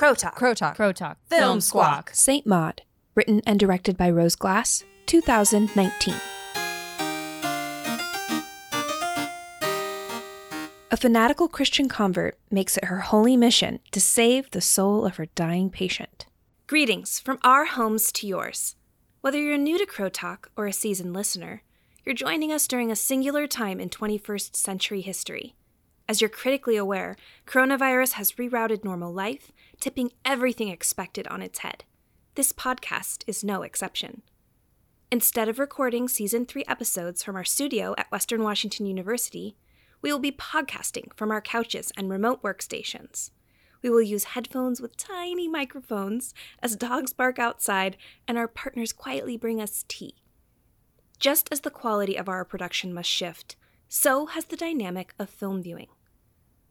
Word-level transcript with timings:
Crow 0.00 0.14
Talk. 0.14 0.34
Crow 0.34 0.54
Talk. 0.54 0.76
Crow 0.76 0.92
Talk. 0.92 1.18
Film 1.28 1.60
Squawk. 1.60 2.10
Saint 2.14 2.46
Maud, 2.46 2.80
written 3.14 3.42
and 3.46 3.60
directed 3.60 3.98
by 3.98 4.08
Rose 4.08 4.34
Glass, 4.34 4.82
2019. 5.04 6.14
A 10.90 10.96
fanatical 10.96 11.48
Christian 11.48 11.86
convert 11.86 12.38
makes 12.50 12.78
it 12.78 12.86
her 12.86 13.00
holy 13.00 13.36
mission 13.36 13.80
to 13.90 14.00
save 14.00 14.50
the 14.52 14.62
soul 14.62 15.04
of 15.04 15.16
her 15.16 15.26
dying 15.34 15.68
patient. 15.68 16.24
Greetings 16.66 17.20
from 17.20 17.38
our 17.44 17.66
homes 17.66 18.10
to 18.12 18.26
yours. 18.26 18.76
Whether 19.20 19.36
you're 19.36 19.58
new 19.58 19.76
to 19.76 19.84
Crow 19.84 20.08
Talk 20.08 20.50
or 20.56 20.66
a 20.66 20.72
seasoned 20.72 21.12
listener, 21.12 21.62
you're 22.06 22.14
joining 22.14 22.50
us 22.50 22.66
during 22.66 22.90
a 22.90 22.96
singular 22.96 23.46
time 23.46 23.78
in 23.78 23.90
21st 23.90 24.56
century 24.56 25.02
history. 25.02 25.56
As 26.10 26.20
you're 26.20 26.28
critically 26.28 26.76
aware, 26.76 27.16
coronavirus 27.46 28.14
has 28.14 28.32
rerouted 28.32 28.82
normal 28.82 29.12
life, 29.12 29.52
tipping 29.80 30.12
everything 30.24 30.68
expected 30.68 31.26
on 31.28 31.42
its 31.42 31.60
head. 31.60 31.84
This 32.34 32.52
podcast 32.52 33.24
is 33.26 33.42
no 33.42 33.62
exception. 33.62 34.22
Instead 35.10 35.48
of 35.48 35.58
recording 35.58 36.06
season 36.06 36.46
3 36.46 36.64
episodes 36.68 37.22
from 37.22 37.34
our 37.34 37.44
studio 37.44 37.94
at 37.98 38.10
Western 38.12 38.42
Washington 38.44 38.86
University, 38.86 39.56
we 40.02 40.12
will 40.12 40.20
be 40.20 40.30
podcasting 40.30 41.12
from 41.16 41.30
our 41.30 41.40
couches 41.40 41.90
and 41.96 42.08
remote 42.08 42.42
workstations. 42.42 43.30
We 43.82 43.90
will 43.90 44.02
use 44.02 44.24
headphones 44.24 44.80
with 44.80 44.96
tiny 44.96 45.48
microphones 45.48 46.34
as 46.62 46.76
dogs 46.76 47.12
bark 47.12 47.38
outside 47.38 47.96
and 48.28 48.38
our 48.38 48.48
partners 48.48 48.92
quietly 48.92 49.36
bring 49.36 49.60
us 49.60 49.84
tea. 49.88 50.16
Just 51.18 51.48
as 51.50 51.60
the 51.60 51.70
quality 51.70 52.16
of 52.16 52.28
our 52.28 52.44
production 52.44 52.94
must 52.94 53.10
shift, 53.10 53.56
so 53.88 54.26
has 54.26 54.44
the 54.44 54.56
dynamic 54.56 55.14
of 55.18 55.28
film 55.28 55.62
viewing. 55.62 55.88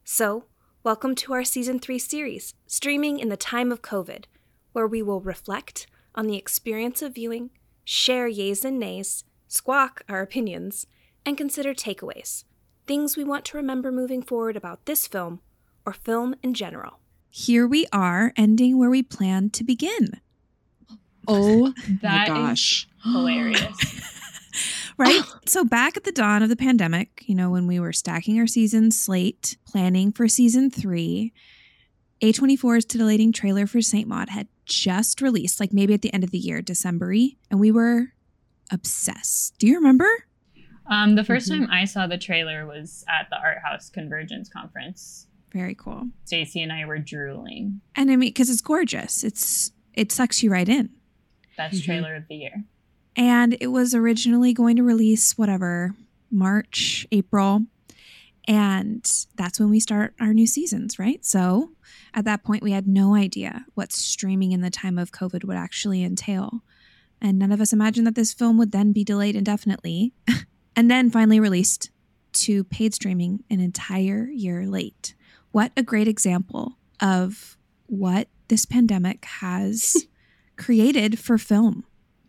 So, 0.04 0.46
welcome 0.84 1.16
to 1.16 1.34
our 1.34 1.44
Season 1.44 1.80
3 1.80 2.00
series, 2.00 2.54
streaming 2.68 3.20
in 3.20 3.30
the 3.30 3.38
time 3.38 3.72
of 3.72 3.82
COVID, 3.82 4.26
where 4.74 4.88
we 4.88 5.02
will 5.02 5.22
reflect 5.22 5.88
on 6.16 6.28
the 6.28 6.38
experience 6.38 7.02
of 7.02 7.16
viewing, 7.16 7.50
share 7.84 8.30
yays 8.30 8.64
and 8.64 8.80
nays, 8.80 9.24
squawk 9.48 10.04
our 10.08 10.22
opinions, 10.22 10.88
and 11.26 11.38
consider 11.38 11.74
takeaways 11.74 12.44
things 12.88 13.16
we 13.16 13.24
want 13.24 13.46
to 13.46 13.56
remember 13.56 13.92
moving 13.92 14.20
forward 14.24 14.58
about 14.58 14.84
this 14.88 15.06
film 15.06 15.42
or 15.86 15.94
film 15.94 16.34
in 16.42 16.56
general. 16.56 16.98
Here 17.30 17.68
we 17.68 17.86
are, 17.94 18.34
ending 18.36 18.80
where 18.80 18.90
we 18.90 19.04
planned 19.04 19.54
to 19.54 19.64
begin. 19.64 20.20
Oh 21.28 21.76
That 22.02 22.02
my 22.02 22.24
is 22.24 22.30
gosh. 22.50 22.88
hilarious. 23.04 23.78
Right? 25.00 25.24
so, 25.48 25.64
back 25.66 25.98
at 25.98 26.04
the 26.04 26.12
dawn 26.12 26.44
of 26.44 26.50
the 26.50 26.56
pandemic, 26.56 27.24
you 27.26 27.34
know, 27.34 27.50
when 27.50 27.66
we 27.66 27.80
were 27.80 27.94
stacking 27.94 28.38
our 28.40 28.46
season 28.48 28.92
slate, 28.92 29.58
planning 29.66 30.12
for 30.12 30.28
season 30.28 30.70
three, 30.70 31.34
A24's 32.22 32.86
titillating 32.86 33.32
trailer 33.32 33.66
for 33.66 33.82
St. 33.82 34.08
Maud 34.08 34.30
had 34.30 34.48
just 34.66 35.22
released, 35.22 35.60
like 35.60 35.74
maybe 35.74 35.94
at 35.94 36.02
the 36.04 36.14
end 36.14 36.24
of 36.24 36.32
the 36.32 36.38
year, 36.38 36.62
December 36.62 37.12
and 37.50 37.60
we 37.60 37.72
were 37.72 38.10
obsessed. 38.72 39.58
Do 39.58 39.66
you 39.68 39.76
remember? 39.76 40.08
Um, 40.86 41.16
the 41.16 41.24
1st 41.24 41.50
Mhm. 41.50 41.60
time 41.60 41.68
I 41.72 41.86
saw 41.86 42.06
the 42.08 42.18
trailer 42.18 42.66
was 42.68 43.04
at 43.08 43.30
the 43.30 43.38
Art 43.38 43.60
House 43.64 43.90
Convergence 43.90 44.50
Conference. 44.50 45.28
Very 45.52 45.74
cool. 45.76 46.10
Stacy 46.26 46.62
and 46.62 46.72
I 46.72 46.86
were 46.86 47.00
drooling. 47.00 47.82
And 47.96 48.12
I 48.12 48.16
mean, 48.16 48.30
because 48.30 48.50
it's 48.50 48.62
gorgeous. 48.62 49.24
It's 49.24 49.72
it 49.94 50.12
sucks 50.12 50.44
you 50.44 50.52
right 50.52 50.70
in. 50.70 50.90
Best 51.58 51.82
Mhm. 51.82 51.86
trailer 51.86 52.16
of 52.16 52.28
the 52.28 52.36
year. 52.36 52.64
And 53.16 53.58
it 53.60 53.68
was 53.68 53.94
originally 53.94 54.54
going 54.54 54.76
to 54.78 54.84
release 54.84 55.38
whatever 55.38 55.96
March, 56.32 57.08
April. 57.12 57.66
And 58.48 59.06
that's 59.36 59.60
when 59.60 59.70
we 59.70 59.80
start 59.80 60.14
our 60.20 60.34
new 60.34 60.48
seasons, 60.48 60.98
right? 60.98 61.24
So 61.24 61.72
at 62.14 62.26
that 62.26 62.44
point, 62.44 62.64
we 62.64 62.72
had 62.72 62.88
no 62.88 63.16
idea 63.16 63.66
what 63.76 63.92
streaming 63.92 64.52
in 64.52 64.62
the 64.62 64.70
time 64.70 64.98
of 64.98 65.12
COVID 65.12 65.44
would 65.44 65.58
actually 65.58 66.04
entail. 66.04 66.62
And 67.22 67.38
none 67.38 67.52
of 67.52 67.62
us 67.62 67.74
imagined 67.74 68.08
that 68.08 68.16
this 68.16 68.34
film 68.34 68.58
would 68.58 68.72
then 68.72 68.92
be 68.92 69.04
delayed 69.04 69.36
indefinitely 69.36 70.14
and 70.76 70.90
then 70.90 71.12
finally 71.12 71.40
released 71.40 71.92
to 72.32 72.64
paid 72.64 72.94
streaming 72.94 73.44
an 73.50 73.60
entire 73.60 74.30
year 74.32 74.66
late. 74.66 75.14
What 75.52 75.72
a 75.76 75.84
great 75.84 76.08
example 76.08 76.78
of 77.02 77.58
what 77.88 78.28
this 78.48 78.66
pandemic 78.66 79.26
has 79.26 80.08
created 80.58 81.20
for 81.20 81.38
film. 81.38 81.86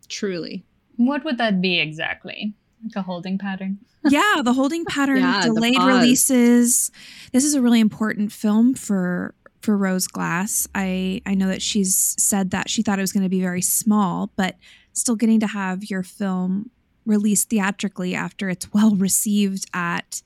Truly. 0.07 0.65
What 1.05 1.23
would 1.23 1.37
that 1.37 1.61
be 1.61 1.79
exactly? 1.79 2.53
Like 2.83 2.95
a 2.95 3.01
holding 3.01 3.37
pattern? 3.37 3.79
yeah, 4.09 4.41
the 4.43 4.53
holding 4.53 4.85
pattern, 4.85 5.19
Yeah, 5.19 5.41
delayed 5.41 5.81
releases. 5.81 6.91
This 7.31 7.43
is 7.43 7.53
a 7.53 7.61
really 7.61 7.79
important 7.79 8.31
film 8.31 8.73
for 8.73 9.35
for 9.61 9.77
Rose 9.77 10.07
Glass. 10.07 10.67
I 10.73 11.21
I 11.25 11.35
know 11.35 11.47
that 11.47 11.61
she's 11.61 12.15
said 12.17 12.51
that 12.51 12.69
she 12.69 12.81
thought 12.81 12.97
it 12.97 13.03
was 13.03 13.11
going 13.11 13.23
to 13.23 13.29
be 13.29 13.41
very 13.41 13.61
small, 13.61 14.31
but 14.35 14.55
still 14.93 15.15
getting 15.15 15.39
to 15.39 15.47
have 15.47 15.83
your 15.83 16.03
film 16.03 16.71
released 17.05 17.49
theatrically 17.49 18.15
after 18.15 18.49
it's 18.49 18.71
well 18.73 18.95
received 18.95 19.65
at 19.73 20.21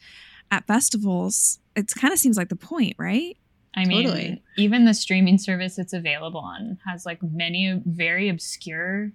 at 0.52 0.68
festivals. 0.68 1.60
It 1.76 1.92
kind 1.96 2.14
of 2.14 2.20
seems 2.20 2.38
like 2.38 2.50
the 2.50 2.56
point, 2.56 2.96
right? 2.98 3.38
I 3.78 3.84
mean, 3.84 4.06
Totally. 4.06 4.42
even 4.58 4.86
the 4.86 4.94
streaming 4.94 5.38
service 5.38 5.78
it's 5.78 5.92
available 5.92 6.40
on 6.40 6.78
has 6.88 7.06
like 7.06 7.20
many 7.22 7.82
very 7.86 8.30
obscure. 8.30 9.12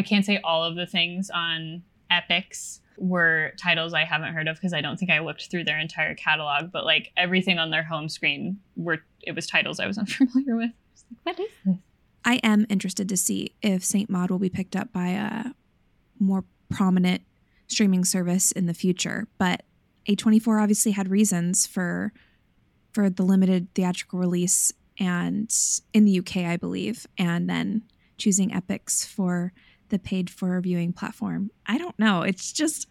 I 0.00 0.02
can't 0.02 0.24
say 0.24 0.40
all 0.42 0.64
of 0.64 0.76
the 0.76 0.86
things 0.86 1.28
on 1.28 1.82
Epix 2.10 2.80
were 2.96 3.52
titles 3.58 3.92
I 3.92 4.04
haven't 4.04 4.32
heard 4.32 4.48
of 4.48 4.56
because 4.56 4.72
I 4.72 4.80
don't 4.80 4.98
think 4.98 5.10
I 5.10 5.18
looked 5.18 5.50
through 5.50 5.64
their 5.64 5.78
entire 5.78 6.14
catalog, 6.14 6.72
but 6.72 6.86
like 6.86 7.12
everything 7.18 7.58
on 7.58 7.70
their 7.70 7.82
home 7.82 8.08
screen 8.08 8.58
were 8.76 9.04
it 9.20 9.34
was 9.34 9.46
titles 9.46 9.78
I 9.78 9.86
was 9.86 9.98
unfamiliar 10.04 10.56
with. 10.56 10.70
I 10.70 10.90
was 10.92 11.04
like, 11.10 11.36
what 11.36 11.40
is 11.40 11.50
this? 11.66 11.76
I 12.24 12.36
am 12.36 12.64
interested 12.70 13.10
to 13.10 13.16
see 13.18 13.54
if 13.60 13.84
Saint 13.84 14.08
Maud 14.08 14.30
will 14.30 14.38
be 14.38 14.48
picked 14.48 14.74
up 14.74 14.90
by 14.90 15.08
a 15.08 15.52
more 16.18 16.44
prominent 16.70 17.20
streaming 17.66 18.06
service 18.06 18.52
in 18.52 18.64
the 18.64 18.74
future. 18.74 19.28
But 19.36 19.64
A24 20.08 20.62
obviously 20.62 20.92
had 20.92 21.10
reasons 21.10 21.66
for 21.66 22.14
for 22.92 23.10
the 23.10 23.22
limited 23.22 23.68
theatrical 23.74 24.18
release 24.18 24.72
and 24.98 25.54
in 25.92 26.06
the 26.06 26.20
UK, 26.20 26.38
I 26.38 26.56
believe, 26.56 27.06
and 27.18 27.50
then 27.50 27.82
choosing 28.16 28.50
Epix 28.50 29.06
for 29.06 29.52
the 29.90 29.98
paid 29.98 30.30
for 30.30 30.60
viewing 30.60 30.92
platform. 30.92 31.50
I 31.66 31.78
don't 31.78 31.98
know. 31.98 32.22
It's 32.22 32.52
just 32.52 32.88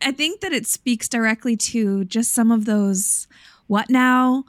I 0.00 0.12
think 0.12 0.40
that 0.40 0.52
it 0.52 0.66
speaks 0.66 1.08
directly 1.08 1.56
to 1.56 2.04
just 2.04 2.32
some 2.32 2.50
of 2.50 2.64
those 2.64 3.26
what 3.66 3.88
now 3.88 4.44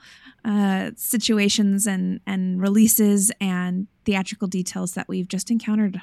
uh, 0.45 0.91
situations 0.95 1.87
and 1.87 2.19
and 2.25 2.61
releases 2.61 3.31
and 3.39 3.87
theatrical 4.05 4.47
details 4.47 4.93
that 4.93 5.07
we've 5.07 5.27
just 5.27 5.51
encountered 5.51 6.01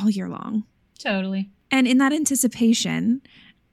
all 0.00 0.10
year 0.10 0.28
long. 0.28 0.64
Totally. 0.98 1.50
And 1.70 1.86
in 1.86 1.98
that 1.98 2.12
anticipation, 2.12 3.22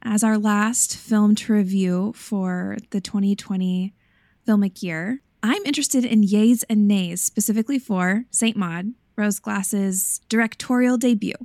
as 0.02 0.24
our 0.24 0.38
last 0.38 0.96
film 0.96 1.36
to 1.36 1.54
review 1.54 2.14
for 2.16 2.78
the 2.92 3.02
2020 3.02 3.94
filmic 4.48 4.82
year, 4.82 5.22
I'm 5.44 5.66
interested 5.66 6.06
in 6.06 6.24
yays 6.24 6.64
and 6.70 6.88
nays, 6.88 7.22
specifically 7.22 7.80
for 7.80 8.26
St. 8.32 8.56
Maud, 8.56 8.94
Rose 9.18 9.40
Glass's 9.40 10.22
directorial 10.30 10.98
debut. 10.98 11.36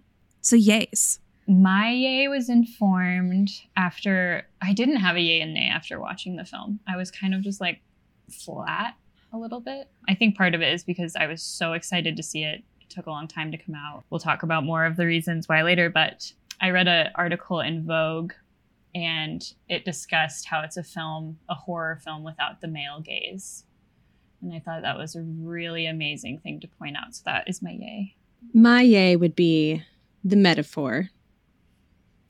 So, 0.40 0.56
yays. 0.56 1.18
My 1.48 1.90
yay 1.90 2.28
was 2.28 2.48
informed 2.48 3.50
after 3.76 4.46
I 4.60 4.72
didn't 4.72 4.96
have 4.96 5.16
a 5.16 5.20
yay 5.20 5.40
and 5.40 5.54
nay 5.54 5.68
after 5.68 5.98
watching 5.98 6.36
the 6.36 6.44
film. 6.44 6.80
I 6.86 6.96
was 6.96 7.10
kind 7.10 7.34
of 7.34 7.40
just 7.40 7.60
like 7.60 7.80
flat 8.30 8.94
a 9.32 9.38
little 9.38 9.60
bit. 9.60 9.88
I 10.08 10.14
think 10.14 10.36
part 10.36 10.54
of 10.54 10.62
it 10.62 10.72
is 10.72 10.84
because 10.84 11.16
I 11.16 11.26
was 11.26 11.42
so 11.42 11.72
excited 11.72 12.16
to 12.16 12.22
see 12.22 12.44
it. 12.44 12.62
It 12.80 12.90
took 12.90 13.06
a 13.06 13.10
long 13.10 13.26
time 13.26 13.50
to 13.50 13.58
come 13.58 13.74
out. 13.74 14.04
We'll 14.10 14.20
talk 14.20 14.42
about 14.42 14.64
more 14.64 14.84
of 14.84 14.96
the 14.96 15.06
reasons 15.06 15.48
why 15.48 15.62
later, 15.62 15.90
but 15.90 16.32
I 16.60 16.70
read 16.70 16.86
an 16.86 17.10
article 17.14 17.60
in 17.60 17.84
Vogue 17.84 18.32
and 18.94 19.42
it 19.68 19.84
discussed 19.84 20.46
how 20.46 20.60
it's 20.60 20.76
a 20.76 20.82
film, 20.82 21.38
a 21.48 21.54
horror 21.54 22.00
film 22.04 22.22
without 22.22 22.60
the 22.60 22.68
male 22.68 23.00
gaze. 23.00 23.64
And 24.42 24.53
I 24.53 24.58
thought 24.58 24.82
that 24.82 24.98
was 24.98 25.14
a 25.14 25.22
really 25.22 25.86
amazing 25.86 26.38
thing 26.41 26.60
to 26.60 26.69
point 26.69 26.97
out. 26.97 27.14
So 27.14 27.22
that 27.26 27.49
is 27.49 27.62
my 27.62 27.70
yay. 27.70 28.14
My 28.52 28.82
yay 28.82 29.16
would 29.16 29.37
be 29.37 29.82
the 30.25 30.37
metaphor 30.37 31.11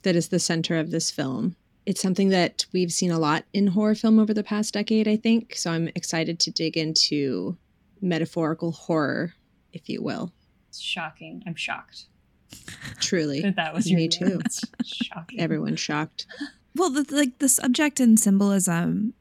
that 0.02 0.14
is 0.16 0.28
the 0.28 0.38
center 0.38 0.78
of 0.78 0.90
this 0.90 1.10
film. 1.10 1.56
It's 1.86 2.00
something 2.02 2.28
that 2.28 2.66
we've 2.72 2.92
seen 2.92 3.10
a 3.10 3.18
lot 3.18 3.44
in 3.52 3.68
horror 3.68 3.94
film 3.94 4.18
over 4.18 4.34
the 4.34 4.44
past 4.44 4.74
decade, 4.74 5.08
I 5.08 5.16
think. 5.16 5.56
So 5.56 5.70
I'm 5.70 5.88
excited 5.94 6.38
to 6.40 6.50
dig 6.50 6.76
into 6.76 7.56
metaphorical 8.00 8.72
horror, 8.72 9.34
if 9.72 9.88
you 9.88 10.02
will. 10.02 10.32
It's 10.68 10.80
shocking. 10.80 11.42
I'm 11.46 11.54
shocked 11.54 12.06
Truly. 13.00 13.40
that 13.42 13.56
that 13.56 13.74
was 13.74 13.90
your 13.90 13.96
Me 13.96 14.04
yay. 14.04 14.08
too. 14.08 14.40
It's 14.44 14.60
shocking. 14.84 15.40
Everyone's 15.40 15.80
shocked. 15.80 16.26
Well, 16.76 16.90
the, 16.90 17.06
like 17.14 17.38
the 17.38 17.48
subject 17.48 18.00
and 18.00 18.18
symbolism 18.18 19.14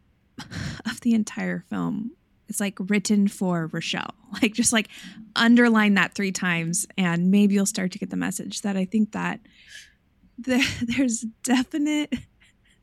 of 0.86 1.02
the 1.02 1.14
entire 1.14 1.64
film 1.70 2.12
is 2.52 2.60
like 2.60 2.78
written 2.80 3.28
for 3.28 3.68
Rochelle. 3.68 4.16
Like 4.42 4.54
just 4.54 4.72
like 4.72 4.88
underline 5.36 5.96
that 5.96 6.14
three 6.14 6.32
times, 6.32 6.88
and 6.98 7.32
maybe 7.32 7.54
you'll 7.54 7.66
start 7.66 7.92
to 7.92 8.00
get 8.00 8.12
the 8.12 8.16
message 8.16 8.62
that 8.62 8.78
I 8.78 8.86
think 8.86 9.12
that 9.12 9.42
the, 10.40 10.66
there's 10.96 11.26
definite 11.44 12.14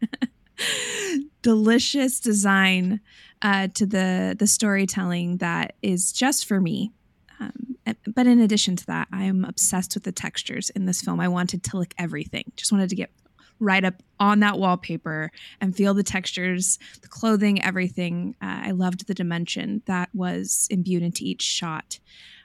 delicious 1.43 2.20
design 2.20 3.00
uh, 3.41 3.69
to 3.75 3.87
the 3.87 4.37
the 4.38 4.47
storytelling 4.47 5.38
that 5.38 5.76
is 5.81 6.12
just 6.12 6.44
for 6.47 6.61
me. 6.61 6.93
Um, 7.41 7.76
but 8.15 8.26
in 8.26 8.41
addition 8.41 8.76
to 8.76 8.87
that, 8.87 9.09
I'm 9.11 9.47
obsessed 9.47 9.94
with 9.94 10.05
the 10.05 10.12
textures 10.12 10.69
in 10.70 10.85
this 10.85 11.00
film. 11.00 11.19
I 11.19 11.29
wanted 11.29 11.62
to 11.65 11.79
lick 11.79 11.94
everything. 11.97 12.53
Just 12.56 12.73
wanted 12.73 12.91
to 12.91 12.97
get 12.97 13.11
right 13.60 13.84
up 13.84 14.02
on 14.20 14.40
that 14.40 14.58
wallpaper 14.58 15.31
and 15.60 15.76
feel 15.76 15.94
the 15.94 16.02
textures, 16.02 16.78
the 17.02 17.08
clothing, 17.08 17.62
everything. 17.62 18.34
Uh, 18.43 18.60
I 18.64 18.70
loved 18.72 19.06
the 19.06 19.14
dimension 19.14 19.82
that 19.87 20.10
was 20.14 20.66
imbued 20.70 21.02
into 21.02 21.25
each 21.25 21.43
shot. 21.43 21.99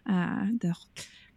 Uh, 0.08 0.48
the 0.60 0.76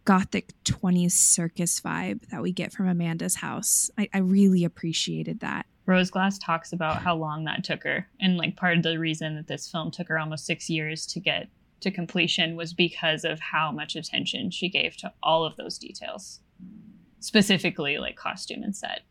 gothic 0.05 0.53
20s 0.65 1.13
circus 1.13 1.81
vibe 1.81 2.29
that 2.31 2.41
we 2.41 2.53
get 2.53 2.73
from 2.73 2.89
Amanda's 2.89 3.35
house. 3.35 3.91
I, 3.99 4.09
I 4.15 4.19
really 4.19 4.65
appreciated 4.65 5.41
that. 5.41 5.67
Rose 5.85 6.11
Glass 6.11 6.39
talks 6.39 6.73
about 6.73 7.03
how 7.03 7.15
long 7.17 7.45
that 7.45 7.65
took 7.65 7.85
her. 7.85 8.09
And 8.21 8.37
like 8.37 8.57
part 8.57 8.77
of 8.77 8.83
the 8.83 8.99
reason 8.99 9.37
that 9.37 9.47
this 9.47 9.71
film 9.71 9.91
took 9.91 10.09
her 10.09 10.19
almost 10.19 10.47
six 10.47 10.71
years 10.71 11.07
to 11.07 11.21
get 11.21 11.49
to 11.81 11.91
completion 11.91 12.57
was 12.57 12.73
because 12.73 13.25
of 13.25 13.39
how 13.39 13.71
much 13.71 13.95
attention 13.95 14.51
she 14.51 14.69
gave 14.69 14.97
to 14.99 15.13
all 15.23 15.45
of 15.45 15.57
those 15.57 15.79
details, 15.79 16.41
specifically 17.21 17.99
like 17.99 18.17
costume 18.17 18.63
and 18.63 18.75
set. 18.75 19.03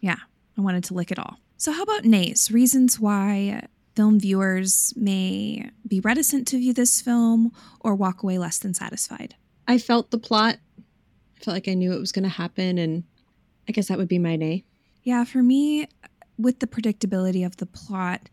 Yeah, 0.00 0.16
I 0.56 0.60
wanted 0.60 0.84
to 0.84 0.94
lick 0.94 1.10
it 1.10 1.18
all. 1.18 1.38
So, 1.56 1.72
how 1.72 1.82
about 1.82 2.04
nays? 2.04 2.50
Reasons 2.50 3.00
why 3.00 3.66
film 3.94 4.20
viewers 4.20 4.92
may 4.96 5.70
be 5.86 6.00
reticent 6.00 6.46
to 6.48 6.58
view 6.58 6.74
this 6.74 7.00
film 7.00 7.52
or 7.80 7.94
walk 7.94 8.22
away 8.22 8.38
less 8.38 8.58
than 8.58 8.74
satisfied? 8.74 9.34
I 9.66 9.78
felt 9.78 10.10
the 10.10 10.18
plot. 10.18 10.58
I 10.78 11.44
felt 11.44 11.54
like 11.54 11.68
I 11.68 11.74
knew 11.74 11.92
it 11.92 12.00
was 12.00 12.12
going 12.12 12.22
to 12.24 12.28
happen, 12.28 12.78
and 12.78 13.04
I 13.68 13.72
guess 13.72 13.88
that 13.88 13.98
would 13.98 14.08
be 14.08 14.18
my 14.18 14.36
nay. 14.36 14.64
Yeah, 15.02 15.24
for 15.24 15.42
me, 15.42 15.88
with 16.38 16.60
the 16.60 16.66
predictability 16.66 17.44
of 17.44 17.56
the 17.56 17.66
plot, 17.66 18.28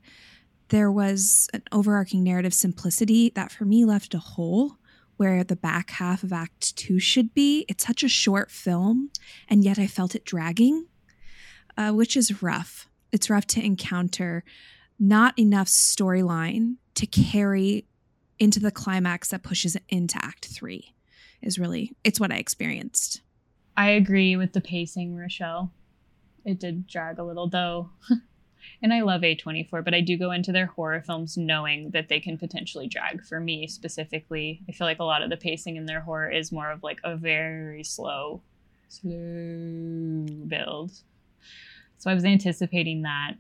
there 0.70 0.92
was 0.92 1.50
an 1.54 1.64
overarching 1.72 2.24
narrative 2.24 2.54
simplicity 2.54 3.32
that 3.36 3.52
for 3.52 3.66
me 3.66 3.86
left 3.86 4.14
a 4.14 4.20
hole 4.20 4.78
where 5.18 5.44
the 5.44 5.56
back 5.56 5.92
half 5.92 6.24
of 6.24 6.34
Act 6.34 6.76
Two 6.76 7.00
should 7.00 7.34
be. 7.34 7.66
It's 7.70 7.86
such 7.86 8.04
a 8.04 8.10
short 8.10 8.52
film, 8.52 9.12
and 9.48 9.64
yet 9.64 9.78
I 9.80 9.88
felt 9.88 10.16
it 10.16 10.26
dragging, 10.26 10.88
uh, 11.78 11.92
which 11.92 12.16
is 12.16 12.42
rough. 12.42 12.88
It's 13.12 13.30
rough 13.30 13.46
to 13.48 13.64
encounter 13.64 14.44
not 15.00 15.38
enough 15.38 15.68
storyline 15.68 16.76
to 16.96 17.06
carry 17.06 17.86
into 18.40 18.60
the 18.60 18.72
climax 18.72 19.30
that 19.30 19.44
pushes 19.44 19.76
it 19.76 19.84
into 19.90 20.18
Act 20.24 20.46
Three. 20.46 20.94
Is 21.42 21.60
really 21.60 21.96
it's 22.04 22.20
what 22.20 22.32
I 22.32 22.38
experienced. 22.38 23.22
I 23.76 23.90
agree 23.90 24.36
with 24.36 24.54
the 24.54 24.62
pacing, 24.62 25.16
Rochelle. 25.16 25.72
It 26.46 26.60
did 26.60 26.88
drag 26.88 27.20
a 27.20 27.24
little, 27.24 27.48
though. 27.48 27.90
and 28.82 28.94
I 28.94 29.02
love 29.02 29.22
A24, 29.22 29.84
but 29.84 29.94
I 29.94 30.02
do 30.02 30.18
go 30.18 30.32
into 30.32 30.52
their 30.52 30.68
horror 30.68 31.02
films 31.02 31.38
knowing 31.38 31.92
that 31.92 32.08
they 32.08 32.20
can 32.20 32.38
potentially 32.38 32.88
drag. 32.88 33.26
For 33.26 33.40
me 33.40 33.68
specifically, 33.68 34.62
I 34.70 34.74
feel 34.74 34.86
like 34.86 35.00
a 35.00 35.06
lot 35.06 35.24
of 35.24 35.30
the 35.30 35.38
pacing 35.38 35.76
in 35.78 35.86
their 35.86 36.02
horror 36.02 36.30
is 36.30 36.52
more 36.52 36.70
of 36.70 36.84
like 36.84 37.00
a 37.04 37.16
very 37.16 37.84
slow, 37.84 38.42
slow 38.90 40.26
build. 40.48 40.92
So 42.04 42.12
I 42.12 42.14
was 42.16 42.26
anticipating 42.26 43.04
that. 43.04 43.36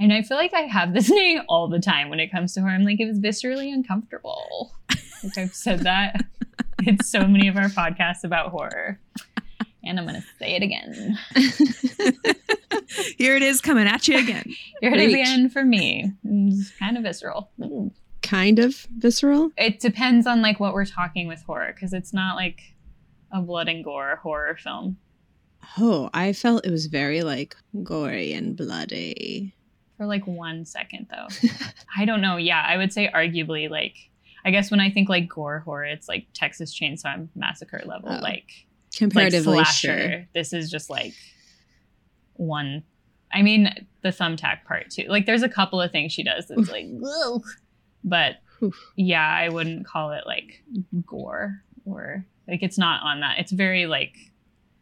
And 0.00 0.14
I 0.14 0.22
feel 0.22 0.38
like 0.38 0.54
I 0.54 0.62
have 0.62 0.94
this 0.94 1.10
name 1.14 1.42
all 1.46 1.68
the 1.68 1.78
time 1.78 2.08
when 2.08 2.20
it 2.20 2.32
comes 2.32 2.54
to 2.54 2.60
horror. 2.60 2.72
I'm 2.72 2.82
like, 2.82 3.00
it 3.00 3.06
was 3.06 3.18
viscerally 3.18 3.70
uncomfortable. 3.70 4.72
like 5.22 5.36
I've 5.36 5.54
said 5.54 5.80
that 5.80 6.24
in 6.86 7.02
so 7.02 7.26
many 7.26 7.48
of 7.48 7.58
our 7.58 7.68
podcasts 7.68 8.24
about 8.24 8.50
horror. 8.50 8.98
And 9.84 9.98
I'm 9.98 10.06
going 10.06 10.22
to 10.22 10.26
say 10.38 10.56
it 10.56 10.62
again. 10.62 11.18
Here 13.18 13.36
it 13.36 13.42
is 13.42 13.60
coming 13.60 13.86
at 13.86 14.08
you 14.08 14.18
again. 14.18 14.54
Here 14.80 14.94
it 14.94 15.00
is 15.00 15.12
again 15.12 15.50
for 15.50 15.62
me. 15.62 16.10
It's 16.24 16.70
kind 16.78 16.96
of 16.96 17.02
visceral. 17.02 17.50
Kind 18.22 18.58
of 18.58 18.86
visceral? 18.96 19.50
It 19.58 19.80
depends 19.80 20.26
on 20.26 20.40
like 20.40 20.58
what 20.58 20.72
we're 20.72 20.86
talking 20.86 21.28
with 21.28 21.42
horror 21.42 21.72
because 21.74 21.92
it's 21.92 22.14
not 22.14 22.36
like 22.36 22.74
a 23.30 23.42
blood 23.42 23.68
and 23.68 23.84
gore 23.84 24.18
horror 24.22 24.56
film. 24.56 24.96
Oh, 25.76 26.10
I 26.14 26.32
felt 26.32 26.64
it 26.64 26.70
was 26.70 26.86
very 26.86 27.22
like 27.22 27.56
gory 27.82 28.32
and 28.32 28.56
bloody. 28.56 29.54
For 29.96 30.06
like 30.06 30.26
one 30.26 30.64
second 30.64 31.08
though. 31.10 31.26
I 31.96 32.04
don't 32.04 32.20
know. 32.20 32.36
Yeah, 32.36 32.64
I 32.66 32.76
would 32.76 32.92
say 32.92 33.10
arguably 33.14 33.68
like 33.68 33.96
I 34.44 34.50
guess 34.50 34.70
when 34.70 34.80
I 34.80 34.90
think 34.90 35.08
like 35.08 35.28
gore 35.28 35.60
horror, 35.60 35.84
it's 35.84 36.08
like 36.08 36.26
Texas 36.32 36.78
Chainsaw 36.78 37.28
Massacre 37.34 37.82
level, 37.84 38.10
oh. 38.12 38.20
like 38.22 38.66
comparatively 38.96 39.58
like 39.58 39.66
slasher. 39.66 40.10
Sure. 40.10 40.28
This 40.34 40.52
is 40.52 40.70
just 40.70 40.88
like 40.90 41.12
one. 42.34 42.82
I 43.32 43.42
mean, 43.42 43.86
the 44.02 44.08
thumbtack 44.08 44.64
part 44.64 44.90
too. 44.90 45.04
Like, 45.08 45.26
there's 45.26 45.42
a 45.42 45.48
couple 45.48 45.80
of 45.82 45.92
things 45.92 46.12
she 46.12 46.22
does 46.22 46.46
that's 46.48 46.70
like, 46.70 46.86
Whoa. 46.88 47.42
but 48.04 48.36
yeah, 48.96 49.28
I 49.28 49.50
wouldn't 49.50 49.86
call 49.86 50.12
it 50.12 50.24
like 50.26 50.62
gore 51.04 51.62
or 51.84 52.24
like 52.46 52.62
it's 52.62 52.78
not 52.78 53.02
on 53.02 53.20
that. 53.20 53.38
It's 53.38 53.52
very 53.52 53.86
like 53.86 54.16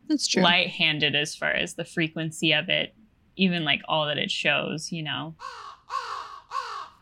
that's 0.09 0.27
true. 0.27 0.43
light-handed 0.43 1.15
as 1.15 1.35
far 1.35 1.51
as 1.51 1.75
the 1.75 1.85
frequency 1.85 2.53
of 2.53 2.69
it, 2.69 2.95
even 3.37 3.65
like 3.65 3.83
all 3.89 4.07
that 4.07 4.19
it 4.19 4.31
shows. 4.31 4.93
You 4.93 5.03
know. 5.03 5.35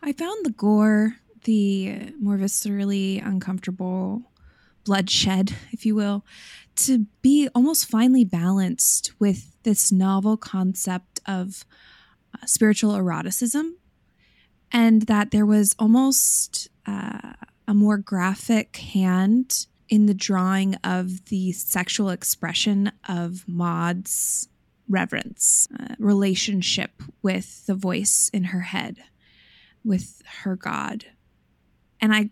I 0.03 0.13
found 0.13 0.45
the 0.45 0.51
gore 0.51 1.15
the 1.45 2.13
more 2.19 2.37
viscerally 2.37 3.25
uncomfortable 3.25 4.31
bloodshed, 4.83 5.55
if 5.71 5.85
you 5.85 5.95
will, 5.95 6.25
to 6.75 7.05
be 7.21 7.49
almost 7.55 7.87
finely 7.89 8.23
balanced 8.23 9.13
with 9.19 9.55
this 9.63 9.91
novel 9.91 10.37
concept 10.37 11.19
of 11.25 11.65
uh, 12.33 12.45
spiritual 12.45 12.95
eroticism, 12.95 13.77
and 14.71 15.03
that 15.03 15.31
there 15.31 15.45
was 15.45 15.75
almost 15.79 16.67
uh, 16.85 17.33
a 17.67 17.73
more 17.73 17.97
graphic 17.97 18.77
hand 18.77 19.67
in 19.89 20.05
the 20.05 20.13
drawing 20.13 20.75
of 20.83 21.25
the 21.25 21.51
sexual 21.51 22.09
expression 22.09 22.91
of 23.07 23.47
Maud's 23.47 24.49
reverence, 24.87 25.67
uh, 25.79 25.95
relationship 25.99 27.01
with 27.21 27.65
the 27.65 27.75
voice 27.75 28.29
in 28.33 28.45
her 28.45 28.61
head, 28.61 28.97
with 29.83 30.21
her 30.43 30.55
God 30.55 31.05
and 32.05 32.13
I 32.13 32.29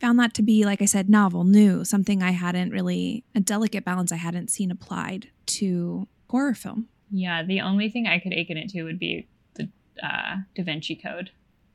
found 0.00 0.18
that 0.18 0.32
to 0.34 0.42
be, 0.42 0.64
like 0.64 0.80
I 0.80 0.86
said, 0.86 1.10
novel, 1.10 1.44
new, 1.44 1.84
something 1.84 2.22
I 2.22 2.30
hadn't 2.30 2.70
really, 2.70 3.22
a 3.34 3.40
delicate 3.40 3.84
balance 3.84 4.12
I 4.12 4.16
hadn't 4.16 4.48
seen 4.48 4.70
applied 4.70 5.28
to 5.46 6.08
horror 6.28 6.54
film. 6.54 6.88
Yeah, 7.10 7.42
the 7.42 7.60
only 7.60 7.90
thing 7.90 8.06
I 8.06 8.18
could 8.18 8.32
akin 8.32 8.56
it 8.56 8.70
to 8.70 8.82
would 8.84 8.98
be 8.98 9.28
the 9.54 9.68
uh, 10.02 10.36
Da 10.54 10.62
Vinci 10.62 10.96
Code. 10.96 11.32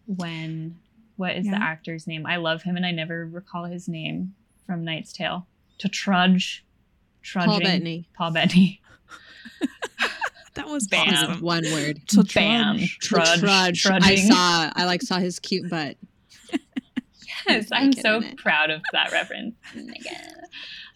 When, 0.08 0.80
what 1.18 1.36
is 1.36 1.46
yeah. 1.46 1.52
the 1.52 1.64
actor's 1.64 2.08
name? 2.08 2.26
I 2.26 2.38
love 2.38 2.64
him 2.64 2.76
and 2.76 2.86
I 2.86 2.92
never 2.92 3.28
recall 3.28 3.66
his 3.66 3.88
name 3.88 4.34
from 4.66 4.84
Knight's 4.84 5.14
Tale. 5.14 5.48
To 5.80 5.90
trudge, 5.90 6.66
trudging. 7.22 7.52
Paul 7.52 7.60
Bettany. 7.60 8.10
Paul 8.16 8.32
Bettany. 8.32 8.82
that 10.54 10.68
was 10.68 10.88
bam. 10.88 11.14
Awesome. 11.14 11.42
One 11.42 11.64
word. 11.66 12.02
To 12.10 12.24
bam. 12.24 12.78
Trudge. 13.02 13.40
Trudge. 13.40 13.82
Trudging. 13.84 14.04
I 14.04 14.16
saw. 14.16 14.72
I 14.76 14.86
like 14.86 15.02
saw 15.02 15.20
his 15.20 15.40
cute 15.40 15.70
butt. 15.70 15.98
yes, 17.48 17.70
I'm 17.72 17.94
so 17.94 18.22
proud 18.38 18.70
of 18.70 18.82
that 18.94 19.12
reference. 19.12 19.56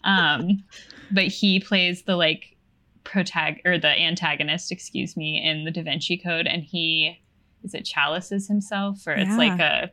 um, 0.04 0.64
but 1.10 1.24
he 1.24 1.60
plays 1.60 2.02
the 2.02 2.16
like 2.16 2.56
protag 3.04 3.60
or 3.64 3.78
the 3.78 3.88
antagonist, 3.88 4.72
excuse 4.72 5.16
me, 5.16 5.44
in 5.44 5.64
the 5.64 5.70
Da 5.70 5.82
Vinci 5.82 6.16
Code, 6.16 6.46
and 6.46 6.62
he 6.62 7.20
is 7.62 7.74
it 7.74 7.84
chalices 7.84 8.48
himself, 8.48 9.06
or 9.06 9.12
it's 9.12 9.30
yeah. 9.30 9.36
like 9.36 9.60
a 9.60 9.90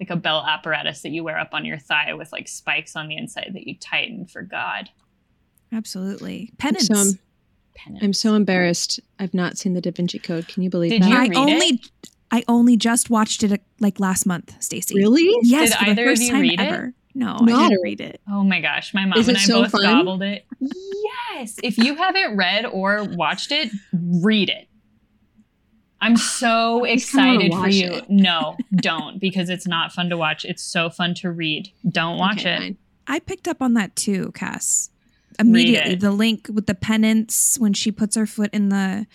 like 0.00 0.10
a 0.10 0.16
bell 0.16 0.44
apparatus 0.46 1.02
that 1.02 1.10
you 1.10 1.24
wear 1.24 1.38
up 1.38 1.50
on 1.52 1.64
your 1.64 1.78
thigh 1.78 2.14
with 2.14 2.32
like 2.32 2.48
spikes 2.48 2.94
on 2.96 3.08
the 3.08 3.16
inside 3.16 3.50
that 3.54 3.66
you 3.66 3.76
tighten 3.78 4.26
for 4.26 4.42
God. 4.42 4.90
Absolutely, 5.72 6.52
penance. 6.58 6.86
So 6.86 6.94
I'm, 6.94 7.18
penance. 7.74 8.04
I'm 8.04 8.12
so 8.12 8.34
embarrassed. 8.34 9.00
I've 9.18 9.34
not 9.34 9.58
seen 9.58 9.74
the 9.74 9.80
Da 9.80 9.90
Vinci 9.90 10.18
Code. 10.18 10.48
Can 10.48 10.62
you 10.62 10.70
believe 10.70 10.92
Did 10.92 11.02
that? 11.02 11.08
You 11.10 11.34
I 11.34 11.36
only 11.36 11.66
it? 11.66 11.90
I 12.30 12.44
only 12.46 12.76
just 12.76 13.10
watched 13.10 13.42
it 13.42 13.60
like 13.80 13.98
last 14.00 14.26
month, 14.26 14.54
Stacy. 14.62 14.94
Really? 14.94 15.34
Yes. 15.42 15.70
Did 15.70 15.78
for 15.78 15.84
either 15.86 15.94
the 16.04 16.10
first 16.10 16.22
of 16.22 16.26
you 16.26 16.32
time 16.32 16.40
read 16.42 16.60
ever. 16.60 16.84
it? 16.86 16.94
No, 17.14 17.36
no, 17.38 17.56
I 17.56 17.68
didn't 17.68 17.82
read 17.82 18.00
it. 18.00 18.20
Oh 18.30 18.44
my 18.44 18.60
gosh, 18.60 18.94
my 18.94 19.04
mom 19.04 19.18
Is 19.18 19.26
and 19.28 19.36
I 19.36 19.40
so 19.40 19.62
both 19.62 19.72
fun? 19.72 19.82
gobbled 19.82 20.22
it. 20.22 20.46
Yes. 20.60 21.56
If 21.64 21.76
you 21.76 21.96
haven't 21.96 22.36
read 22.36 22.64
or 22.66 23.04
watched 23.04 23.50
it, 23.50 23.72
read 23.92 24.50
it. 24.50 24.67
I'm 26.00 26.16
so 26.16 26.84
excited 26.84 27.52
for 27.52 27.68
you. 27.68 27.92
It. 27.92 28.10
No, 28.10 28.56
don't 28.76 29.18
because 29.18 29.48
it's 29.48 29.66
not 29.66 29.92
fun 29.92 30.08
to 30.10 30.16
watch. 30.16 30.44
It's 30.44 30.62
so 30.62 30.90
fun 30.90 31.14
to 31.14 31.30
read. 31.30 31.72
Don't 31.88 32.18
watch 32.18 32.40
okay, 32.40 32.54
it. 32.54 32.58
Fine. 32.58 32.76
I 33.06 33.18
picked 33.20 33.48
up 33.48 33.62
on 33.62 33.74
that 33.74 33.96
too, 33.96 34.32
Cass. 34.32 34.90
Immediately, 35.38 35.94
the 35.94 36.10
link 36.10 36.48
with 36.52 36.66
the 36.66 36.74
penance 36.74 37.56
when 37.58 37.72
she 37.72 37.92
puts 37.92 38.16
her 38.16 38.26
foot 38.26 38.50
in 38.52 38.70
the 38.70 39.06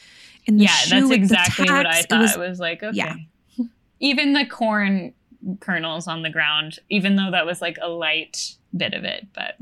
in 0.45 0.57
the 0.57 0.63
yeah, 0.63 0.69
shoe 0.69 0.95
that's 0.95 1.09
with 1.09 1.17
exactly 1.17 1.65
the 1.65 1.73
what 1.73 1.85
I 1.85 2.01
thought. 2.03 2.19
It 2.19 2.21
was, 2.21 2.35
It 2.35 2.39
was 2.39 2.59
like 2.59 2.83
okay. 2.83 2.95
yeah. 2.95 3.15
Even 3.99 4.33
the 4.33 4.45
corn 4.45 5.13
kernels 5.59 6.07
on 6.07 6.21
the 6.21 6.29
ground, 6.29 6.79
even 6.89 7.15
though 7.15 7.31
that 7.31 7.45
was 7.45 7.61
like 7.61 7.77
a 7.81 7.89
light 7.89 8.55
bit 8.75 8.93
of 8.93 9.03
it, 9.03 9.27
but 9.33 9.55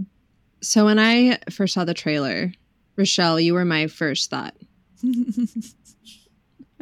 So 0.61 0.85
when 0.85 0.99
I 0.99 1.39
first 1.49 1.73
saw 1.73 1.83
the 1.83 1.93
trailer, 1.93 2.53
Rochelle, 2.95 3.39
you 3.39 3.53
were 3.53 3.65
my 3.65 3.87
first 3.87 4.29
thought. 4.29 4.55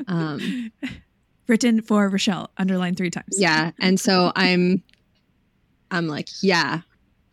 Um, 0.08 0.72
Written 1.48 1.82
for 1.82 2.08
Rochelle, 2.10 2.52
underlined 2.58 2.98
three 2.98 3.10
times. 3.10 3.36
Yeah. 3.38 3.72
And 3.80 4.00
so 4.00 4.32
I'm 4.36 4.84
I'm 5.90 6.08
like, 6.08 6.28
yeah, 6.44 6.82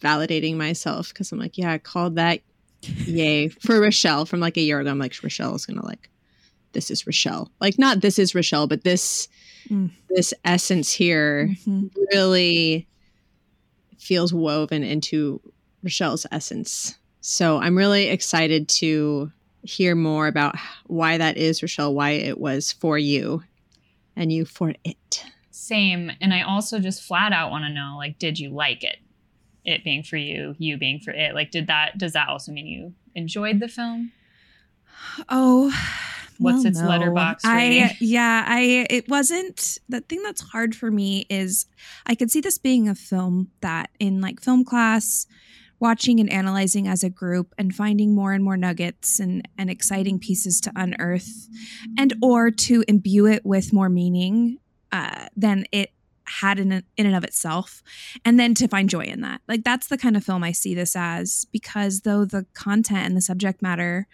validating 0.00 0.56
myself 0.56 1.08
because 1.10 1.32
I'm 1.32 1.38
like, 1.38 1.58
yeah, 1.58 1.72
I 1.72 1.78
called 1.78 2.16
that 2.16 2.40
yay 2.82 3.48
for 3.48 3.80
Rochelle 3.80 4.24
from 4.24 4.40
like 4.40 4.56
a 4.56 4.62
year 4.62 4.80
ago. 4.80 4.90
I'm 4.90 4.98
like, 4.98 5.14
Rochelle 5.22 5.54
is 5.54 5.66
gonna 5.66 5.84
like 5.84 6.08
this 6.72 6.90
is 6.90 7.06
Rochelle. 7.06 7.50
Like 7.60 7.78
not 7.78 8.00
this 8.00 8.18
is 8.18 8.34
Rochelle, 8.34 8.66
but 8.66 8.84
this 8.84 9.28
mm. 9.68 9.90
this 10.08 10.32
essence 10.44 10.92
here 10.92 11.48
mm-hmm. 11.50 11.86
really 12.12 12.86
feels 13.98 14.32
woven 14.32 14.82
into 14.82 15.40
Rochelle's 15.82 16.26
essence. 16.30 16.96
So 17.20 17.58
I'm 17.58 17.76
really 17.76 18.08
excited 18.08 18.68
to 18.68 19.32
hear 19.66 19.94
more 19.94 20.26
about 20.26 20.56
why 20.86 21.18
that 21.18 21.36
is, 21.36 21.62
Rochelle, 21.62 21.94
why 21.94 22.10
it 22.10 22.38
was 22.38 22.72
for 22.72 22.98
you 22.98 23.42
and 24.14 24.32
you 24.32 24.44
for 24.44 24.74
it. 24.84 25.24
Same. 25.50 26.12
And 26.20 26.32
I 26.32 26.42
also 26.42 26.78
just 26.78 27.02
flat 27.02 27.32
out 27.32 27.50
want 27.50 27.64
to 27.64 27.70
know 27.70 27.96
like, 27.98 28.18
did 28.18 28.38
you 28.38 28.50
like 28.50 28.84
it? 28.84 28.98
It 29.64 29.82
being 29.82 30.02
for 30.02 30.16
you, 30.16 30.54
you 30.58 30.76
being 30.76 31.00
for 31.00 31.10
it. 31.10 31.34
Like, 31.34 31.50
did 31.50 31.66
that, 31.66 31.98
does 31.98 32.12
that 32.12 32.28
also 32.28 32.52
mean 32.52 32.66
you 32.66 32.94
enjoyed 33.14 33.60
the 33.60 33.68
film? 33.68 34.12
Oh, 35.28 35.66
what's 36.38 36.58
well, 36.58 36.66
its 36.66 36.78
no. 36.78 36.88
Letterboxd 36.88 37.44
rating? 37.44 37.82
I 37.84 37.96
yeah, 38.00 38.44
I 38.46 38.86
it 38.90 39.08
wasn't 39.08 39.78
the 39.88 40.00
thing 40.00 40.22
that's 40.22 40.40
hard 40.40 40.74
for 40.74 40.90
me 40.90 41.26
is 41.28 41.66
I 42.06 42.14
could 42.14 42.30
see 42.30 42.40
this 42.40 42.58
being 42.58 42.88
a 42.88 42.94
film 42.94 43.50
that 43.60 43.90
in 43.98 44.20
like 44.20 44.40
film 44.40 44.64
class 44.64 45.26
watching 45.78 46.20
and 46.20 46.30
analyzing 46.30 46.88
as 46.88 47.04
a 47.04 47.10
group 47.10 47.54
and 47.58 47.74
finding 47.74 48.14
more 48.14 48.32
and 48.32 48.42
more 48.42 48.56
nuggets 48.56 49.20
and, 49.20 49.46
and 49.58 49.70
exciting 49.70 50.18
pieces 50.18 50.60
to 50.60 50.72
unearth 50.74 51.48
and 51.98 52.14
or 52.22 52.50
to 52.50 52.84
imbue 52.88 53.26
it 53.26 53.44
with 53.44 53.72
more 53.72 53.88
meaning 53.88 54.58
uh, 54.92 55.26
than 55.36 55.66
it 55.72 55.92
had 56.28 56.58
in, 56.58 56.72
in 56.72 57.06
and 57.06 57.14
of 57.14 57.24
itself 57.24 57.82
and 58.24 58.38
then 58.38 58.54
to 58.54 58.66
find 58.68 58.90
joy 58.90 59.04
in 59.04 59.20
that. 59.20 59.40
Like 59.48 59.64
that's 59.64 59.86
the 59.88 59.98
kind 59.98 60.16
of 60.16 60.24
film 60.24 60.42
i 60.42 60.52
see 60.52 60.74
this 60.74 60.96
as 60.96 61.46
because 61.52 62.00
though 62.00 62.24
the 62.24 62.46
content 62.54 63.06
and 63.06 63.16
the 63.16 63.20
subject 63.20 63.62
matter 63.62 64.06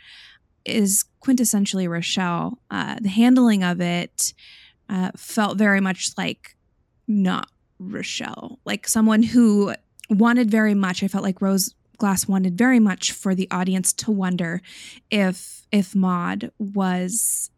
is 0.65 1.05
quintessentially 1.25 1.89
rochelle 1.89 2.59
uh, 2.71 2.97
the 3.01 3.09
handling 3.09 3.65
of 3.65 3.81
it 3.81 4.35
uh, 4.89 5.11
felt 5.17 5.59
very 5.59 5.81
much 5.81 6.13
like 6.17 6.57
not 7.09 7.49
rochelle 7.79 8.59
like 8.65 8.87
someone 8.87 9.23
who 9.23 9.75
wanted 10.11 10.51
very 10.51 10.75
much, 10.75 11.03
I 11.03 11.09
felt 11.09 11.25
like 11.25 11.41
Rose 11.41 11.75
Glass 11.99 12.27
wanted 12.27 12.59
very 12.59 12.81
much 12.81 13.13
for 13.13 13.35
the 13.35 13.49
audience 13.51 13.93
to 13.93 14.11
wonder 14.11 14.61
if 15.11 15.67
if 15.71 15.95
Maud 15.95 16.51
was 16.59 17.51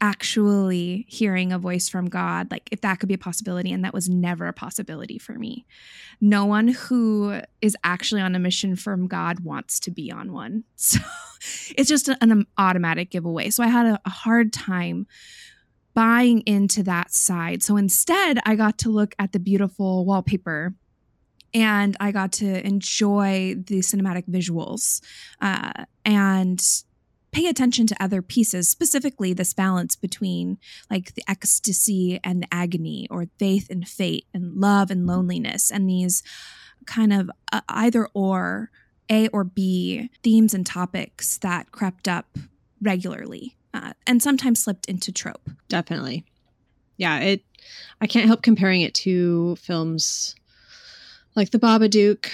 actually 0.00 1.04
hearing 1.08 1.52
a 1.52 1.58
voice 1.58 1.88
from 1.88 2.08
God, 2.08 2.50
like 2.50 2.68
if 2.70 2.80
that 2.82 3.00
could 3.00 3.08
be 3.08 3.14
a 3.14 3.18
possibility, 3.18 3.72
and 3.72 3.84
that 3.84 3.94
was 3.94 4.08
never 4.08 4.46
a 4.46 4.52
possibility 4.52 5.18
for 5.18 5.34
me. 5.34 5.66
No 6.20 6.44
one 6.44 6.68
who 6.68 7.40
is 7.60 7.76
actually 7.84 8.20
on 8.20 8.34
a 8.34 8.38
mission 8.38 8.76
from 8.76 9.06
God 9.06 9.40
wants 9.40 9.80
to 9.80 9.90
be 9.90 10.10
on 10.10 10.32
one. 10.32 10.64
So 10.76 10.98
it's 11.76 11.88
just 11.88 12.08
an 12.08 12.46
automatic 12.58 13.10
giveaway. 13.10 13.50
So 13.50 13.62
I 13.62 13.68
had 13.68 13.86
a, 13.86 14.00
a 14.04 14.10
hard 14.10 14.52
time 14.52 15.06
buying 15.94 16.40
into 16.40 16.82
that 16.82 17.12
side. 17.12 17.62
So 17.62 17.76
instead, 17.76 18.40
I 18.44 18.56
got 18.56 18.76
to 18.78 18.90
look 18.90 19.14
at 19.20 19.30
the 19.30 19.38
beautiful 19.38 20.04
wallpaper 20.04 20.74
and 21.54 21.96
I 22.00 22.12
got 22.12 22.32
to 22.32 22.66
enjoy 22.66 23.56
the 23.56 23.78
cinematic 23.80 24.28
visuals 24.28 25.00
uh, 25.40 25.84
and 26.04 26.62
pay 27.30 27.46
attention 27.46 27.86
to 27.86 28.02
other 28.02 28.22
pieces, 28.22 28.68
specifically 28.68 29.32
this 29.32 29.52
balance 29.52 29.96
between 29.96 30.58
like 30.90 31.14
the 31.14 31.22
ecstasy 31.28 32.20
and 32.24 32.42
the 32.42 32.48
agony, 32.52 33.06
or 33.10 33.26
faith 33.38 33.70
and 33.70 33.86
fate, 33.86 34.26
and 34.32 34.56
love 34.56 34.90
and 34.90 35.06
loneliness, 35.06 35.70
and 35.70 35.88
these 35.88 36.22
kind 36.86 37.12
of 37.12 37.30
uh, 37.52 37.60
either 37.68 38.08
or 38.14 38.70
A 39.10 39.28
or 39.28 39.44
B 39.44 40.10
themes 40.22 40.54
and 40.54 40.66
topics 40.66 41.38
that 41.38 41.70
crept 41.70 42.08
up 42.08 42.38
regularly 42.80 43.56
uh, 43.74 43.92
and 44.06 44.22
sometimes 44.22 44.62
slipped 44.62 44.86
into 44.86 45.12
trope. 45.12 45.50
Definitely. 45.68 46.24
Yeah, 46.96 47.20
it 47.20 47.42
I 48.00 48.06
can't 48.06 48.26
help 48.26 48.42
comparing 48.42 48.82
it 48.82 48.94
to 48.96 49.56
films 49.56 50.34
like 51.38 51.52
The 51.52 51.60
Babadook 51.60 52.28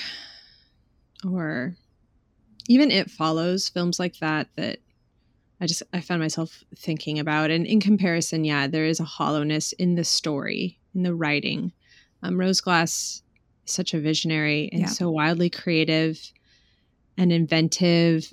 or 1.30 1.76
even 2.68 2.90
It 2.90 3.10
Follows, 3.10 3.68
films 3.68 3.98
like 3.98 4.18
that 4.20 4.48
that 4.56 4.78
I 5.60 5.66
just 5.66 5.82
I 5.92 6.00
found 6.00 6.22
myself 6.22 6.64
thinking 6.74 7.18
about. 7.18 7.50
And 7.50 7.66
in 7.66 7.80
comparison, 7.80 8.44
yeah, 8.44 8.66
there 8.66 8.86
is 8.86 9.00
a 9.00 9.04
hollowness 9.04 9.72
in 9.72 9.94
the 9.94 10.04
story, 10.04 10.78
in 10.94 11.02
the 11.02 11.14
writing. 11.14 11.72
Um, 12.22 12.40
Rose 12.40 12.62
Glass 12.62 13.22
is 13.66 13.72
such 13.72 13.92
a 13.92 14.00
visionary 14.00 14.70
and 14.72 14.80
yeah. 14.80 14.88
so 14.88 15.10
wildly 15.10 15.50
creative 15.50 16.18
and 17.18 17.30
inventive. 17.30 18.32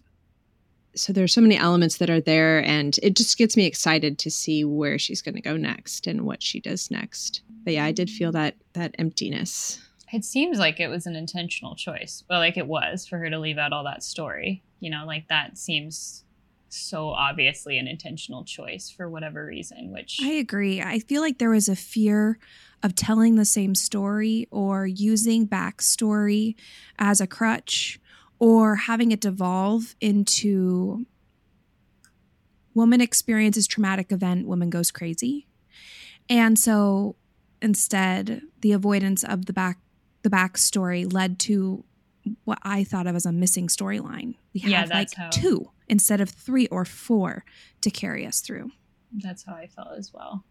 So 0.96 1.12
there's 1.12 1.34
so 1.34 1.42
many 1.42 1.58
elements 1.58 1.98
that 1.98 2.10
are 2.10 2.22
there, 2.22 2.64
and 2.64 2.98
it 3.04 3.18
just 3.18 3.38
gets 3.38 3.58
me 3.58 3.66
excited 3.66 4.18
to 4.20 4.32
see 4.32 4.64
where 4.64 4.98
she's 4.98 5.22
going 5.22 5.36
to 5.36 5.42
go 5.42 5.58
next 5.58 6.08
and 6.08 6.22
what 6.22 6.42
she 6.42 6.62
does 6.62 6.90
next. 6.90 7.42
But 7.66 7.74
yeah, 7.74 7.84
I 7.84 7.92
did 7.92 8.10
feel 8.10 8.32
that 8.32 8.56
that 8.72 8.96
emptiness 8.98 9.82
it 10.12 10.26
seems 10.26 10.60
like 10.60 10.80
it 10.80 10.88
was 10.88 11.06
an 11.06 11.16
intentional 11.16 11.76
choice. 11.76 12.24
Well, 12.30 12.40
like 12.40 12.58
it 12.58 12.68
was 12.68 13.08
for 13.08 13.18
her 13.18 13.30
to 13.30 13.40
leave 13.40 13.58
out 13.58 13.74
all 13.74 13.84
that 13.86 14.04
story. 14.04 14.64
You 14.80 14.90
know, 14.90 15.06
like 15.06 15.28
that 15.30 15.58
seems 15.58 16.24
so 16.70 17.10
obviously 17.10 17.78
an 17.78 17.88
intentional 17.88 18.44
choice 18.44 18.90
for 18.90 19.10
whatever 19.10 19.46
reason, 19.46 19.92
which 19.92 20.20
I 20.24 20.32
agree. 20.32 20.82
I 20.82 21.00
feel 21.00 21.22
like 21.22 21.38
there 21.38 21.50
was 21.50 21.68
a 21.68 21.76
fear 21.76 22.40
of 22.84 22.96
telling 22.96 23.36
the 23.36 23.46
same 23.46 23.76
story 23.76 24.48
or 24.52 24.88
using 24.88 25.48
backstory 25.48 26.56
as 26.98 27.22
a 27.22 27.28
crutch 27.28 28.00
or 28.40 28.76
having 28.76 29.12
it 29.12 29.22
devolve 29.22 29.96
into 30.02 31.06
woman 32.74 33.02
experiences 33.02 33.68
traumatic 33.68 34.12
event, 34.12 34.48
woman 34.48 34.70
goes 34.70 34.92
crazy. 34.92 35.48
And 36.30 36.58
so 36.58 37.18
instead, 37.62 38.42
the 38.62 38.72
avoidance 38.72 39.24
of 39.24 39.46
the 39.46 39.54
back 39.54 39.78
the 40.24 40.30
backstory 40.30 41.12
led 41.12 41.40
to 41.40 41.84
what 42.44 42.60
I 42.64 42.84
thought 42.84 43.08
of 43.08 43.16
as 43.16 43.26
a 43.26 43.32
missing 43.32 43.68
storyline. 43.68 44.36
We 44.54 44.62
have 44.62 44.72
yeah, 44.72 44.86
like 44.90 45.14
how, 45.14 45.30
two 45.30 45.70
instead 45.88 46.22
of 46.22 46.30
three 46.30 46.68
or 46.68 46.86
four 46.86 47.44
to 47.82 47.90
carry 47.90 48.26
us 48.26 48.42
through. 48.42 48.72
That's 49.12 49.44
how 49.44 49.54
I 49.54 49.68
felt 49.68 49.98
as 49.98 50.14
well. 50.14 50.46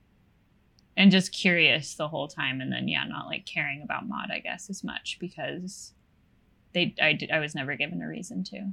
And 0.97 1.11
just 1.11 1.33
curious 1.33 1.95
the 1.95 2.09
whole 2.09 2.29
time, 2.29 2.61
and 2.61 2.73
then 2.73 2.89
yeah, 2.89 3.05
not 3.05 3.27
like 3.27 3.47
caring 3.47 3.83
about 3.83 4.09
Maud, 4.09 4.31
I 4.31 4.41
guess, 4.41 4.69
as 4.69 4.85
much 4.85 5.19
because 5.21 5.95
they 6.75 6.95
I 7.01 7.13
did 7.13 7.31
I 7.31 7.39
was 7.39 7.55
never 7.55 7.77
given 7.77 8.03
a 8.03 8.09
reason 8.09 8.45
to. 8.45 8.73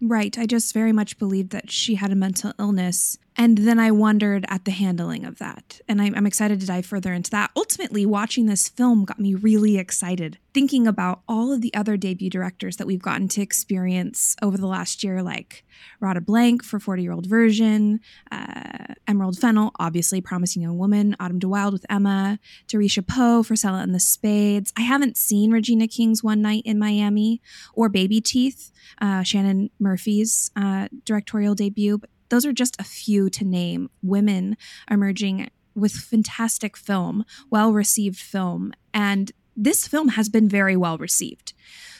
Right. 0.00 0.38
I 0.38 0.46
just 0.46 0.72
very 0.72 0.92
much 0.92 1.18
believed 1.18 1.50
that 1.50 1.70
she 1.70 1.96
had 1.96 2.10
a 2.10 2.16
mental 2.16 2.52
illness. 2.58 3.18
And 3.36 3.58
then 3.58 3.78
I 3.78 3.90
wondered 3.90 4.46
at 4.48 4.64
the 4.64 4.70
handling 4.70 5.24
of 5.24 5.38
that. 5.38 5.80
And 5.88 6.00
I'm, 6.00 6.26
excited 6.26 6.60
to 6.60 6.66
dive 6.66 6.86
further 6.86 7.12
into 7.12 7.30
that. 7.32 7.50
Ultimately, 7.56 8.06
watching 8.06 8.46
this 8.46 8.68
film 8.68 9.04
got 9.04 9.18
me 9.18 9.34
really 9.34 9.78
excited 9.78 10.38
thinking 10.52 10.86
about 10.86 11.20
all 11.28 11.52
of 11.52 11.60
the 11.60 11.72
other 11.74 11.96
debut 11.96 12.30
directors 12.30 12.76
that 12.76 12.86
we've 12.86 13.02
gotten 13.02 13.28
to 13.28 13.42
experience 13.42 14.34
over 14.42 14.56
the 14.56 14.66
last 14.66 15.04
year, 15.04 15.22
like 15.22 15.64
Radha 16.00 16.20
Blank 16.20 16.64
for 16.64 16.80
40 16.80 17.02
year 17.02 17.12
old 17.12 17.26
version, 17.26 18.00
uh, 18.32 18.94
Emerald 19.06 19.38
Fennell, 19.38 19.72
obviously 19.78 20.20
Promising 20.20 20.62
Young 20.62 20.78
Woman, 20.78 21.14
Autumn 21.20 21.38
de 21.38 21.48
Wilde 21.48 21.72
with 21.72 21.86
Emma, 21.88 22.38
Tayarisha 22.68 23.06
Poe 23.06 23.42
for 23.42 23.56
Selah 23.56 23.80
and 23.80 23.94
the 23.94 24.00
Spades. 24.00 24.72
I 24.76 24.82
haven't 24.82 25.16
seen 25.16 25.50
Regina 25.50 25.86
King's 25.86 26.22
One 26.22 26.42
Night 26.42 26.62
in 26.64 26.78
Miami 26.78 27.40
or 27.74 27.88
Baby 27.88 28.20
Teeth, 28.20 28.72
uh, 29.00 29.22
Shannon 29.22 29.70
Murphy's 29.78 30.50
uh, 30.56 30.88
directorial 31.04 31.54
debut, 31.54 31.98
but 31.98 32.10
those 32.28 32.46
are 32.46 32.52
just 32.52 32.80
a 32.80 32.84
few 32.84 33.28
to 33.30 33.44
name 33.44 33.90
women 34.02 34.56
emerging 34.90 35.50
with 35.74 35.92
fantastic 35.92 36.76
film, 36.76 37.24
well 37.50 37.72
received 37.72 38.18
film, 38.18 38.72
and 38.92 39.32
this 39.60 39.86
film 39.86 40.08
has 40.08 40.28
been 40.28 40.48
very 40.48 40.76
well 40.76 40.98
received. 40.98 41.52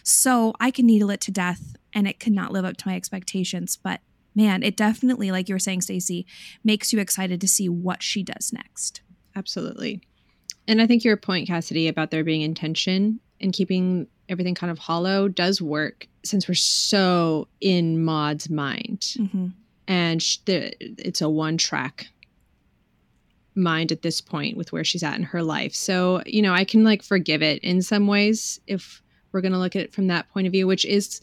So 0.03 0.55
I 0.59 0.71
can 0.71 0.87
needle 0.87 1.11
it 1.11 1.21
to 1.23 1.31
death 1.31 1.77
and 1.93 2.09
it 2.09 2.19
could 2.19 2.33
not 2.33 2.53
live 2.53 2.65
up 2.65 2.77
to 2.79 2.89
my 2.89 2.97
expectations. 2.97 3.77
But 3.77 4.01
man, 4.35 4.63
it 4.63 4.77
definitely, 4.77 5.31
like 5.31 5.49
you 5.49 5.55
were 5.55 5.61
saying, 5.61 5.83
Stacey, 5.83 6.27
makes 6.65 6.93
you 6.93 7.01
excited 7.01 7.41
to 7.41 7.49
see 7.49 7.69
what 7.69 8.03
she 8.03 8.23
does 8.23 8.53
next. 8.53 9.03
Absolutely. 9.37 10.01
And 10.67 10.81
I 10.81 10.87
think 10.87 11.05
your 11.05 11.17
point, 11.17 11.49
Cassidy, 11.49 11.89
about 11.89 12.11
there 12.11 12.25
being 12.25 12.43
intention 12.43 13.21
and 13.41 13.53
keeping 13.53 14.07
everything 14.29 14.55
kind 14.55 14.71
of 14.71 14.79
hollow 14.79 15.29
does 15.29 15.61
work 15.61 16.07
since 16.25 16.49
we're 16.49 16.55
so 16.55 17.49
in 17.61 18.03
Maud's 18.05 18.49
mind. 18.49 19.01
Mm-hmm. 19.19 19.49
And 19.89 20.25
it's 20.47 21.21
a 21.21 21.29
one 21.29 21.59
track 21.59 22.09
mind 23.55 23.93
at 23.93 24.03
this 24.03 24.21
point 24.21 24.57
with 24.57 24.73
where 24.73 24.85
she's 24.85 25.03
at 25.03 25.17
in 25.17 25.23
her 25.25 25.43
life. 25.43 25.75
So, 25.75 26.23
you 26.27 26.43
know, 26.43 26.53
I 26.53 26.65
can 26.65 26.85
like 26.85 27.03
forgive 27.03 27.43
it 27.43 27.63
in 27.63 27.83
some 27.83 28.07
ways 28.07 28.61
if 28.67 29.03
we're 29.33 29.41
going 29.41 29.53
to 29.53 29.59
look 29.59 29.77
at 29.77 29.83
it 29.83 29.93
from 29.93 30.07
that 30.09 30.29
point 30.31 30.47
of 30.47 30.53
view, 30.53 30.67
which 30.67 30.85
is 30.85 31.21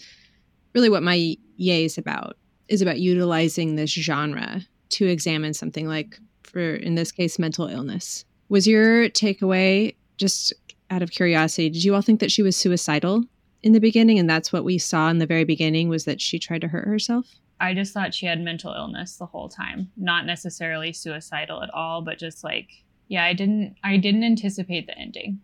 really 0.74 0.90
what 0.90 1.04
my 1.04 1.38
yay 1.56 1.86
is 1.86 1.98
about, 1.98 2.38
is 2.68 2.82
about 2.82 3.00
utilizing 3.00 3.76
this 3.76 3.92
genre 3.92 4.62
to 4.90 5.06
examine 5.06 5.54
something 5.54 5.88
like 5.88 6.20
for 6.44 6.76
in 6.76 6.96
this 6.96 7.12
case 7.12 7.40
mental 7.40 7.68
illness. 7.68 8.26
Was 8.50 8.68
your 8.68 9.10
takeaway 9.10 9.96
just 10.18 10.54
out 10.90 11.02
of 11.02 11.12
curiosity, 11.12 11.70
did 11.70 11.84
you 11.84 11.94
all 11.94 12.02
think 12.02 12.20
that 12.20 12.32
she 12.32 12.42
was 12.42 12.56
suicidal 12.56 13.24
in 13.62 13.74
the 13.74 13.80
beginning 13.80 14.20
and 14.20 14.30
that's 14.30 14.54
what 14.54 14.64
we 14.64 14.78
saw 14.78 15.10
in 15.10 15.18
the 15.18 15.26
very 15.26 15.44
beginning 15.44 15.90
was 15.90 16.06
that 16.06 16.22
she 16.22 16.40
tried 16.40 16.62
to 16.62 16.68
hurt 16.68 16.88
herself? 16.88 17.36
I 17.60 17.74
just 17.74 17.94
thought 17.94 18.14
she 18.14 18.26
had 18.26 18.40
mental 18.40 18.74
illness 18.74 19.18
the 19.18 19.26
whole 19.26 19.50
time. 19.50 19.92
Not 19.98 20.26
necessarily 20.26 20.94
suicidal 20.94 21.64
at 21.64 21.74
all, 21.74 22.02
but 22.02 22.20
just 22.20 22.44
like 22.44 22.70
yeah, 23.08 23.24
I 23.24 23.34
didn't 23.34 23.76
I 23.84 23.98
didn't 23.98 24.24
anticipate 24.24 24.88
the 24.88 24.98
ending. 24.98 25.42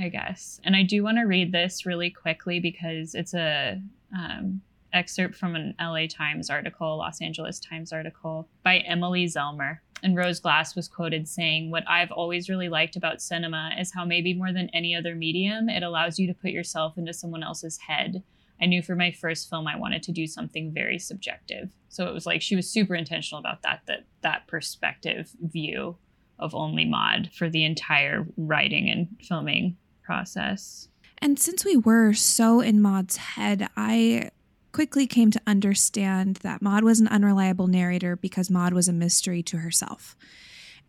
I 0.00 0.08
guess. 0.08 0.60
And 0.62 0.76
I 0.76 0.84
do 0.84 1.02
want 1.02 1.18
to 1.18 1.24
read 1.24 1.50
this 1.50 1.84
really 1.84 2.10
quickly 2.10 2.60
because 2.60 3.16
it's 3.16 3.34
a 3.34 3.82
um, 4.16 4.62
excerpt 4.92 5.34
from 5.34 5.56
an 5.56 5.74
LA 5.80 6.06
Times 6.06 6.50
article, 6.50 6.98
Los 6.98 7.20
Angeles 7.20 7.58
Times 7.58 7.92
article 7.92 8.48
by 8.62 8.78
Emily 8.78 9.26
Zemler. 9.26 9.78
And 10.02 10.16
Rose 10.16 10.38
Glass 10.38 10.76
was 10.76 10.86
quoted 10.86 11.26
saying, 11.26 11.70
What 11.70 11.82
I've 11.88 12.12
always 12.12 12.48
really 12.48 12.68
liked 12.68 12.94
about 12.94 13.20
cinema 13.20 13.72
is 13.78 13.92
how 13.92 14.04
maybe 14.04 14.34
more 14.34 14.52
than 14.52 14.70
any 14.72 14.94
other 14.94 15.16
medium, 15.16 15.68
it 15.68 15.82
allows 15.82 16.18
you 16.18 16.28
to 16.28 16.34
put 16.34 16.50
yourself 16.50 16.96
into 16.96 17.12
someone 17.12 17.42
else's 17.42 17.78
head. 17.78 18.22
I 18.60 18.66
knew 18.66 18.82
for 18.82 18.96
my 18.96 19.12
first 19.12 19.48
film 19.48 19.66
I 19.66 19.76
wanted 19.76 20.02
to 20.04 20.12
do 20.12 20.26
something 20.26 20.72
very 20.72 20.98
subjective. 20.98 21.70
So 21.88 22.06
it 22.06 22.14
was 22.14 22.26
like 22.26 22.42
she 22.42 22.56
was 22.56 22.70
super 22.70 22.94
intentional 22.94 23.40
about 23.40 23.62
that, 23.62 23.82
that 23.86 24.04
that 24.22 24.46
perspective 24.46 25.30
view 25.40 25.96
of 26.38 26.54
only 26.54 26.84
Maud 26.84 27.30
for 27.34 27.48
the 27.48 27.64
entire 27.64 28.26
writing 28.36 28.90
and 28.90 29.08
filming 29.20 29.76
process. 30.02 30.88
And 31.18 31.38
since 31.38 31.64
we 31.64 31.76
were 31.76 32.12
so 32.12 32.60
in 32.60 32.80
Maud's 32.80 33.16
head, 33.16 33.68
I 33.76 34.30
quickly 34.72 35.06
came 35.06 35.30
to 35.32 35.40
understand 35.46 36.36
that 36.36 36.62
Maud 36.62 36.84
was 36.84 37.00
an 37.00 37.08
unreliable 37.08 37.66
narrator 37.66 38.16
because 38.16 38.50
Maud 38.50 38.72
was 38.72 38.88
a 38.88 38.92
mystery 38.92 39.42
to 39.44 39.58
herself. 39.58 40.16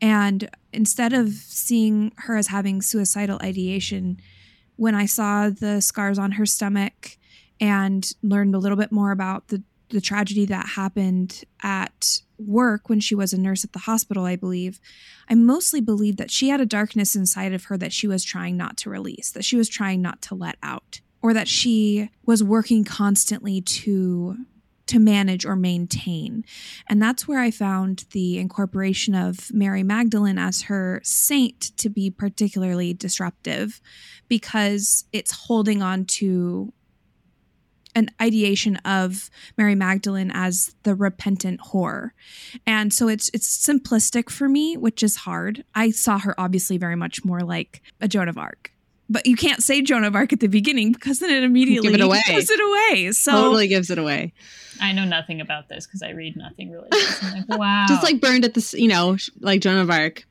And 0.02 0.50
instead 0.72 1.14
of 1.14 1.30
seeing 1.30 2.14
her 2.18 2.38
as 2.38 2.48
having 2.48 2.82
suicidal 2.82 3.40
ideation, 3.42 4.20
when 4.76 4.96
I 4.96 5.06
saw 5.06 5.50
the 5.50 5.82
scars 5.82 6.18
on 6.18 6.34
her 6.34 6.46
stomach 6.46 7.18
and 7.60 8.12
learned 8.22 8.56
a 8.56 8.60
little 8.60 8.78
bit 8.78 8.92
more 8.92 9.12
about 9.12 9.48
the, 9.50 9.64
the 9.90 10.02
tragedy 10.02 10.46
that 10.46 10.70
happened 10.70 11.44
at 11.64 12.22
work 12.38 12.90
when 12.90 13.00
she 13.00 13.16
was 13.16 13.34
a 13.34 13.40
nurse 13.40 13.64
at 13.64 13.74
the 13.74 13.80
hospital, 13.80 14.26
I 14.26 14.36
believe, 14.36 14.80
I 15.30 15.36
mostly 15.36 15.82
believed 15.82 16.18
that 16.18 16.32
she 16.32 16.50
had 16.50 16.62
a 16.62 16.66
darkness 16.66 17.16
inside 17.16 17.54
of 17.54 17.66
her 17.66 17.78
that 17.78 17.94
she 17.94 18.08
was 18.08 18.24
trying 18.24 18.56
not 18.56 18.78
to 18.78 18.90
release, 18.90 19.32
that 19.32 19.46
she 19.46 19.58
was 19.58 19.70
trying 19.70 20.02
not 20.02 20.22
to 20.24 20.36
let 20.36 20.58
out 20.64 21.02
or 21.22 21.34
that 21.34 21.48
she 21.48 22.10
was 22.26 22.44
working 22.44 22.84
constantly 22.84 23.62
to 23.62 24.38
to 24.88 24.98
manage 24.98 25.46
or 25.46 25.56
maintain. 25.56 26.44
And 26.88 27.00
that's 27.00 27.28
where 27.28 27.40
I 27.40 27.52
found 27.52 28.06
the 28.12 28.40
incorporation 28.40 29.14
of 29.14 29.54
Mary 29.54 29.84
Magdalene 29.84 30.40
as 30.40 30.64
her 30.64 31.00
saint 31.04 31.78
to 31.78 31.90
be 31.90 32.10
particularly 32.10 32.96
disruptive 32.96 33.82
because 34.28 35.06
it's 35.14 35.46
holding 35.46 35.84
on 35.84 36.06
to 36.06 36.74
an 38.00 38.10
ideation 38.22 38.78
of 38.78 39.30
Mary 39.58 39.76
Magdalene 39.76 40.32
as 40.34 40.74
the 40.84 40.96
repentant 40.96 41.60
whore. 41.72 42.12
And 42.66 42.92
so 42.94 43.08
it's 43.08 43.30
it's 43.34 43.48
simplistic 43.48 44.30
for 44.32 44.50
me, 44.50 44.76
which 44.78 45.04
is 45.04 45.18
hard. 45.18 45.64
I 45.76 45.92
saw 45.92 46.18
her 46.20 46.34
obviously 46.40 46.78
very 46.78 46.96
much 46.96 47.24
more 47.24 47.42
like 47.42 47.82
a 48.02 48.08
Joan 48.08 48.28
of 48.30 48.38
Arc 48.38 48.72
but 49.12 49.26
you 49.26 49.36
can't 49.36 49.64
say 49.64 49.82
Joan 49.82 50.04
of 50.04 50.16
Arc 50.16 50.34
at 50.34 50.40
the 50.40 50.46
beginning 50.46 50.92
because 50.92 51.18
then 51.18 51.32
it 51.32 51.44
immediately 51.44 51.90
Give 51.90 52.00
it 52.00 52.04
away. 52.04 52.22
gives 52.28 52.52
it 52.52 52.60
away. 52.60 53.12
So 53.12 53.32
totally 53.32 53.68
gives 53.68 53.90
it 53.90 53.98
away. 53.98 54.34
I 54.80 54.92
know 54.94 55.04
nothing 55.04 55.42
about 55.42 55.68
this 55.68 55.88
because 55.88 56.04
I 56.04 56.12
read 56.12 56.38
nothing 56.38 56.70
religious. 56.70 57.24
I'm 57.24 57.44
like, 57.50 57.60
wow. 57.60 57.86
Just 57.90 58.04
like 58.04 58.22
burned 58.22 58.46
at 58.46 58.54
the, 58.54 58.76
you 58.78 58.88
know, 58.88 59.18
like 59.40 59.62
Joan 59.62 59.78
of 59.80 59.90
Arc, 59.90 60.28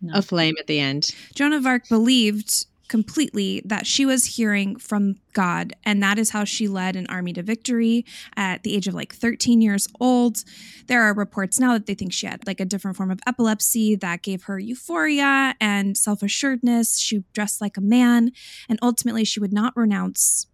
No. 0.00 0.14
a 0.14 0.22
flame 0.22 0.54
at 0.58 0.66
the 0.66 0.80
end. 0.80 1.14
Joan 1.34 1.52
of 1.52 1.66
Arc 1.66 1.86
believed 1.90 2.64
completely 2.88 3.62
that 3.64 3.86
she 3.86 4.04
was 4.04 4.36
hearing 4.36 4.76
from 4.76 5.16
God, 5.32 5.72
and 5.84 6.02
that 6.02 6.18
is 6.18 6.30
how 6.30 6.44
she 6.44 6.68
led 6.68 6.96
an 6.96 7.06
army 7.08 7.32
to 7.32 7.42
victory 7.42 8.04
at 8.36 8.62
the 8.62 8.74
age 8.74 8.86
of 8.86 8.94
like 8.94 9.14
13 9.14 9.60
years 9.60 9.88
old. 10.00 10.44
There 10.86 11.02
are 11.02 11.14
reports 11.14 11.58
now 11.58 11.72
that 11.72 11.86
they 11.86 11.94
think 11.94 12.12
she 12.12 12.26
had 12.26 12.46
like 12.46 12.60
a 12.60 12.64
different 12.64 12.96
form 12.96 13.10
of 13.10 13.20
epilepsy 13.26 13.96
that 13.96 14.22
gave 14.22 14.44
her 14.44 14.58
euphoria 14.58 15.54
and 15.60 15.96
self 15.96 16.22
assuredness. 16.22 16.98
She 16.98 17.24
dressed 17.32 17.60
like 17.60 17.76
a 17.76 17.82
man, 17.82 18.32
and 18.68 18.78
ultimately, 18.82 19.24
she 19.24 19.40
would 19.40 19.52
not 19.52 19.76
renounce 19.76 20.46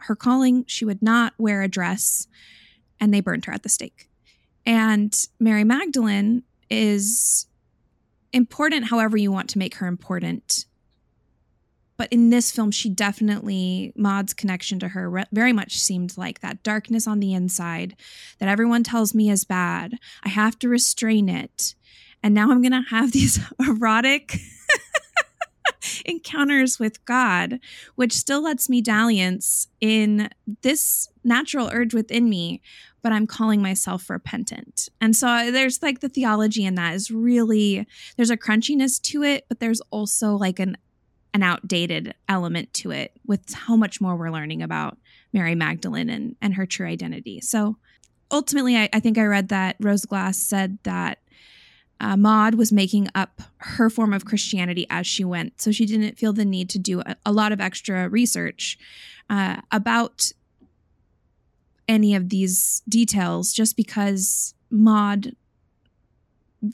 her 0.00 0.16
calling. 0.16 0.64
She 0.66 0.84
would 0.84 1.02
not 1.02 1.34
wear 1.38 1.62
a 1.62 1.68
dress, 1.68 2.26
and 3.00 3.12
they 3.12 3.20
burned 3.20 3.44
her 3.46 3.52
at 3.52 3.62
the 3.62 3.68
stake. 3.68 4.08
And 4.64 5.14
Mary 5.38 5.64
Magdalene 5.64 6.42
is 6.68 7.46
important 8.32 8.86
however 8.86 9.16
you 9.16 9.30
want 9.30 9.48
to 9.50 9.58
make 9.58 9.76
her 9.76 9.86
important 9.86 10.66
but 11.96 12.12
in 12.12 12.30
this 12.30 12.50
film 12.50 12.70
she 12.70 12.88
definitely 12.88 13.92
maud's 13.96 14.34
connection 14.34 14.78
to 14.78 14.88
her 14.88 15.08
re- 15.08 15.24
very 15.32 15.52
much 15.52 15.78
seemed 15.78 16.16
like 16.16 16.40
that 16.40 16.62
darkness 16.62 17.06
on 17.06 17.20
the 17.20 17.32
inside 17.32 17.96
that 18.38 18.48
everyone 18.48 18.82
tells 18.82 19.14
me 19.14 19.30
is 19.30 19.44
bad. 19.44 19.98
I 20.24 20.28
have 20.28 20.58
to 20.60 20.68
restrain 20.68 21.28
it. 21.28 21.74
And 22.22 22.34
now 22.34 22.50
i'm 22.50 22.62
gonna 22.62 22.84
have 22.90 23.12
these 23.12 23.38
erotic 23.60 24.38
encounters 26.04 26.78
with 26.78 27.04
god 27.04 27.60
which 27.94 28.12
still 28.12 28.42
lets 28.42 28.68
me 28.68 28.80
dalliance 28.80 29.68
in 29.80 30.28
this 30.62 31.08
natural 31.22 31.70
urge 31.72 31.94
within 31.94 32.28
me 32.28 32.60
but 33.02 33.12
i'm 33.12 33.26
calling 33.26 33.62
myself 33.62 34.10
repentant. 34.10 34.88
And 35.00 35.14
so 35.14 35.28
uh, 35.28 35.50
there's 35.52 35.80
like 35.80 36.00
the 36.00 36.08
theology 36.08 36.64
in 36.64 36.74
that 36.74 36.94
is 36.94 37.08
really 37.08 37.86
there's 38.16 38.30
a 38.30 38.36
crunchiness 38.36 39.00
to 39.02 39.22
it 39.22 39.44
but 39.48 39.60
there's 39.60 39.80
also 39.92 40.34
like 40.34 40.58
an 40.58 40.76
an 41.36 41.42
outdated 41.42 42.14
element 42.30 42.72
to 42.72 42.90
it 42.90 43.12
with 43.26 43.52
how 43.52 43.76
much 43.76 44.00
more 44.00 44.16
we're 44.16 44.30
learning 44.30 44.62
about 44.62 44.96
Mary 45.34 45.54
Magdalene 45.54 46.08
and, 46.08 46.34
and 46.40 46.54
her 46.54 46.64
true 46.64 46.86
identity. 46.86 47.42
So 47.42 47.76
ultimately, 48.30 48.74
I, 48.74 48.88
I 48.90 49.00
think 49.00 49.18
I 49.18 49.24
read 49.24 49.50
that 49.50 49.76
Rose 49.78 50.06
Glass 50.06 50.38
said 50.38 50.78
that 50.84 51.18
uh, 52.00 52.16
Maud 52.16 52.54
was 52.54 52.72
making 52.72 53.08
up 53.14 53.42
her 53.58 53.90
form 53.90 54.14
of 54.14 54.24
Christianity 54.24 54.86
as 54.88 55.06
she 55.06 55.24
went. 55.24 55.60
So 55.60 55.70
she 55.72 55.84
didn't 55.84 56.18
feel 56.18 56.32
the 56.32 56.46
need 56.46 56.70
to 56.70 56.78
do 56.78 57.00
a, 57.00 57.16
a 57.26 57.32
lot 57.32 57.52
of 57.52 57.60
extra 57.60 58.08
research 58.08 58.78
uh, 59.28 59.60
about 59.70 60.32
any 61.86 62.14
of 62.14 62.30
these 62.30 62.80
details 62.88 63.52
just 63.52 63.76
because 63.76 64.54
Maud 64.70 65.36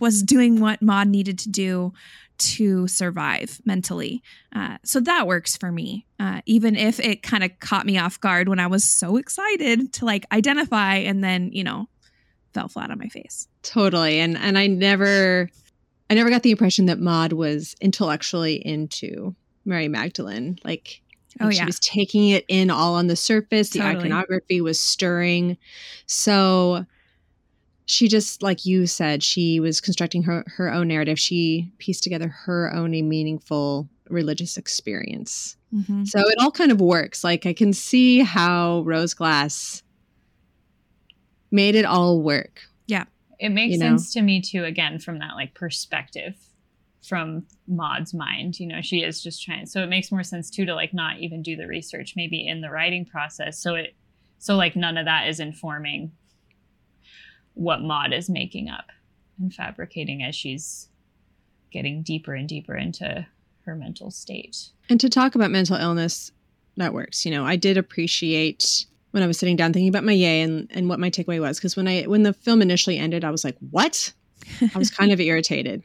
was 0.01 0.23
doing 0.23 0.61
what 0.61 0.83
Maud 0.83 1.09
needed 1.09 1.39
to 1.41 1.49
do 1.51 1.93
to 2.39 2.89
survive 2.89 3.61
mentally. 3.65 4.23
Uh, 4.55 4.79
so 4.85 5.01
that 5.01 5.27
works 5.27 5.57
for 5.57 5.71
me, 5.71 6.07
uh, 6.19 6.41
even 6.47 6.75
if 6.75 6.99
it 6.99 7.23
kind 7.23 7.45
of 7.45 7.51
caught 7.61 7.87
me 7.87 7.99
off 7.99 8.21
guard 8.21 8.49
when 8.49 8.59
I 8.59 8.67
was 8.67 8.85
so 8.85 9.17
excited 9.17 9.93
to 9.95 10.05
like 10.05 10.27
identify 10.33 10.97
and 10.97 11.23
then, 11.23 11.51
you 11.53 11.63
know, 11.63 11.89
fell 12.55 12.69
flat 12.69 12.91
on 12.91 12.99
my 12.99 13.09
face. 13.09 13.49
Totally. 13.63 14.19
And 14.19 14.37
and 14.37 14.59
I 14.59 14.67
never 14.67 15.49
I 16.11 16.15
never 16.15 16.31
got 16.31 16.43
the 16.43 16.51
impression 16.51 16.87
that 16.87 16.99
Maud 16.99 17.33
was 17.33 17.77
intellectually 17.81 18.55
into 18.57 19.35
Mary 19.65 19.89
Magdalene. 19.89 20.59
Like 20.65 21.01
Oh, 21.41 21.49
she 21.51 21.57
yeah. 21.59 21.65
was 21.67 21.79
taking 21.81 22.29
it 22.29 22.45
in 22.49 22.69
all 22.71 22.95
on 22.95 23.07
the 23.07 23.17
surface. 23.17 23.71
The 23.71 23.79
Totally. 23.79 24.01
iconography 24.01 24.61
was 24.61 24.79
stirring. 24.79 25.57
So 26.07 26.85
she 27.87 28.09
just 28.09 28.43
like 28.43 28.65
you 28.65 28.87
said, 28.87 29.23
she 29.23 29.61
was 29.61 29.81
constructing 29.81 30.23
her 30.25 30.45
her 30.47 30.73
own 30.73 30.89
narrative. 30.89 31.19
She 31.19 31.73
pieced 31.79 32.03
together 32.03 32.29
her 32.29 32.73
own 32.75 32.91
meaningful 32.91 33.89
religious 34.09 34.57
experience. 34.57 35.57
Mhm. 35.75 36.07
So 36.07 36.21
it 36.21 36.37
all 36.39 36.51
kind 36.51 36.71
of 36.71 36.81
works. 36.81 37.25
Like 37.25 37.47
I 37.47 37.53
can 37.53 37.73
see 37.73 38.21
how 38.21 38.83
Rose 38.83 39.15
Glass 39.15 39.83
made 41.51 41.75
it 41.75 41.85
all 41.85 42.21
work. 42.21 42.63
Yeah. 42.87 43.05
It 43.39 43.51
makes 43.51 43.73
you 43.73 43.79
know? 43.79 43.89
sense 43.89 44.13
to 44.15 44.23
me 44.23 44.41
too 44.41 44.65
again 44.65 44.99
from 44.99 45.19
that 45.19 45.35
like 45.35 45.55
perspective 45.55 46.37
from 47.03 47.45
maud's 47.67 48.15
mind 48.15 48.61
you 48.61 48.67
know 48.67 48.81
she 48.81 49.03
is 49.03 49.21
just 49.21 49.43
trying 49.43 49.67
so 49.67 49.83
it 49.83 49.89
makes 49.89 50.13
more 50.13 50.23
sense 50.23 50.49
too 50.49 50.65
to 50.65 50.73
like 50.73 50.95
not 50.95 51.19
even 51.19 51.43
do 51.43 51.57
the 51.57 51.67
research 51.67 52.15
maybe 52.15 52.47
in 52.47 52.61
the 52.61 52.71
writing 52.71 53.05
process 53.05 53.59
so 53.59 53.75
it 53.75 53.97
so 54.39 54.55
like 54.55 54.77
none 54.77 54.97
of 54.97 55.05
that 55.05 55.27
is 55.27 55.41
informing 55.41 56.13
what 57.55 57.83
maud 57.83 58.13
is 58.13 58.29
making 58.29 58.69
up 58.69 58.91
and 59.39 59.53
fabricating 59.53 60.23
as 60.23 60.35
she's 60.35 60.89
getting 61.71 62.03
deeper 62.03 62.35
and 62.35 62.49
deeper 62.49 62.77
into 62.77 63.27
her 63.65 63.75
mental 63.75 64.11
state 64.11 64.71
And 64.89 65.01
to 65.01 65.09
talk 65.09 65.35
about 65.35 65.51
mental 65.51 65.77
illness, 65.77 66.33
that 66.77 66.93
works. 66.93 67.25
You 67.25 67.31
know, 67.31 67.45
I 67.45 67.57
did 67.57 67.77
appreciate 67.77 68.87
when 69.13 69.23
I 69.23 69.27
was 69.27 69.39
sitting 69.39 69.57
down 69.57 69.73
thinking 69.73 69.89
about 69.89 70.05
my 70.05 70.13
yay 70.13 70.43
and, 70.43 70.69
and 70.73 70.89
what 70.89 70.99
my 70.99 71.11
takeaway 71.11 71.41
was. 71.41 71.59
Because 71.59 71.77
when 71.77 71.87
I 71.87 72.03
when 72.03 72.23
the 72.23 72.33
film 72.33 72.63
initially 72.63 72.99
ended, 72.99 73.25
I 73.25 73.31
was 73.31 73.45
like, 73.45 73.57
what? 73.71 74.13
I 74.75 74.79
was 74.79 74.91
kind 74.91 75.13
of 75.13 75.21
irritated. 75.21 75.85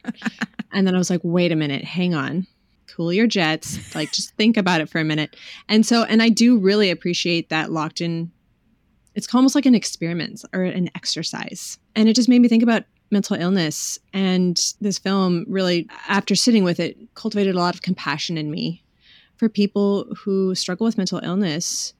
And 0.72 0.86
then 0.86 0.94
I 0.94 0.98
was 0.98 1.10
like, 1.10 1.20
wait 1.22 1.52
a 1.52 1.56
minute, 1.56 1.84
hang 1.84 2.14
on. 2.14 2.46
Cool 2.94 3.12
your 3.12 3.26
jets. 3.26 3.94
Like 3.94 4.12
just 4.12 4.34
think 4.36 4.56
about 4.56 4.80
it 4.80 4.88
for 4.88 4.98
a 4.98 5.04
minute. 5.04 5.36
And 5.68 5.86
so 5.86 6.02
and 6.04 6.22
I 6.22 6.30
do 6.30 6.58
really 6.58 6.90
appreciate 6.90 7.50
that 7.50 7.70
locked 7.70 8.00
in 8.00 8.32
it's 9.18 9.34
almost 9.34 9.56
like 9.56 9.66
an 9.66 9.74
experiment 9.74 10.44
or 10.54 10.62
an 10.62 10.88
exercise. 10.94 11.76
And 11.96 12.08
it 12.08 12.14
just 12.14 12.28
made 12.28 12.38
me 12.38 12.46
think 12.46 12.62
about 12.62 12.84
mental 13.10 13.34
illness. 13.34 13.98
And 14.12 14.56
this 14.80 14.96
film 14.96 15.44
really, 15.48 15.88
after 16.06 16.36
sitting 16.36 16.62
with 16.62 16.78
it, 16.78 16.96
cultivated 17.14 17.56
a 17.56 17.58
lot 17.58 17.74
of 17.74 17.82
compassion 17.82 18.38
in 18.38 18.48
me 18.48 18.84
for 19.36 19.48
people 19.48 20.06
who 20.16 20.54
struggle 20.54 20.84
with 20.84 20.96
mental 20.96 21.20
illness 21.24 21.94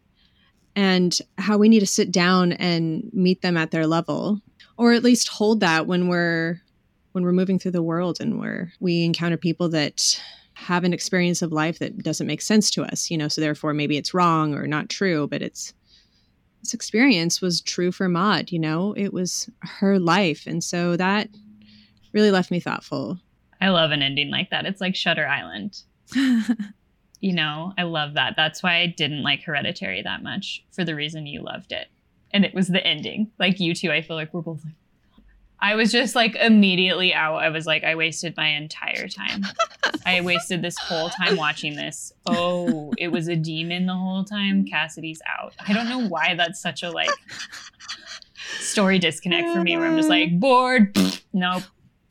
and 0.76 1.18
how 1.38 1.59
we 1.59 1.68
need 1.68 1.81
to 1.81 1.87
sit 1.87 2.12
down 2.12 2.52
and 2.52 3.11
meet 3.12 3.42
them 3.42 3.57
at 3.57 3.72
their 3.72 3.88
level 3.88 4.40
or 4.76 4.92
at 4.92 5.02
least 5.02 5.26
hold 5.26 5.59
that 5.59 5.88
when 5.88 6.07
we're 6.07 6.61
when 7.12 7.24
we're 7.24 7.33
moving 7.33 7.59
through 7.59 7.72
the 7.72 7.83
world 7.83 8.18
and 8.20 8.38
where 8.38 8.72
we 8.78 9.04
encounter 9.04 9.37
people 9.37 9.68
that 9.70 10.22
have 10.54 10.85
an 10.85 10.92
experience 10.92 11.42
of 11.42 11.50
life 11.50 11.81
that 11.81 11.98
doesn't 11.98 12.28
make 12.28 12.40
sense 12.40 12.70
to 12.70 12.85
us 12.85 13.11
you 13.11 13.18
know 13.18 13.26
so 13.26 13.40
therefore 13.40 13.72
maybe 13.72 13.96
it's 13.96 14.14
wrong 14.14 14.54
or 14.54 14.68
not 14.68 14.88
true 14.88 15.26
but 15.26 15.42
it's 15.42 15.74
this 16.61 16.75
experience 16.75 17.40
was 17.40 17.61
true 17.61 17.92
for 17.92 18.09
Maud, 18.09 18.51
you 18.51 18.59
know, 18.59 18.92
it 18.97 19.12
was 19.12 19.49
her 19.61 19.99
life. 19.99 20.47
And 20.47 20.62
so 20.62 20.97
that 20.97 21.29
really 22.12 22.31
left 22.31 22.51
me 22.51 22.61
thoughtful. 22.61 23.18
I 23.61 23.68
love 23.68 23.90
an 23.90 24.03
ending 24.03 24.31
like 24.31 24.51
that. 24.51 24.66
It's 24.66 24.81
like 24.81 24.94
Shutter 24.94 25.27
Island. 25.27 25.83
you 27.21 27.33
know, 27.33 27.73
I 27.77 27.83
love 27.83 28.14
that. 28.14 28.35
That's 28.37 28.62
why 28.62 28.77
I 28.77 28.87
didn't 28.87 29.23
like 29.23 29.42
Hereditary 29.42 30.03
that 30.03 30.23
much 30.23 30.64
for 30.73 30.85
the 30.85 30.94
reason 30.94 31.27
you 31.27 31.42
loved 31.42 31.73
it. 31.73 31.88
And 32.31 32.44
it 32.44 32.55
was 32.55 32.68
the 32.68 32.85
ending. 32.87 33.31
Like 33.38 33.61
you 33.61 33.75
two, 33.75 33.90
I 33.90 34.03
feel 34.03 34.16
like 34.16 34.33
we're 34.33 34.42
both 34.42 34.64
like, 34.64 34.75
I 35.61 35.75
was 35.75 35.90
just 35.90 36.14
like 36.14 36.37
immediately 36.37 37.12
out. 37.12 37.37
I 37.37 37.49
was 37.49 37.66
like, 37.66 37.83
I 37.85 37.94
wasted 37.94 38.37
my 38.37 38.49
entire 38.49 39.09
time. 39.09 39.42
I 40.07 40.21
wasted 40.21 40.62
this 40.62 40.79
whole 40.79 41.11
time 41.11 41.37
watching 41.37 41.75
this. 41.75 42.12
Oh, 42.27 42.92
it 42.97 43.09
was 43.09 43.29
a 43.29 43.37
demon 43.37 43.87
the 43.87 43.94
whole 43.94 44.25
time. 44.25 44.64
Cassidy's 44.64 45.21
out. 45.38 45.55
I 45.66 45.73
don't 45.73 45.88
know 45.88 46.07
why 46.09 46.35
that's 46.35 46.61
such 46.61 46.83
a 46.83 46.90
like 46.90 47.11
story 48.61 48.99
disconnect 48.99 49.53
for 49.53 49.62
me 49.62 49.77
where 49.77 49.87
I'm 49.87 49.97
just 49.97 50.09
like 50.09 50.38
bored. 50.38 50.97
nope. 51.33 51.64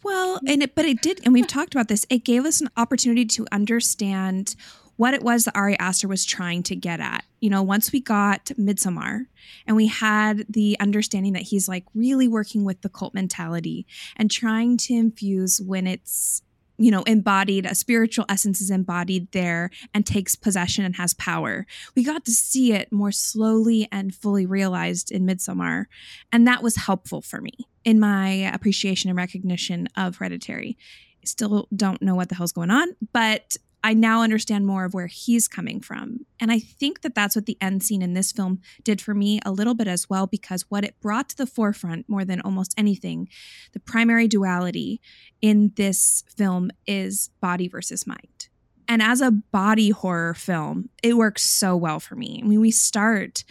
Well, 0.03 0.39
and 0.47 0.63
it, 0.63 0.75
but 0.75 0.85
it 0.85 1.01
did, 1.01 1.19
and 1.25 1.33
we've 1.33 1.47
talked 1.47 1.73
about 1.73 1.87
this. 1.89 2.05
It 2.09 2.23
gave 2.23 2.45
us 2.45 2.61
an 2.61 2.69
opportunity 2.77 3.25
to 3.25 3.45
understand 3.51 4.55
what 4.97 5.13
it 5.13 5.23
was 5.23 5.45
that 5.45 5.55
Ari 5.55 5.79
Aster 5.79 6.07
was 6.07 6.25
trying 6.25 6.63
to 6.63 6.75
get 6.75 6.99
at. 6.99 7.23
You 7.39 7.49
know, 7.49 7.63
once 7.63 7.91
we 7.91 8.01
got 8.01 8.45
Midsommar 8.59 9.27
and 9.65 9.75
we 9.75 9.87
had 9.87 10.45
the 10.49 10.75
understanding 10.79 11.33
that 11.33 11.43
he's 11.43 11.69
like 11.69 11.85
really 11.95 12.27
working 12.27 12.65
with 12.65 12.81
the 12.81 12.89
cult 12.89 13.13
mentality 13.13 13.85
and 14.17 14.29
trying 14.29 14.77
to 14.77 14.93
infuse 14.93 15.61
when 15.61 15.87
it's 15.87 16.41
you 16.79 16.91
know 16.91 17.01
embodied 17.03 17.65
a 17.65 17.73
spiritual 17.73 18.25
essence 18.29 18.61
is 18.61 18.69
embodied 18.69 19.31
there 19.31 19.71
and 19.93 20.05
takes 20.05 20.35
possession 20.35 20.85
and 20.85 20.95
has 20.95 21.13
power 21.15 21.65
we 21.95 22.03
got 22.03 22.23
to 22.23 22.31
see 22.31 22.71
it 22.71 22.91
more 22.91 23.11
slowly 23.11 23.87
and 23.91 24.13
fully 24.13 24.45
realized 24.45 25.11
in 25.11 25.25
midsommar 25.25 25.85
and 26.31 26.47
that 26.47 26.61
was 26.61 26.75
helpful 26.75 27.19
for 27.19 27.41
me 27.41 27.53
in 27.83 27.99
my 27.99 28.29
appreciation 28.53 29.09
and 29.09 29.17
recognition 29.17 29.87
of 29.97 30.17
hereditary 30.17 30.77
still 31.25 31.67
don't 31.75 32.01
know 32.01 32.13
what 32.13 32.29
the 32.29 32.35
hell's 32.35 32.51
going 32.51 32.69
on 32.69 32.95
but 33.11 33.57
I 33.83 33.93
now 33.93 34.21
understand 34.21 34.65
more 34.65 34.85
of 34.85 34.93
where 34.93 35.07
he's 35.07 35.47
coming 35.47 35.79
from. 35.79 36.25
And 36.39 36.51
I 36.51 36.59
think 36.59 37.01
that 37.01 37.15
that's 37.15 37.35
what 37.35 37.45
the 37.45 37.57
end 37.61 37.83
scene 37.83 38.01
in 38.01 38.13
this 38.13 38.31
film 38.31 38.59
did 38.83 38.99
for 38.99 39.13
me 39.13 39.39
a 39.45 39.51
little 39.51 39.75
bit 39.75 39.87
as 39.87 40.09
well, 40.09 40.27
because 40.27 40.65
what 40.69 40.83
it 40.83 40.99
brought 40.99 41.29
to 41.29 41.37
the 41.37 41.45
forefront 41.45 42.09
more 42.09 42.25
than 42.25 42.41
almost 42.41 42.73
anything, 42.77 43.29
the 43.73 43.79
primary 43.79 44.27
duality 44.27 44.99
in 45.41 45.71
this 45.75 46.23
film 46.35 46.71
is 46.85 47.29
body 47.39 47.67
versus 47.67 48.05
mind. 48.07 48.49
And 48.87 49.01
as 49.01 49.21
a 49.21 49.31
body 49.31 49.89
horror 49.89 50.33
film, 50.33 50.89
it 51.03 51.15
works 51.15 51.43
so 51.43 51.75
well 51.75 51.99
for 51.99 52.15
me. 52.15 52.41
I 52.43 52.47
mean, 52.47 52.61
we 52.61 52.71
start 52.71 53.43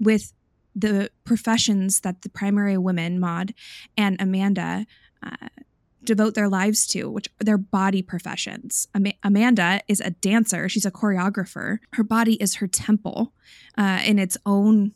with 0.00 0.32
the 0.74 1.10
professions 1.24 2.00
that 2.00 2.22
the 2.22 2.28
primary 2.28 2.78
women, 2.78 3.20
Maud 3.20 3.54
and 3.96 4.16
Amanda, 4.20 4.86
uh, 5.22 5.48
devote 6.04 6.34
their 6.34 6.48
lives 6.48 6.86
to, 6.88 7.10
which 7.10 7.28
are 7.40 7.44
their 7.44 7.58
body 7.58 8.02
professions. 8.02 8.88
Am- 8.94 9.12
Amanda 9.22 9.80
is 9.88 10.00
a 10.00 10.10
dancer, 10.10 10.68
she's 10.68 10.86
a 10.86 10.90
choreographer. 10.90 11.78
Her 11.92 12.04
body 12.04 12.34
is 12.34 12.56
her 12.56 12.66
temple 12.66 13.32
uh, 13.76 14.00
in 14.04 14.18
its 14.18 14.36
own 14.46 14.92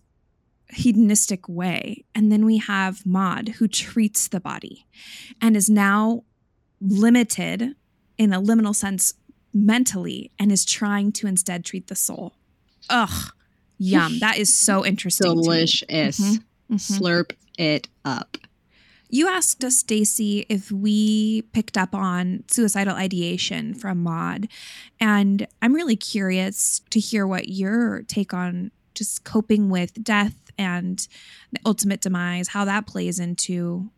hedonistic 0.71 1.49
way. 1.49 2.05
And 2.15 2.31
then 2.31 2.45
we 2.45 2.59
have 2.59 3.07
Maud, 3.07 3.51
who 3.59 3.69
treats 3.69 4.29
the 4.29 4.41
body 4.41 4.87
and 5.41 5.57
is 5.57 5.71
now 5.71 6.25
limited 6.81 7.75
in 8.19 8.33
a 8.33 8.41
liminal 8.41 8.75
sense 8.75 9.15
mentally 9.55 10.31
and 10.39 10.53
is 10.53 10.65
trying 10.65 11.13
to 11.13 11.27
instead 11.27 11.65
treat 11.65 11.87
the 11.87 11.95
soul. 11.95 12.35
Ugh, 12.91 13.33
yum. 13.79 14.19
That 14.21 14.39
is 14.39 14.53
so 14.53 14.85
interesting. 14.85 15.35
Delicious. 15.35 16.21
Mm-hmm. 16.21 16.75
Mm-hmm. 16.75 16.77
Slurp 16.77 17.33
it 17.57 17.89
up. 18.05 18.37
You 19.11 19.29
asked 19.29 19.65
us, 19.65 19.79
Stacy, 19.79 20.45
if 20.49 20.71
we 20.71 21.43
picked 21.53 21.79
up 21.79 21.95
on 21.95 22.45
suicidal 22.49 22.95
ideation 22.95 23.75
from 23.75 24.03
Maud. 24.03 24.49
And 25.01 25.47
I'm 25.63 25.75
really 25.75 25.97
curious 25.97 26.83
to 26.91 27.01
hear 27.01 27.27
what 27.27 27.49
your 27.49 28.03
take 28.03 28.35
on 28.35 28.71
just 28.95 29.25
coping 29.25 29.71
with 29.71 30.03
death 30.03 30.35
and 30.59 31.07
the 31.53 31.61
ultimate 31.65 32.01
demise, 32.01 32.49
how 32.49 32.65
that 32.67 32.87
plays 32.87 33.19
into 33.19 33.91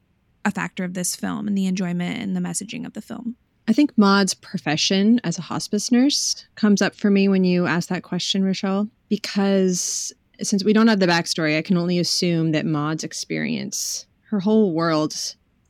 a 0.45 0.51
factor 0.51 0.85
of 0.85 0.95
this 0.95 1.17
film 1.17 1.49
and 1.49 1.57
the 1.57 1.67
enjoyment 1.67 2.19
and 2.21 2.37
the 2.37 2.41
messaging 2.41 2.87
of 2.87 2.93
the 2.93 3.03
film. 3.03 3.37
I 3.67 3.73
think 3.73 3.97
Maud's 3.97 4.35
profession 4.35 5.21
as 5.25 5.39
a 5.39 5.43
hospice 5.43 5.91
nurse 5.91 6.45
comes 6.55 6.83
up 6.83 6.95
for 6.95 7.11
me 7.11 7.29
when 7.29 7.45
you 7.45 7.67
ask 7.67 7.89
that 7.89 8.03
question, 8.03 8.45
Rochelle, 8.45 8.89
because 9.09 10.13
since 10.43 10.65
we 10.65 10.73
don't 10.73 10.89
have 10.89 11.01
the 11.01 11.07
backstory, 11.07 11.57
I 11.57 11.63
can 11.63 11.77
only 11.77 11.99
assume 11.99 12.53
that 12.53 12.67
Maud's 12.67 13.05
experience 13.05 14.07
her 14.31 14.41
whole 14.41 14.73
world, 14.73 15.15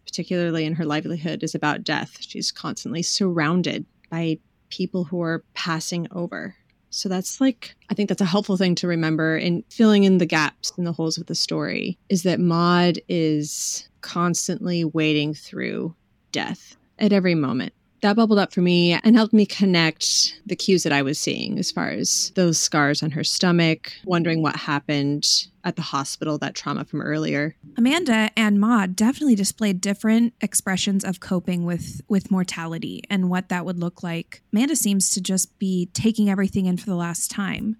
particularly 0.04 0.66
in 0.66 0.74
her 0.74 0.84
livelihood, 0.84 1.42
is 1.42 1.54
about 1.54 1.82
death. 1.82 2.18
She's 2.20 2.52
constantly 2.52 3.02
surrounded 3.02 3.86
by 4.10 4.38
people 4.68 5.04
who 5.04 5.22
are 5.22 5.42
passing 5.54 6.06
over. 6.12 6.54
So 6.90 7.08
that's 7.08 7.40
like, 7.40 7.74
I 7.88 7.94
think 7.94 8.10
that's 8.10 8.20
a 8.20 8.26
helpful 8.26 8.58
thing 8.58 8.74
to 8.76 8.86
remember 8.86 9.38
in 9.38 9.64
filling 9.70 10.04
in 10.04 10.18
the 10.18 10.26
gaps 10.26 10.72
and 10.76 10.86
the 10.86 10.92
holes 10.92 11.16
of 11.16 11.26
the 11.26 11.34
story 11.34 11.98
is 12.10 12.22
that 12.24 12.38
Maud 12.38 12.98
is 13.08 13.88
constantly 14.02 14.84
wading 14.84 15.34
through 15.34 15.94
death 16.30 16.76
at 16.98 17.14
every 17.14 17.34
moment 17.34 17.72
that 18.00 18.16
bubbled 18.16 18.38
up 18.38 18.52
for 18.52 18.60
me 18.60 18.92
and 18.92 19.16
helped 19.16 19.32
me 19.32 19.46
connect 19.46 20.40
the 20.46 20.56
cues 20.56 20.82
that 20.82 20.92
I 20.92 21.02
was 21.02 21.18
seeing 21.18 21.58
as 21.58 21.70
far 21.70 21.88
as 21.88 22.32
those 22.34 22.58
scars 22.58 23.02
on 23.02 23.10
her 23.12 23.24
stomach, 23.24 23.92
wondering 24.04 24.42
what 24.42 24.56
happened 24.56 25.46
at 25.64 25.76
the 25.76 25.82
hospital, 25.82 26.38
that 26.38 26.54
trauma 26.54 26.84
from 26.84 27.02
earlier. 27.02 27.54
Amanda 27.76 28.30
and 28.36 28.58
Maud 28.58 28.96
definitely 28.96 29.34
displayed 29.34 29.80
different 29.80 30.32
expressions 30.40 31.04
of 31.04 31.20
coping 31.20 31.64
with 31.64 32.00
with 32.08 32.30
mortality 32.30 33.02
and 33.10 33.28
what 33.28 33.48
that 33.50 33.66
would 33.66 33.78
look 33.78 34.02
like. 34.02 34.42
Amanda 34.52 34.76
seems 34.76 35.10
to 35.10 35.20
just 35.20 35.58
be 35.58 35.90
taking 35.92 36.30
everything 36.30 36.66
in 36.66 36.76
for 36.76 36.86
the 36.86 36.96
last 36.96 37.30
time, 37.30 37.76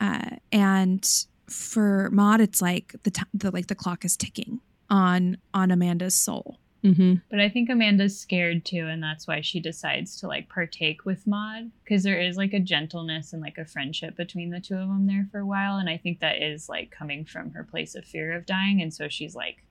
uh, 0.00 0.36
and 0.50 1.08
for 1.48 2.08
Maud, 2.10 2.40
it's 2.40 2.62
like 2.62 2.94
the, 3.04 3.10
t- 3.10 3.22
the 3.34 3.50
like 3.50 3.68
the 3.68 3.74
clock 3.74 4.04
is 4.04 4.16
ticking 4.16 4.60
on 4.90 5.36
on 5.54 5.70
Amanda's 5.70 6.14
soul 6.14 6.58
Mm-hmm. 6.84 7.14
But 7.30 7.40
I 7.40 7.48
think 7.48 7.70
Amanda's 7.70 8.18
scared 8.18 8.64
too, 8.64 8.88
and 8.88 9.02
that's 9.02 9.28
why 9.28 9.40
she 9.40 9.60
decides 9.60 10.16
to 10.16 10.26
like 10.26 10.48
partake 10.48 11.04
with 11.04 11.26
Maud 11.26 11.70
because 11.84 12.02
there 12.02 12.20
is 12.20 12.36
like 12.36 12.52
a 12.52 12.60
gentleness 12.60 13.32
and 13.32 13.40
like 13.40 13.56
a 13.58 13.64
friendship 13.64 14.16
between 14.16 14.50
the 14.50 14.60
two 14.60 14.74
of 14.74 14.88
them 14.88 15.06
there 15.06 15.28
for 15.30 15.38
a 15.38 15.46
while, 15.46 15.76
and 15.76 15.88
I 15.88 15.96
think 15.96 16.18
that 16.20 16.42
is 16.42 16.68
like 16.68 16.90
coming 16.90 17.24
from 17.24 17.52
her 17.52 17.62
place 17.62 17.94
of 17.94 18.04
fear 18.04 18.32
of 18.32 18.46
dying, 18.46 18.82
and 18.82 18.92
so 18.92 19.08
she's 19.08 19.36
like 19.36 19.62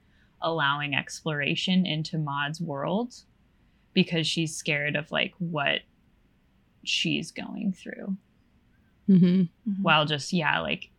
allowing 0.42 0.96
exploration 0.96 1.86
into 1.86 2.18
Maud's 2.18 2.62
world 2.62 3.14
because 3.94 4.26
she's 4.26 4.56
scared 4.56 4.96
of 4.96 5.12
like 5.12 5.34
what 5.38 5.82
she's 6.84 7.32
going 7.32 7.74
through. 7.74 8.16
Mm-hmm. 9.10 9.26
Mm-hmm. 9.26 9.84
While 9.84 10.06
just 10.06 10.32
yeah, 10.32 10.60
like 10.60 10.92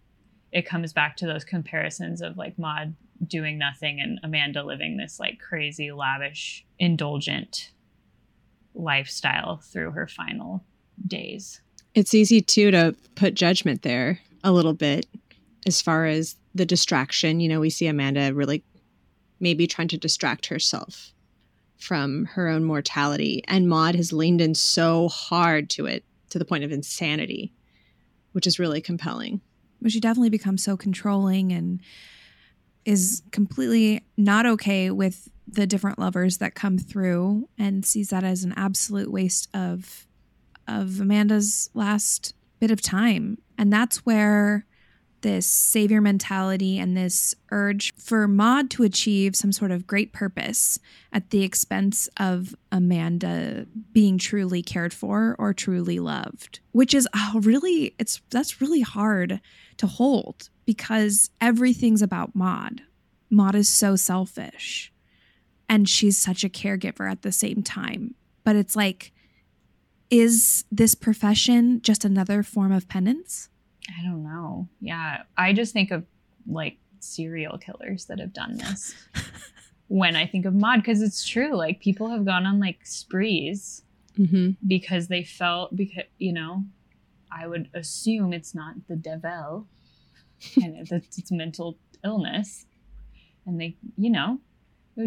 it 0.53 0.67
comes 0.67 0.93
back 0.93 1.17
to 1.17 1.27
those 1.27 1.45
comparisons 1.45 2.21
of 2.21 2.37
like 2.37 2.59
Maud 2.59 2.95
doing 3.27 3.59
nothing 3.59 4.01
and 4.01 4.19
Amanda 4.23 4.63
living 4.63 4.97
this 4.97 5.21
like 5.21 5.39
crazy, 5.39 5.93
lavish, 5.93 6.65
indulgent 6.79 7.71
lifestyle 8.75 9.59
through 9.59 9.93
her 9.93 10.07
final 10.07 10.65
days. 11.07 11.61
It's 11.95 12.15
easy 12.15 12.41
too 12.41 12.71
to 12.71 12.97
put 13.15 13.35
judgment 13.35 13.83
there 13.83 14.21
a 14.43 14.53
little 14.53 14.73
bit 14.73 15.07
as 15.67 15.83
far 15.83 16.07
as 16.07 16.37
the 16.55 16.67
distraction. 16.67 17.41
You 17.41 17.49
know, 17.49 17.61
we 17.61 17.71
see 17.71 17.87
Amanda 17.87 18.33
really 18.35 18.65
maybe 19.41 19.67
trying 19.67 19.89
to 19.89 19.99
distract 19.99 20.47
herself 20.47 21.13
from 21.79 22.27
her 22.27 22.49
own 22.49 22.65
mortality. 22.65 23.43
And 23.49 23.69
Maud 23.69 23.97
has 23.97 24.13
leaned 24.13 24.41
in 24.41 24.55
so 24.55 25.09
hard 25.09 25.69
to 25.71 25.87
it 25.87 26.05
to 26.31 26.39
the 26.39 26.45
point 26.45 26.65
of 26.65 26.73
insanity, 26.73 27.53
which 28.33 28.47
is 28.47 28.59
really 28.59 28.81
compelling. 28.81 29.41
But 29.81 29.91
she 29.91 30.01
definitely 30.01 30.31
becomes 30.31 30.63
so 30.63 30.77
controlling 30.77 31.53
and 31.53 31.81
is 32.85 33.23
completely 33.31 34.05
not 34.17 34.47
okay 34.47 34.91
with 34.91 35.29
the 35.47 35.67
different 35.67 35.99
lovers 35.99 36.39
that 36.39 36.55
come 36.55 36.79
through 36.79 37.49
and 37.59 37.85
sees 37.85 38.11
that 38.11 38.25
as 38.25 38.45
an 38.45 38.55
absolute 38.57 39.11
waste 39.11 39.49
of 39.55 40.07
of 40.69 41.01
Amanda's 41.01 41.71
last 41.75 42.35
bit 42.61 42.71
of 42.71 42.81
time. 42.81 43.37
And 43.59 43.73
that's 43.73 44.07
where 44.07 44.65
this 45.23 45.47
savior 45.47 46.01
mentality 46.01 46.79
and 46.79 46.97
this 46.97 47.35
urge 47.51 47.93
for 47.97 48.29
Maud 48.29 48.71
to 48.71 48.83
achieve 48.83 49.35
some 49.35 49.53
sort 49.53 49.71
of 49.71 49.87
great 49.87 50.13
purpose 50.13 50.79
at 51.13 51.31
the 51.31 51.43
expense 51.43 52.09
of 52.19 52.55
Amanda 52.71 53.67
being 53.93 54.19
truly 54.19 54.63
cared 54.63 54.93
for 54.93 55.35
or 55.39 55.53
truly 55.53 55.99
loved, 55.99 56.61
which 56.73 56.93
is 56.93 57.09
oh, 57.15 57.41
really 57.43 57.95
it's 57.99 58.21
that's 58.31 58.61
really 58.61 58.83
hard 58.83 59.41
to 59.79 59.87
hold 59.87 60.51
because 60.65 61.31
everything's 61.41 62.03
about 62.03 62.35
Maud. 62.35 62.83
Maud 63.31 63.55
is 63.55 63.69
so 63.69 63.97
selfish 63.97 64.93
and 65.69 65.89
she's 65.89 66.19
such 66.19 66.45
a 66.45 66.49
caregiver 66.49 67.11
at 67.11 67.23
the 67.23 67.33
same 67.33 67.63
time. 67.63 68.15
But 68.45 68.57
it's 68.57 68.77
like 68.77 69.13
is 70.13 70.67
this 70.71 70.95
profession 70.95 71.81
just 71.81 72.05
another 72.05 72.43
form 72.43 72.71
of 72.71 72.87
penance? 72.87 73.49
I 73.89 74.05
don't 74.05 74.23
know. 74.23 74.69
Yeah. 74.79 75.23
I 75.39 75.55
just 75.55 75.73
think 75.73 75.91
of 75.91 76.05
like 76.47 76.77
serial 77.01 77.57
killers 77.57 78.05
that 78.05 78.21
have 78.21 78.35
done 78.35 78.59
this 78.59 78.95
when 79.89 80.15
I 80.15 80.27
think 80.27 80.45
of 80.45 80.55
Maud, 80.55 80.81
because 80.81 81.01
it's 81.01 81.27
true. 81.27 81.55
Like 81.57 81.81
people 81.81 82.11
have 82.11 82.27
gone 82.27 82.45
on 82.45 82.61
like 82.61 82.81
sprees 82.85 83.83
hmm 84.17 84.51
because 84.67 85.09
they 85.09 85.25
felt, 85.25 85.75
because, 85.75 86.05
you 86.19 86.35
know, 86.35 86.65
I 87.35 87.47
would 87.47 87.71
assume 87.73 88.35
it's 88.35 88.55
not 88.55 88.75
the 88.89 88.97
devil 88.97 89.67
and 90.63 90.77
it's, 90.91 91.19
it's 91.19 91.31
mental 91.33 91.79
illness. 92.05 92.67
And 93.47 93.61
they, 93.61 93.77
you 93.97 94.11
know, 94.11 94.39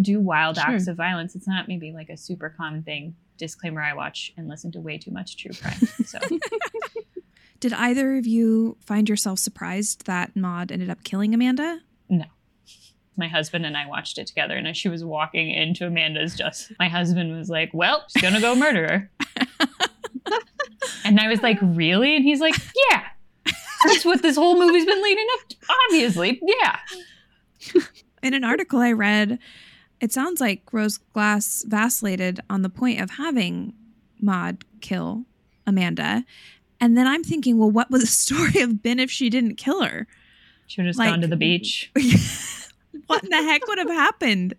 do 0.01 0.19
wild 0.19 0.57
Sure. 0.57 0.65
acts 0.71 0.87
of 0.87 0.97
violence. 0.97 1.35
It's 1.35 1.47
not 1.47 1.67
maybe 1.67 1.91
like 1.91 2.09
a 2.09 2.17
super 2.17 2.49
common 2.49 2.83
thing. 2.83 3.15
Disclaimer 3.37 3.81
I 3.81 3.93
watch 3.93 4.33
and 4.37 4.47
listen 4.47 4.71
to 4.73 4.79
way 4.79 4.97
too 4.97 5.11
much 5.11 5.37
true 5.37 5.51
crime. 5.53 5.79
So 6.05 6.19
Did 7.59 7.73
either 7.73 8.17
of 8.17 8.27
you 8.27 8.77
find 8.79 9.07
yourself 9.09 9.39
surprised 9.39 10.05
that 10.05 10.35
Maud 10.35 10.71
ended 10.71 10.89
up 10.89 11.03
killing 11.03 11.33
Amanda? 11.33 11.79
No 12.09 12.25
my 13.17 13.27
husband 13.27 13.65
and 13.65 13.77
I 13.77 13.85
watched 13.87 14.17
it 14.17 14.27
together. 14.27 14.55
And 14.55 14.67
as 14.67 14.77
she 14.77 14.89
was 14.89 15.03
walking 15.03 15.49
into 15.49 15.85
Amanda's 15.87 16.35
just, 16.35 16.71
my 16.79 16.87
husband 16.89 17.35
was 17.35 17.49
like, 17.49 17.71
Well, 17.73 18.03
she's 18.09 18.21
gonna 18.21 18.41
go 18.41 18.55
murder 18.55 19.09
her. 19.17 19.57
and 21.05 21.19
I 21.19 21.27
was 21.29 21.41
like, 21.41 21.57
Really? 21.61 22.15
And 22.15 22.25
he's 22.25 22.39
like, 22.41 22.55
Yeah. 22.91 23.03
That's 23.87 24.05
what 24.05 24.21
this 24.21 24.35
whole 24.35 24.57
movie's 24.59 24.85
been 24.85 25.01
leading 25.03 25.25
up 25.39 25.49
to. 25.49 25.55
Obviously. 25.85 26.41
Yeah. 26.43 26.77
In 28.23 28.33
an 28.33 28.43
article 28.43 28.79
I 28.79 28.91
read, 28.91 29.39
it 30.01 30.11
sounds 30.11 30.41
like 30.41 30.61
Rose 30.71 30.97
Glass 30.97 31.63
vacillated 31.67 32.39
on 32.49 32.61
the 32.61 32.69
point 32.69 33.01
of 33.01 33.11
having 33.11 33.73
Maud 34.21 34.63
kill 34.81 35.25
Amanda. 35.67 36.23
And 36.81 36.97
then 36.97 37.07
I'm 37.07 37.23
thinking, 37.23 37.57
well, 37.57 37.71
what 37.71 37.89
would 37.91 38.01
the 38.01 38.07
story 38.25 38.51
have 38.59 38.81
been 38.83 38.99
if 38.99 39.09
she 39.11 39.29
didn't 39.29 39.55
kill 39.55 39.83
her? 39.83 40.07
She 40.67 40.81
would 40.81 40.87
have 40.87 40.95
Like- 40.97 41.09
gone 41.11 41.21
to 41.21 41.27
the 41.27 41.35
beach. 41.37 41.91
what 43.07 43.23
in 43.23 43.29
the 43.29 43.37
heck 43.43 43.67
would 43.67 43.77
have 43.77 43.89
happened? 43.89 44.55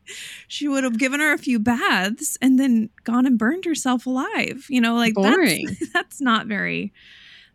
She 0.48 0.68
would 0.68 0.84
have 0.84 0.98
given 0.98 1.20
her 1.20 1.32
a 1.32 1.38
few 1.38 1.58
baths 1.58 2.38
and 2.40 2.58
then 2.60 2.90
gone 3.04 3.26
and 3.26 3.36
burned 3.38 3.64
herself 3.64 4.06
alive. 4.06 4.66
You 4.68 4.80
know, 4.80 4.94
like 4.94 5.14
Boring. 5.14 5.66
That's, 5.66 5.88
that's 5.92 6.20
not 6.20 6.46
very. 6.46 6.92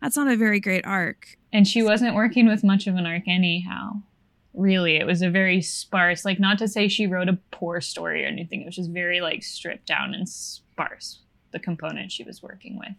That's 0.02 0.16
not 0.16 0.28
a 0.28 0.36
very 0.36 0.60
great 0.60 0.84
arc. 0.84 1.38
And 1.52 1.66
she 1.66 1.82
wasn't 1.82 2.14
working 2.14 2.46
with 2.48 2.62
much 2.64 2.86
of 2.86 2.96
an 2.96 3.06
arc 3.06 3.22
anyhow. 3.28 4.02
Really, 4.54 4.96
it 4.96 5.06
was 5.06 5.22
a 5.22 5.30
very 5.30 5.62
sparse, 5.62 6.24
like, 6.26 6.38
not 6.38 6.58
to 6.58 6.68
say 6.68 6.88
she 6.88 7.06
wrote 7.06 7.28
a 7.28 7.38
poor 7.52 7.80
story 7.80 8.24
or 8.24 8.28
anything. 8.28 8.60
It 8.60 8.66
was 8.66 8.76
just 8.76 8.90
very, 8.90 9.20
like, 9.22 9.42
stripped 9.42 9.86
down 9.86 10.12
and 10.12 10.28
sparse, 10.28 11.20
the 11.52 11.58
component 11.58 12.12
she 12.12 12.24
was 12.24 12.42
working 12.42 12.76
with. 12.78 12.94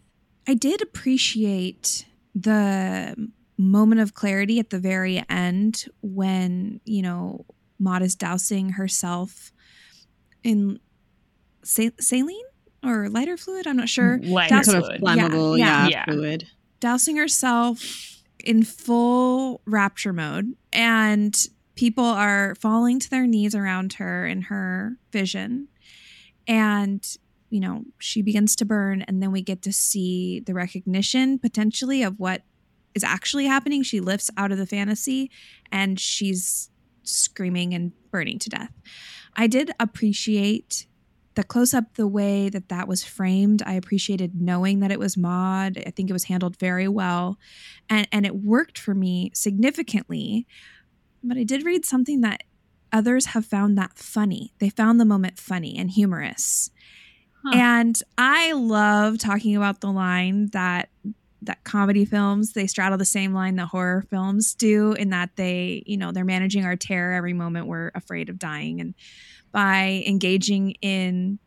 I 0.48 0.54
did 0.54 0.82
appreciate 0.82 2.06
the 2.34 3.30
moment 3.56 4.00
of 4.00 4.14
clarity 4.14 4.58
at 4.58 4.70
the 4.70 4.80
very 4.80 5.22
end 5.28 5.84
when, 6.02 6.80
you 6.84 7.02
know, 7.02 7.44
Maud 7.78 8.02
is 8.02 8.16
dousing 8.16 8.70
herself 8.70 9.52
in 10.42 10.80
sa- 11.62 11.90
saline 12.00 12.36
or 12.82 13.08
lighter 13.08 13.36
fluid. 13.36 13.66
I'm 13.68 13.76
not 13.76 13.88
sure. 13.88 14.18
Lighter 14.22 14.48
That's- 14.56 14.66
Sort 14.66 14.78
of 14.78 14.84
fluid. 14.86 15.02
flammable, 15.02 15.58
Yeah, 15.58 15.84
yeah, 15.84 15.88
yeah. 15.88 16.04
fluid. 16.06 16.46
Dousing 16.84 17.16
herself 17.16 18.22
in 18.44 18.62
full 18.62 19.62
rapture 19.64 20.12
mode. 20.12 20.54
And 20.70 21.34
people 21.76 22.04
are 22.04 22.54
falling 22.56 23.00
to 23.00 23.08
their 23.08 23.26
knees 23.26 23.54
around 23.54 23.94
her 23.94 24.26
in 24.26 24.42
her 24.42 24.98
vision. 25.10 25.68
And 26.46 27.02
you 27.48 27.60
know, 27.60 27.84
she 27.98 28.20
begins 28.20 28.54
to 28.56 28.66
burn, 28.66 29.00
and 29.02 29.22
then 29.22 29.32
we 29.32 29.40
get 29.40 29.62
to 29.62 29.72
see 29.72 30.40
the 30.40 30.52
recognition 30.52 31.38
potentially 31.38 32.02
of 32.02 32.18
what 32.18 32.42
is 32.94 33.04
actually 33.04 33.46
happening. 33.46 33.82
She 33.82 34.00
lifts 34.00 34.28
out 34.36 34.52
of 34.52 34.58
the 34.58 34.66
fantasy 34.66 35.30
and 35.72 35.98
she's 35.98 36.68
screaming 37.02 37.72
and 37.72 37.92
burning 38.10 38.38
to 38.40 38.50
death. 38.50 38.72
I 39.34 39.46
did 39.46 39.70
appreciate 39.80 40.86
the 41.34 41.44
close 41.44 41.74
up, 41.74 41.94
the 41.94 42.06
way 42.06 42.48
that 42.48 42.68
that 42.68 42.88
was 42.88 43.04
framed. 43.04 43.62
I 43.66 43.74
appreciated 43.74 44.40
knowing 44.40 44.80
that 44.80 44.92
it 44.92 44.98
was 44.98 45.16
Maud. 45.16 45.82
I 45.86 45.90
think 45.90 46.10
it 46.10 46.12
was 46.12 46.24
handled 46.24 46.56
very 46.58 46.88
well, 46.88 47.38
and 47.88 48.06
and 48.12 48.24
it 48.24 48.36
worked 48.36 48.78
for 48.78 48.94
me 48.94 49.30
significantly. 49.34 50.46
But 51.22 51.38
I 51.38 51.44
did 51.44 51.64
read 51.64 51.84
something 51.84 52.20
that 52.20 52.42
others 52.92 53.26
have 53.26 53.44
found 53.44 53.76
that 53.76 53.98
funny. 53.98 54.52
They 54.58 54.68
found 54.68 55.00
the 55.00 55.04
moment 55.04 55.38
funny 55.38 55.76
and 55.76 55.90
humorous. 55.90 56.70
Huh. 57.44 57.56
And 57.56 58.00
I 58.16 58.52
love 58.52 59.18
talking 59.18 59.56
about 59.56 59.80
the 59.80 59.90
line 59.90 60.48
that 60.52 60.88
that 61.42 61.62
comedy 61.62 62.06
films 62.06 62.54
they 62.54 62.66
straddle 62.66 62.96
the 62.96 63.04
same 63.04 63.34
line 63.34 63.56
that 63.56 63.66
horror 63.66 64.02
films 64.08 64.54
do 64.54 64.92
in 64.94 65.10
that 65.10 65.30
they, 65.36 65.82
you 65.84 65.96
know, 65.98 66.10
they're 66.10 66.24
managing 66.24 66.64
our 66.64 66.76
terror 66.76 67.12
every 67.12 67.34
moment 67.34 67.66
we're 67.66 67.90
afraid 67.94 68.30
of 68.30 68.38
dying 68.38 68.80
and 68.80 68.94
by 69.54 70.02
engaging 70.04 70.72
in 70.82 71.38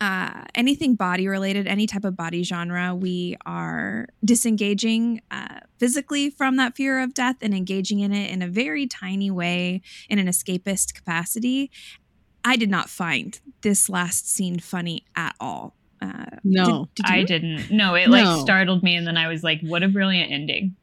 uh, 0.00 0.42
anything 0.56 0.96
body 0.96 1.28
related, 1.28 1.68
any 1.68 1.86
type 1.86 2.04
of 2.04 2.16
body 2.16 2.42
genre, 2.42 2.92
we 2.92 3.36
are 3.46 4.08
disengaging 4.24 5.22
uh, 5.30 5.60
physically 5.78 6.28
from 6.28 6.56
that 6.56 6.76
fear 6.76 7.00
of 7.00 7.14
death 7.14 7.36
and 7.40 7.54
engaging 7.54 8.00
in 8.00 8.12
it 8.12 8.30
in 8.32 8.42
a 8.42 8.48
very 8.48 8.88
tiny 8.88 9.30
way 9.30 9.80
in 10.10 10.18
an 10.18 10.26
escapist 10.26 10.92
capacity. 10.92 11.70
I 12.44 12.56
did 12.56 12.68
not 12.68 12.90
find 12.90 13.38
this 13.62 13.88
last 13.88 14.28
scene 14.28 14.58
funny 14.58 15.04
at 15.14 15.36
all. 15.38 15.76
Uh, 16.02 16.24
No. 16.42 16.88
did, 16.96 17.04
did 17.04 17.14
I 17.14 17.22
didn't. 17.22 17.70
No, 17.70 17.94
it 17.94 18.08
like 18.10 18.40
startled 18.40 18.82
me, 18.82 18.96
and 18.96 19.06
then 19.06 19.16
I 19.16 19.28
was 19.28 19.44
like, 19.44 19.60
"What 19.62 19.84
a 19.84 19.88
brilliant 19.88 20.32
ending! 20.32 20.74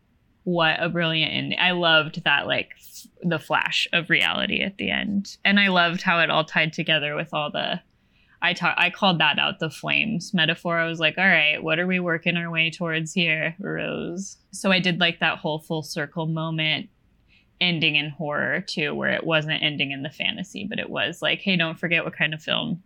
What 0.43 0.81
a 0.81 0.89
brilliant 0.89 1.33
ending!" 1.33 1.59
I 1.59 1.71
loved 1.71 2.23
that, 2.23 2.47
like 2.47 2.71
f- 2.77 3.07
the 3.23 3.39
flash 3.39 3.87
of 3.93 4.09
reality 4.09 4.61
at 4.61 4.77
the 4.77 4.89
end, 4.89 5.37
and 5.45 5.59
I 5.59 5.67
loved 5.67 6.01
how 6.01 6.19
it 6.19 6.29
all 6.29 6.45
tied 6.45 6.73
together 6.73 7.15
with 7.15 7.33
all 7.33 7.51
the. 7.51 7.81
I 8.41 8.53
ta- 8.53 8.75
I 8.77 8.89
called 8.89 9.19
that 9.19 9.37
out 9.37 9.59
the 9.59 9.69
flames 9.69 10.33
metaphor. 10.33 10.79
I 10.79 10.87
was 10.87 10.99
like, 10.99 11.17
"All 11.17 11.23
right, 11.27 11.61
what 11.61 11.79
are 11.79 11.87
we 11.87 11.99
working 11.99 12.37
our 12.37 12.49
way 12.49 12.71
towards 12.71 13.13
here, 13.13 13.55
Rose?" 13.59 14.37
So 14.51 14.71
I 14.71 14.79
did 14.79 14.99
like 14.99 15.19
that 15.19 15.37
whole 15.37 15.59
full 15.59 15.83
circle 15.83 16.25
moment 16.25 16.89
ending 17.59 17.95
in 17.95 18.09
horror 18.09 18.61
too, 18.61 18.95
where 18.95 19.11
it 19.11 19.25
wasn't 19.25 19.61
ending 19.61 19.91
in 19.91 20.01
the 20.01 20.09
fantasy, 20.09 20.65
but 20.67 20.79
it 20.79 20.89
was 20.89 21.21
like, 21.21 21.41
"Hey, 21.41 21.55
don't 21.55 21.79
forget 21.79 22.03
what 22.03 22.15
kind 22.15 22.33
of 22.33 22.41
film 22.41 22.81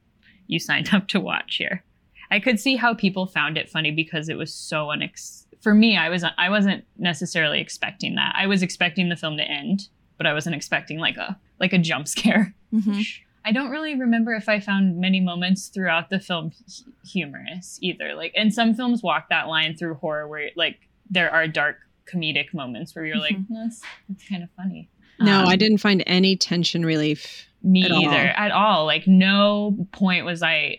you 0.47 0.59
signed 0.59 0.93
up 0.93 1.07
to 1.09 1.19
watch 1.21 1.55
here." 1.55 1.83
I 2.31 2.39
could 2.39 2.59
see 2.59 2.75
how 2.75 2.93
people 2.93 3.27
found 3.27 3.57
it 3.57 3.69
funny 3.69 3.91
because 3.91 4.29
it 4.29 4.37
was 4.37 4.53
so 4.53 4.87
unex. 4.87 5.44
For 5.65 5.73
me, 5.73 5.97
I 5.97 6.09
was 6.09 6.23
I 6.37 6.49
wasn't 6.51 6.85
necessarily 6.99 7.59
expecting 7.59 8.13
that. 8.15 8.35
I 8.37 8.45
was 8.45 8.61
expecting 8.61 9.09
the 9.09 9.15
film 9.15 9.35
to 9.37 9.43
end, 9.43 9.89
but 10.15 10.27
I 10.27 10.33
wasn't 10.33 10.55
expecting 10.55 10.99
like 10.99 11.17
a 11.17 11.39
like 11.59 11.73
a 11.73 11.79
jump 11.79 12.07
scare. 12.07 12.53
Mhm. 12.71 13.03
I 13.43 13.51
don't 13.51 13.71
really 13.71 13.95
remember 13.95 14.35
if 14.35 14.47
I 14.47 14.59
found 14.59 14.99
many 15.01 15.19
moments 15.19 15.69
throughout 15.69 16.11
the 16.11 16.19
film 16.19 16.51
hu- 16.51 16.91
humorous 17.07 17.79
either. 17.81 18.13
Like, 18.13 18.33
and 18.35 18.53
some 18.53 18.75
films 18.75 19.01
walk 19.01 19.29
that 19.29 19.47
line 19.47 19.75
through 19.75 19.95
horror 19.95 20.27
where 20.27 20.51
like 20.55 20.87
there 21.09 21.31
are 21.31 21.47
dark 21.47 21.77
comedic 22.11 22.53
moments 22.53 22.93
where 22.95 23.03
you're 23.05 23.17
like, 23.17 23.35
Mhm. 23.35 23.47
that's 23.49 23.81
that's 24.07 24.29
kind 24.29 24.43
of 24.43 24.49
funny. 24.55 24.87
No, 25.19 25.39
Um, 25.41 25.47
I 25.47 25.55
didn't 25.55 25.79
find 25.79 26.03
any 26.05 26.35
tension 26.35 26.85
relief. 26.85 27.47
me 27.63 27.83
at 27.85 27.91
all. 27.91 28.03
either 28.03 28.27
at 28.37 28.51
all 28.51 28.85
like 28.85 29.07
no 29.07 29.87
point 29.91 30.23
was 30.23 30.43
i 30.43 30.77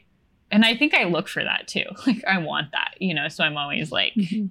and 0.52 0.64
i 0.64 0.76
think 0.76 0.94
i 0.94 1.02
look 1.02 1.26
for 1.26 1.42
that 1.42 1.66
too 1.66 1.82
like 2.06 2.22
i 2.28 2.38
want 2.38 2.70
that 2.70 2.94
you 3.00 3.12
know 3.12 3.26
so 3.26 3.42
i'm 3.42 3.56
always 3.56 3.90
like 3.90 4.12
Mhm. 4.14 4.50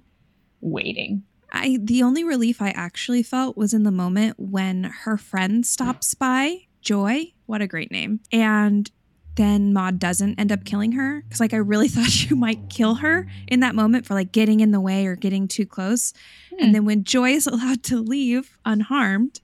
Waiting 0.66 1.22
I 1.52 1.78
the 1.82 2.02
only 2.02 2.24
relief 2.24 2.60
I 2.60 2.70
actually 2.70 3.22
felt 3.22 3.56
was 3.56 3.72
in 3.72 3.84
the 3.84 3.90
moment 3.90 4.38
when 4.38 4.84
her 4.84 5.16
friend 5.16 5.64
stops 5.64 6.14
by, 6.14 6.66
Joy, 6.82 7.32
what 7.46 7.62
a 7.62 7.66
great 7.66 7.90
name. 7.90 8.20
And 8.32 8.90
then 9.36 9.72
Maud 9.72 9.98
doesn't 9.98 10.40
end 10.40 10.50
up 10.50 10.64
killing 10.64 10.92
her 10.92 11.22
cuz 11.30 11.40
like 11.40 11.54
I 11.54 11.58
really 11.58 11.88
thought 11.94 12.10
she 12.10 12.34
might 12.34 12.68
kill 12.68 12.96
her 12.96 13.26
in 13.48 13.60
that 13.60 13.74
moment 13.74 14.06
for 14.06 14.14
like 14.14 14.32
getting 14.32 14.60
in 14.60 14.70
the 14.70 14.80
way 14.80 15.06
or 15.06 15.16
getting 15.16 15.46
too 15.48 15.66
close. 15.66 16.12
Hmm. 16.50 16.64
And 16.64 16.74
then 16.74 16.84
when 16.84 17.04
Joy 17.04 17.30
is 17.30 17.46
allowed 17.52 17.82
to 17.84 18.00
leave 18.00 18.58
unharmed, 18.64 19.40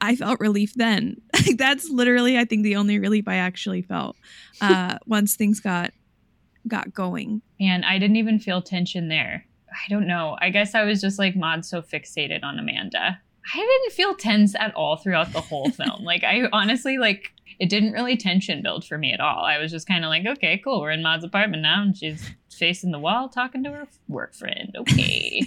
I 0.00 0.14
felt 0.16 0.38
relief 0.38 0.74
then. 0.74 1.20
Like 1.34 1.56
that's 1.58 1.88
literally 1.88 2.38
I 2.38 2.44
think 2.44 2.62
the 2.62 2.76
only 2.76 2.98
relief 2.98 3.26
I 3.26 3.36
actually 3.36 3.82
felt 3.82 4.16
uh 4.60 4.98
once 5.06 5.34
things 5.34 5.60
got 5.60 5.92
got 6.66 6.92
going. 6.92 7.40
and 7.60 7.84
i 7.84 7.98
didn't 7.98 8.16
even 8.16 8.38
feel 8.38 8.60
tension 8.60 9.08
there 9.08 9.47
i 9.84 9.88
don't 9.88 10.06
know 10.06 10.36
i 10.40 10.50
guess 10.50 10.74
i 10.74 10.84
was 10.84 11.00
just 11.00 11.18
like 11.18 11.36
maud 11.36 11.64
so 11.64 11.80
fixated 11.80 12.42
on 12.42 12.58
amanda 12.58 13.20
I 13.54 13.58
didn't 13.58 13.96
feel 13.96 14.14
tense 14.14 14.54
at 14.54 14.74
all 14.74 14.96
throughout 14.96 15.32
the 15.32 15.40
whole 15.40 15.70
film. 15.70 16.00
like 16.04 16.24
I 16.24 16.48
honestly 16.52 16.98
like 16.98 17.32
it 17.58 17.68
didn't 17.68 17.92
really 17.92 18.16
tension 18.16 18.62
build 18.62 18.84
for 18.84 18.98
me 18.98 19.12
at 19.12 19.20
all. 19.20 19.44
I 19.44 19.58
was 19.58 19.70
just 19.70 19.88
kind 19.88 20.04
of 20.04 20.10
like, 20.10 20.26
okay, 20.26 20.58
cool. 20.62 20.80
We're 20.80 20.90
in 20.90 21.02
Maud's 21.02 21.24
apartment 21.24 21.62
now, 21.62 21.82
and 21.82 21.96
she's 21.96 22.30
facing 22.50 22.92
the 22.92 22.98
wall 22.98 23.28
talking 23.28 23.64
to 23.64 23.70
her 23.70 23.88
work 24.06 24.34
friend. 24.34 24.74
Okay. 24.78 25.44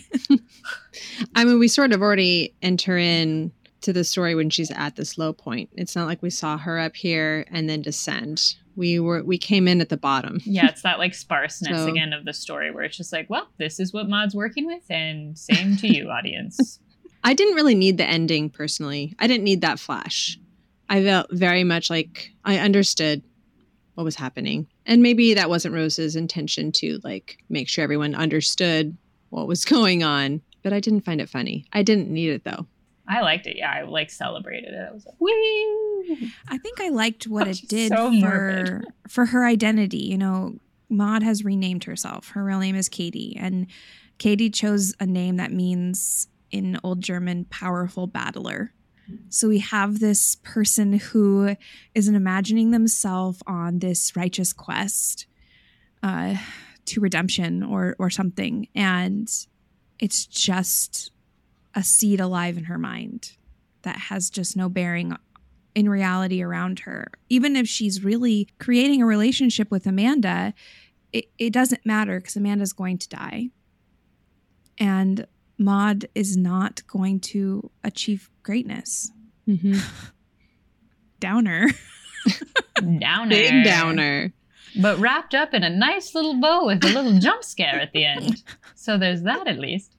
I 1.35 1.45
mean, 1.45 1.59
we 1.59 1.67
sort 1.67 1.93
of 1.93 2.01
already 2.01 2.53
enter 2.61 2.97
in 2.97 3.51
to 3.81 3.93
the 3.93 4.03
story 4.03 4.35
when 4.35 4.49
she's 4.49 4.71
at 4.71 4.95
this 4.95 5.17
low 5.17 5.31
point. 5.31 5.69
It's 5.73 5.95
not 5.95 6.07
like 6.07 6.21
we 6.21 6.29
saw 6.29 6.57
her 6.57 6.79
up 6.79 6.95
here 6.95 7.45
and 7.49 7.69
then 7.69 7.81
descend. 7.81 8.55
We 8.75 8.99
were 8.99 9.23
we 9.23 9.37
came 9.37 9.67
in 9.67 9.81
at 9.81 9.89
the 9.89 9.97
bottom. 9.97 10.39
yeah, 10.45 10.67
it's 10.67 10.81
that 10.83 10.97
like 10.99 11.13
sparseness 11.13 11.77
So- 11.83 11.87
again 11.89 12.13
of 12.13 12.25
the 12.25 12.33
story 12.33 12.71
where 12.71 12.83
it's 12.83 12.97
just 12.97 13.11
like, 13.13 13.29
well, 13.29 13.47
this 13.57 13.79
is 13.79 13.93
what 13.93 14.07
Maud's 14.09 14.33
working 14.35 14.65
with, 14.65 14.83
and 14.89 15.37
same 15.37 15.75
to 15.77 15.87
you, 15.87 16.09
audience. 16.09 16.79
I 17.23 17.33
didn't 17.33 17.55
really 17.55 17.75
need 17.75 17.97
the 17.97 18.05
ending 18.05 18.49
personally. 18.49 19.13
I 19.19 19.27
didn't 19.27 19.43
need 19.43 19.61
that 19.61 19.79
flash. 19.79 20.39
I 20.89 21.03
felt 21.03 21.27
very 21.31 21.63
much 21.63 21.89
like 21.89 22.31
I 22.43 22.57
understood 22.57 23.21
what 23.93 24.03
was 24.05 24.15
happening. 24.15 24.67
And 24.85 25.03
maybe 25.03 25.33
that 25.35 25.49
wasn't 25.49 25.75
Rose's 25.75 26.15
intention 26.15 26.71
to 26.73 26.99
like 27.03 27.37
make 27.49 27.69
sure 27.69 27.83
everyone 27.83 28.15
understood 28.15 28.97
what 29.29 29.47
was 29.47 29.65
going 29.75 30.01
on, 30.03 30.41
but 30.63 30.73
I 30.73 30.79
didn't 30.79 31.01
find 31.05 31.21
it 31.21 31.29
funny. 31.29 31.65
I 31.73 31.83
didn't 31.83 32.09
need 32.09 32.29
it 32.31 32.43
though. 32.43 32.65
I 33.11 33.21
liked 33.21 33.45
it. 33.45 33.57
Yeah, 33.57 33.69
I 33.69 33.81
like 33.81 34.09
celebrated 34.09 34.73
it. 34.73 34.87
I 34.89 34.93
was 34.93 35.05
like, 35.05 35.15
woo! 35.19 36.29
I 36.47 36.57
think 36.57 36.79
I 36.79 36.89
liked 36.89 37.27
what 37.27 37.47
She's 37.47 37.63
it 37.63 37.69
did 37.69 37.89
so 37.89 38.09
for 38.09 38.11
morbid. 38.11 38.85
for 39.09 39.25
her 39.25 39.45
identity. 39.45 39.97
You 39.97 40.17
know, 40.17 40.55
Maud 40.89 41.21
has 41.21 41.43
renamed 41.43 41.83
herself. 41.83 42.29
Her 42.29 42.43
real 42.43 42.59
name 42.59 42.75
is 42.75 42.87
Katie, 42.87 43.35
and 43.37 43.67
Katie 44.17 44.49
chose 44.49 44.95
a 44.99 45.05
name 45.05 45.35
that 45.37 45.51
means 45.51 46.27
in 46.51 46.79
Old 46.85 47.01
German 47.01 47.45
"powerful 47.45 48.07
battler." 48.07 48.73
So 49.27 49.49
we 49.49 49.59
have 49.59 49.99
this 49.99 50.37
person 50.37 50.93
who 50.93 51.57
is 51.93 52.07
imagining 52.07 52.71
themselves 52.71 53.43
on 53.45 53.79
this 53.79 54.15
righteous 54.15 54.53
quest 54.53 55.25
uh, 56.01 56.37
to 56.85 57.01
redemption 57.01 57.61
or 57.61 57.97
or 57.99 58.09
something, 58.09 58.69
and 58.73 59.29
it's 59.99 60.25
just 60.25 61.11
a 61.75 61.83
seed 61.83 62.19
alive 62.19 62.57
in 62.57 62.65
her 62.65 62.77
mind 62.77 63.33
that 63.83 63.97
has 63.97 64.29
just 64.29 64.55
no 64.55 64.69
bearing 64.69 65.15
in 65.73 65.89
reality 65.89 66.41
around 66.41 66.79
her. 66.81 67.07
Even 67.29 67.55
if 67.55 67.67
she's 67.67 68.03
really 68.03 68.47
creating 68.59 69.01
a 69.01 69.05
relationship 69.05 69.71
with 69.71 69.87
Amanda, 69.87 70.53
it, 71.13 71.25
it 71.37 71.51
doesn't 71.53 71.85
matter 71.85 72.19
because 72.19 72.35
Amanda's 72.35 72.73
going 72.73 72.97
to 72.97 73.09
die. 73.09 73.49
And 74.77 75.25
Maud 75.57 76.07
is 76.15 76.35
not 76.35 76.85
going 76.87 77.19
to 77.19 77.69
achieve 77.83 78.29
greatness. 78.43 79.11
Mm-hmm. 79.47 79.79
Downer. 81.19 81.67
Downer. 82.99 83.29
Big 83.29 83.63
downer. 83.63 84.33
But 84.81 84.97
wrapped 84.99 85.35
up 85.35 85.53
in 85.53 85.63
a 85.63 85.69
nice 85.69 86.15
little 86.15 86.39
bow 86.39 86.65
with 86.65 86.83
a 86.83 86.87
little 86.87 87.19
jump 87.19 87.43
scare 87.43 87.79
at 87.79 87.91
the 87.93 88.05
end. 88.05 88.43
So 88.73 88.97
there's 88.97 89.21
that 89.21 89.47
at 89.47 89.59
least. 89.59 89.95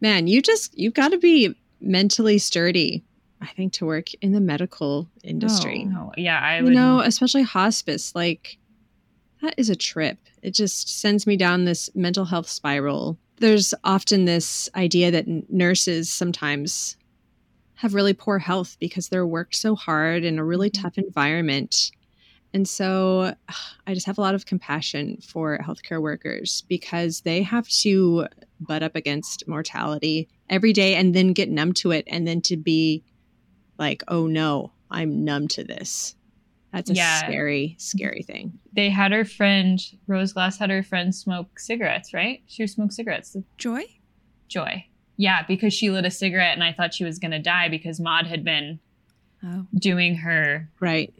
Man, 0.00 0.26
you 0.26 0.40
just 0.42 0.76
you've 0.78 0.94
got 0.94 1.10
to 1.12 1.18
be 1.18 1.54
mentally 1.80 2.38
sturdy, 2.38 3.04
I 3.40 3.46
think, 3.48 3.72
to 3.74 3.86
work 3.86 4.06
in 4.20 4.32
the 4.32 4.40
medical 4.40 5.08
industry. 5.24 5.88
Oh, 5.92 6.12
yeah, 6.16 6.38
I 6.38 6.58
you 6.58 6.64
would 6.64 6.74
know, 6.74 7.00
especially 7.00 7.42
hospice, 7.42 8.14
like 8.14 8.58
that 9.42 9.54
is 9.56 9.70
a 9.70 9.76
trip. 9.76 10.18
It 10.42 10.52
just 10.52 11.00
sends 11.00 11.26
me 11.26 11.36
down 11.36 11.64
this 11.64 11.90
mental 11.94 12.24
health 12.24 12.48
spiral. 12.48 13.18
There's 13.38 13.72
often 13.84 14.24
this 14.24 14.68
idea 14.74 15.10
that 15.12 15.28
nurses 15.50 16.10
sometimes 16.10 16.96
have 17.76 17.94
really 17.94 18.12
poor 18.14 18.40
health 18.40 18.76
because 18.80 19.08
they're 19.08 19.26
worked 19.26 19.54
so 19.54 19.76
hard 19.76 20.24
in 20.24 20.38
a 20.38 20.44
really 20.44 20.70
Mhm. 20.70 20.82
tough 20.82 20.98
environment. 20.98 21.92
And 22.52 22.68
so 22.68 23.34
I 23.86 23.94
just 23.94 24.06
have 24.06 24.18
a 24.18 24.22
lot 24.22 24.34
of 24.34 24.46
compassion 24.46 25.18
for 25.22 25.58
healthcare 25.58 26.02
workers 26.02 26.64
because 26.68 27.20
they 27.20 27.42
have 27.42 27.68
to 27.68 28.26
butt 28.60 28.82
up 28.82 28.96
against 28.96 29.46
mortality 29.48 30.28
every 30.50 30.72
day 30.72 30.94
and 30.94 31.14
then 31.14 31.32
get 31.32 31.48
numb 31.48 31.72
to 31.74 31.90
it 31.92 32.04
and 32.08 32.26
then 32.26 32.40
to 32.42 32.56
be 32.56 33.04
like, 33.78 34.02
oh 34.08 34.26
no, 34.26 34.72
I'm 34.90 35.24
numb 35.24 35.48
to 35.48 35.64
this. 35.64 36.14
That's 36.72 36.90
a 36.90 36.94
Yeah. 36.94 37.18
scary, 37.18 37.76
scary 37.78 38.22
thing. 38.22 38.58
they 38.72 38.90
had 38.90 39.12
her 39.12 39.24
friend 39.24 39.80
Rose 40.06 40.32
Glass 40.32 40.58
had 40.58 40.70
her 40.70 40.82
friend 40.82 41.14
smoke 41.14 41.58
cigarettes, 41.58 42.12
right? 42.12 42.42
She 42.46 42.66
smoked 42.66 42.92
cigarettes. 42.92 43.36
Joy? 43.56 43.82
Joy. 44.48 44.84
Yeah, 45.16 45.42
because 45.46 45.72
she 45.74 45.90
lit 45.90 46.04
a 46.04 46.10
cigarette 46.10 46.54
and 46.54 46.62
I 46.62 46.72
thought 46.72 46.94
she 46.94 47.04
was 47.04 47.18
gonna 47.18 47.40
die 47.42 47.68
because 47.68 47.98
Maud 48.00 48.26
had 48.26 48.44
been 48.44 48.80
Oh. 49.42 49.66
doing 49.74 50.16
her 50.16 50.68
Right. 50.80 51.14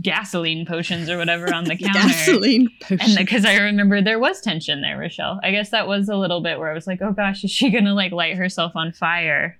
Gasoline 0.00 0.66
potions 0.66 1.08
or 1.08 1.16
whatever 1.18 1.52
on 1.52 1.64
the 1.64 1.76
counter. 1.76 2.00
Gasoline 2.00 2.68
And 2.90 3.16
because 3.16 3.44
I 3.44 3.56
remember 3.56 4.02
there 4.02 4.18
was 4.18 4.40
tension 4.40 4.80
there, 4.82 4.98
Rochelle. 4.98 5.40
I 5.42 5.50
guess 5.50 5.70
that 5.70 5.88
was 5.88 6.08
a 6.08 6.16
little 6.16 6.42
bit 6.42 6.58
where 6.58 6.70
I 6.70 6.74
was 6.74 6.86
like, 6.86 7.00
oh 7.02 7.12
gosh, 7.12 7.44
is 7.44 7.50
she 7.50 7.70
gonna 7.70 7.94
like 7.94 8.12
light 8.12 8.36
herself 8.36 8.72
on 8.74 8.92
fire? 8.92 9.58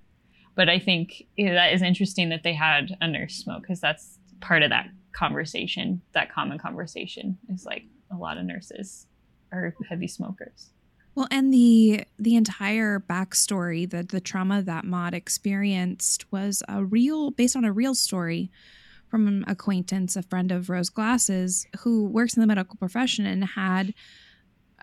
But 0.54 0.68
I 0.68 0.78
think 0.78 1.26
yeah, 1.36 1.54
that 1.54 1.72
is 1.72 1.82
interesting 1.82 2.28
that 2.30 2.42
they 2.42 2.54
had 2.54 2.96
a 3.00 3.08
nurse 3.08 3.34
smoke 3.34 3.62
because 3.62 3.80
that's 3.80 4.18
part 4.40 4.62
of 4.62 4.70
that 4.70 4.88
conversation, 5.12 6.02
that 6.12 6.32
common 6.32 6.58
conversation 6.58 7.38
is 7.52 7.64
like 7.64 7.84
a 8.10 8.16
lot 8.16 8.38
of 8.38 8.44
nurses 8.44 9.06
are 9.52 9.74
heavy 9.88 10.08
smokers. 10.08 10.70
Well, 11.14 11.28
and 11.30 11.52
the 11.52 12.04
the 12.18 12.36
entire 12.36 13.00
backstory, 13.00 13.88
the 13.88 14.02
the 14.02 14.20
trauma 14.20 14.60
that 14.62 14.84
Maud 14.84 15.14
experienced 15.14 16.30
was 16.30 16.62
a 16.68 16.84
real 16.84 17.30
based 17.30 17.56
on 17.56 17.64
a 17.64 17.72
real 17.72 17.94
story 17.94 18.50
from 19.16 19.28
an 19.28 19.44
acquaintance, 19.46 20.14
a 20.14 20.22
friend 20.22 20.52
of 20.52 20.68
Rose 20.68 20.90
Glass's, 20.90 21.66
who 21.78 22.04
works 22.04 22.36
in 22.36 22.42
the 22.42 22.46
medical 22.46 22.76
profession 22.76 23.24
and 23.24 23.42
had 23.42 23.94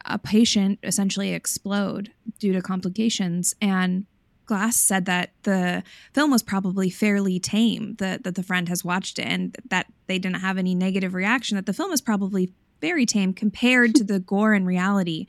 a 0.06 0.17
patient 0.17 0.80
essentially 0.82 1.34
explode 1.36 2.12
due 2.39 2.52
to 2.52 2.60
complications. 2.60 3.54
And 3.62 4.08
Glass 4.48 4.76
said 4.76 5.06
that 5.06 5.34
the 5.43 5.84
film 6.15 6.32
was 6.32 6.41
probably 6.41 6.89
fairly 6.89 7.39
tame, 7.39 7.93
that, 8.00 8.24
that 8.24 8.34
the 8.34 8.41
friend 8.41 8.67
has 8.69 8.84
watched 8.84 9.19
it 9.19 9.28
and 9.28 9.56
that 9.69 9.86
they 10.08 10.17
didn't 10.17 10.41
have 10.41 10.58
any 10.58 10.74
negative 10.74 11.13
reaction, 11.13 11.56
that 11.56 11.67
the 11.67 11.72
film 11.72 11.91
is 11.91 12.02
probably 12.02 12.52
very 12.82 13.06
tame 13.06 13.36
compared 13.36 13.93
to 13.93 14.04
the 14.04 14.19
gore 14.19 14.54
and 14.54 14.65
reality 14.65 15.28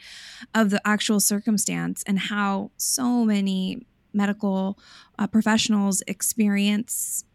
of 0.54 0.70
the 0.70 0.80
actual 0.86 1.20
circumstance 1.20 2.02
and 2.06 2.18
how 2.18 2.70
so 2.78 3.22
many 3.22 3.86
medical 4.14 4.78
uh, 5.18 5.26
professionals 5.26 6.02
experience 6.06 7.26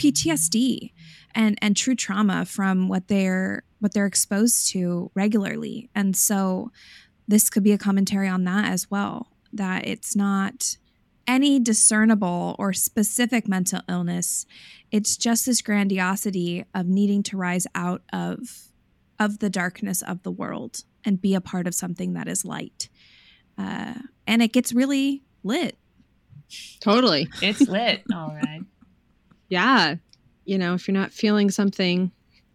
PTSD 0.00 0.92
and 1.34 1.58
and 1.60 1.76
true 1.76 1.94
trauma 1.94 2.44
from 2.44 2.88
what 2.88 3.08
they're 3.08 3.62
what 3.78 3.92
they're 3.92 4.06
exposed 4.06 4.70
to 4.72 5.10
regularly. 5.14 5.90
And 5.94 6.16
so 6.16 6.70
this 7.28 7.50
could 7.50 7.62
be 7.62 7.72
a 7.72 7.78
commentary 7.78 8.28
on 8.28 8.44
that 8.44 8.70
as 8.70 8.90
well 8.90 9.28
that 9.52 9.86
it's 9.86 10.14
not 10.14 10.76
any 11.26 11.60
discernible 11.60 12.56
or 12.58 12.72
specific 12.72 13.46
mental 13.46 13.80
illness. 13.88 14.46
It's 14.90 15.16
just 15.16 15.46
this 15.46 15.62
grandiosity 15.62 16.64
of 16.74 16.86
needing 16.86 17.22
to 17.24 17.36
rise 17.36 17.66
out 17.74 18.02
of 18.12 18.68
of 19.18 19.38
the 19.40 19.50
darkness 19.50 20.02
of 20.02 20.22
the 20.22 20.30
world 20.30 20.82
and 21.04 21.20
be 21.20 21.34
a 21.34 21.40
part 21.40 21.66
of 21.66 21.74
something 21.74 22.14
that 22.14 22.26
is 22.26 22.44
light. 22.44 22.88
Uh, 23.58 23.94
and 24.26 24.42
it 24.42 24.52
gets 24.52 24.72
really 24.72 25.22
lit. 25.44 25.76
totally. 26.80 27.28
It's 27.42 27.60
lit. 27.60 28.02
All 28.14 28.34
right. 28.34 28.62
Yeah. 29.50 29.96
You 30.46 30.56
know, 30.56 30.72
if 30.74 30.88
you're 30.88 30.96
not 30.96 31.12
feeling 31.12 31.50
something 31.50 32.10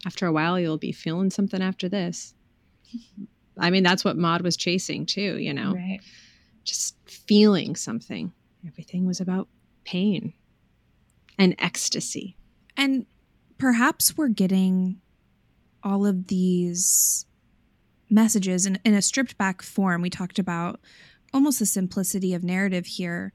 after 0.06 0.26
a 0.26 0.32
while, 0.34 0.60
you'll 0.60 0.78
be 0.80 0.92
feeling 0.92 1.30
something 1.30 1.62
after 1.62 1.88
this. 1.88 2.34
I 3.60 3.70
mean, 3.70 3.84
that's 3.84 4.04
what 4.04 4.18
Maud 4.18 4.42
was 4.42 4.58
chasing 4.58 5.06
too, 5.06 5.38
you 5.38 5.54
know, 5.54 5.74
Right. 5.74 6.00
just 6.64 6.96
feeling 7.06 7.76
something. 7.76 8.34
Everything 8.68 9.06
was 9.06 9.22
about 9.22 9.48
pain 9.86 10.34
and 11.38 11.56
ecstasy. 11.60 12.36
And 12.76 13.06
perhaps 13.58 14.18
we're 14.18 14.28
getting 14.30 15.00
all 15.84 16.06
of 16.06 16.28
these 16.28 17.26
messages 18.10 18.66
in, 18.66 18.80
in 18.84 18.94
a 18.94 19.02
stripped 19.02 19.38
back 19.38 19.62
form. 19.62 20.02
We 20.02 20.10
talked 20.10 20.40
about 20.40 20.80
almost 21.34 21.60
the 21.60 21.66
simplicity 21.66 22.34
of 22.34 22.44
narrative 22.44 22.86
here. 22.86 23.32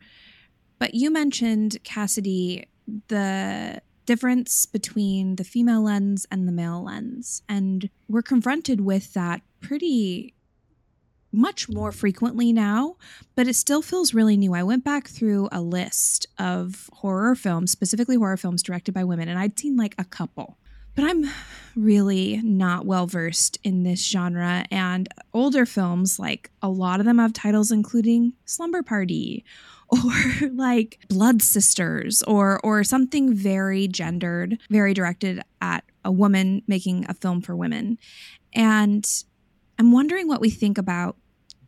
But 0.78 0.94
you 0.94 1.10
mentioned, 1.10 1.78
Cassidy, 1.84 2.66
the 3.08 3.82
difference 4.06 4.66
between 4.66 5.36
the 5.36 5.44
female 5.44 5.82
lens 5.82 6.26
and 6.30 6.48
the 6.48 6.52
male 6.52 6.82
lens. 6.82 7.42
And 7.48 7.90
we're 8.08 8.22
confronted 8.22 8.80
with 8.80 9.14
that 9.14 9.42
pretty 9.60 10.34
much 11.32 11.68
more 11.68 11.92
frequently 11.92 12.52
now, 12.52 12.96
but 13.36 13.46
it 13.46 13.54
still 13.54 13.82
feels 13.82 14.12
really 14.12 14.36
new. 14.36 14.54
I 14.54 14.62
went 14.62 14.84
back 14.84 15.06
through 15.06 15.48
a 15.52 15.60
list 15.60 16.26
of 16.38 16.90
horror 16.92 17.34
films, 17.34 17.70
specifically 17.70 18.16
horror 18.16 18.36
films 18.36 18.62
directed 18.62 18.92
by 18.92 19.04
women, 19.04 19.28
and 19.28 19.38
I'd 19.38 19.58
seen 19.58 19.76
like 19.76 19.94
a 19.98 20.04
couple. 20.04 20.58
But 20.96 21.04
I'm 21.04 21.24
really 21.76 22.40
not 22.42 22.84
well 22.84 23.06
versed 23.06 23.58
in 23.62 23.84
this 23.84 24.04
genre. 24.04 24.64
And 24.72 25.08
older 25.32 25.64
films, 25.64 26.18
like 26.18 26.50
a 26.62 26.68
lot 26.68 26.98
of 26.98 27.06
them 27.06 27.18
have 27.18 27.32
titles 27.32 27.70
including 27.70 28.32
Slumber 28.44 28.82
Party 28.82 29.44
or 30.04 30.48
like 30.52 31.00
blood 31.08 31.42
sisters 31.42 32.22
or 32.22 32.60
or 32.62 32.84
something 32.84 33.34
very 33.34 33.88
gendered, 33.88 34.58
very 34.70 34.94
directed 34.94 35.42
at 35.60 35.84
a 36.04 36.12
woman 36.12 36.62
making 36.66 37.06
a 37.08 37.14
film 37.14 37.40
for 37.40 37.56
women. 37.56 37.98
And 38.52 39.04
I'm 39.78 39.92
wondering 39.92 40.28
what 40.28 40.40
we 40.40 40.50
think 40.50 40.78
about 40.78 41.16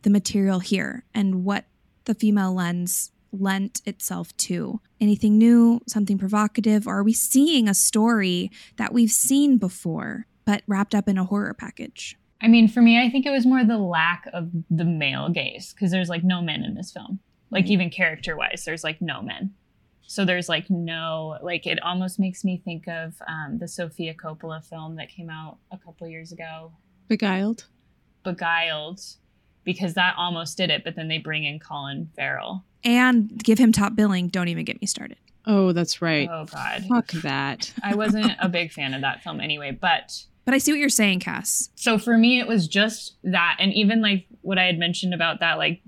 the 0.03 0.09
material 0.09 0.59
here 0.59 1.05
and 1.13 1.43
what 1.43 1.65
the 2.05 2.13
female 2.13 2.53
lens 2.53 3.11
lent 3.31 3.81
itself 3.85 4.35
to. 4.37 4.79
Anything 5.01 5.37
new, 5.37 5.81
something 5.87 6.17
provocative, 6.17 6.87
or 6.87 6.99
are 6.99 7.03
we 7.03 7.13
seeing 7.13 7.67
a 7.67 7.73
story 7.73 8.51
that 8.77 8.93
we've 8.93 9.11
seen 9.11 9.57
before 9.57 10.27
but 10.45 10.63
wrapped 10.67 10.93
up 10.93 11.07
in 11.07 11.17
a 11.17 11.25
horror 11.25 11.53
package? 11.53 12.17
I 12.41 12.47
mean, 12.47 12.67
for 12.67 12.81
me, 12.81 13.01
I 13.01 13.09
think 13.09 13.25
it 13.25 13.31
was 13.31 13.45
more 13.45 13.63
the 13.63 13.77
lack 13.77 14.27
of 14.33 14.51
the 14.69 14.83
male 14.85 15.29
gaze 15.29 15.73
because 15.73 15.91
there's 15.91 16.09
like 16.09 16.23
no 16.23 16.41
men 16.41 16.63
in 16.63 16.75
this 16.75 16.91
film. 16.91 17.19
Like, 17.53 17.67
even 17.69 17.89
character 17.89 18.35
wise, 18.35 18.63
there's 18.65 18.83
like 18.83 19.01
no 19.01 19.21
men. 19.21 19.53
So 20.05 20.25
there's 20.25 20.49
like 20.49 20.69
no, 20.69 21.37
like, 21.41 21.65
it 21.65 21.81
almost 21.81 22.19
makes 22.19 22.43
me 22.43 22.57
think 22.63 22.87
of 22.87 23.13
um, 23.27 23.57
the 23.59 23.67
Sofia 23.67 24.13
Coppola 24.13 24.63
film 24.63 24.95
that 24.97 25.09
came 25.09 25.29
out 25.29 25.57
a 25.71 25.77
couple 25.77 26.07
years 26.07 26.31
ago, 26.31 26.71
Beguiled. 27.07 27.65
Beguiled, 28.23 29.01
because 29.63 29.93
that 29.95 30.15
almost 30.17 30.57
did 30.57 30.69
it, 30.69 30.83
but 30.83 30.95
then 30.95 31.07
they 31.07 31.17
bring 31.17 31.43
in 31.43 31.59
Colin 31.59 32.09
Farrell. 32.15 32.63
And 32.83 33.41
give 33.43 33.57
him 33.57 33.71
top 33.71 33.95
billing. 33.95 34.27
Don't 34.27 34.47
even 34.49 34.65
get 34.65 34.81
me 34.81 34.87
started. 34.87 35.17
Oh, 35.45 35.71
that's 35.73 36.01
right. 36.01 36.27
Oh, 36.31 36.45
God. 36.45 36.85
Fuck 36.87 37.11
that. 37.23 37.73
I 37.83 37.95
wasn't 37.95 38.31
a 38.39 38.49
big 38.49 38.71
fan 38.71 38.93
of 38.93 39.01
that 39.01 39.21
film 39.23 39.39
anyway, 39.41 39.71
but 39.71 40.25
But 40.45 40.53
I 40.53 40.57
see 40.57 40.71
what 40.71 40.79
you're 40.79 40.89
saying, 40.89 41.19
Cass. 41.21 41.69
so 41.75 41.97
for 41.97 42.17
me 42.17 42.39
it 42.39 42.47
was 42.47 42.67
just 42.67 43.15
that 43.23 43.57
and 43.59 43.73
even 43.73 44.01
like 44.01 44.25
what 44.41 44.57
i 44.57 44.63
had 44.65 44.77
mentioned 44.77 45.13
about 45.13 45.39
that 45.39 45.57
like 45.57 45.81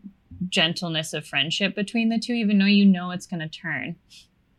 gentleness 0.50 1.14
of 1.14 1.26
friendship 1.26 1.76
between 1.76 2.10
the 2.10 2.20
two 2.20 2.34
even 2.34 2.58
though 2.60 2.66
you 2.66 2.86
know 2.86 3.12
it's 3.12 3.26
going 3.28 3.40
to 3.40 3.48
turn 3.50 3.96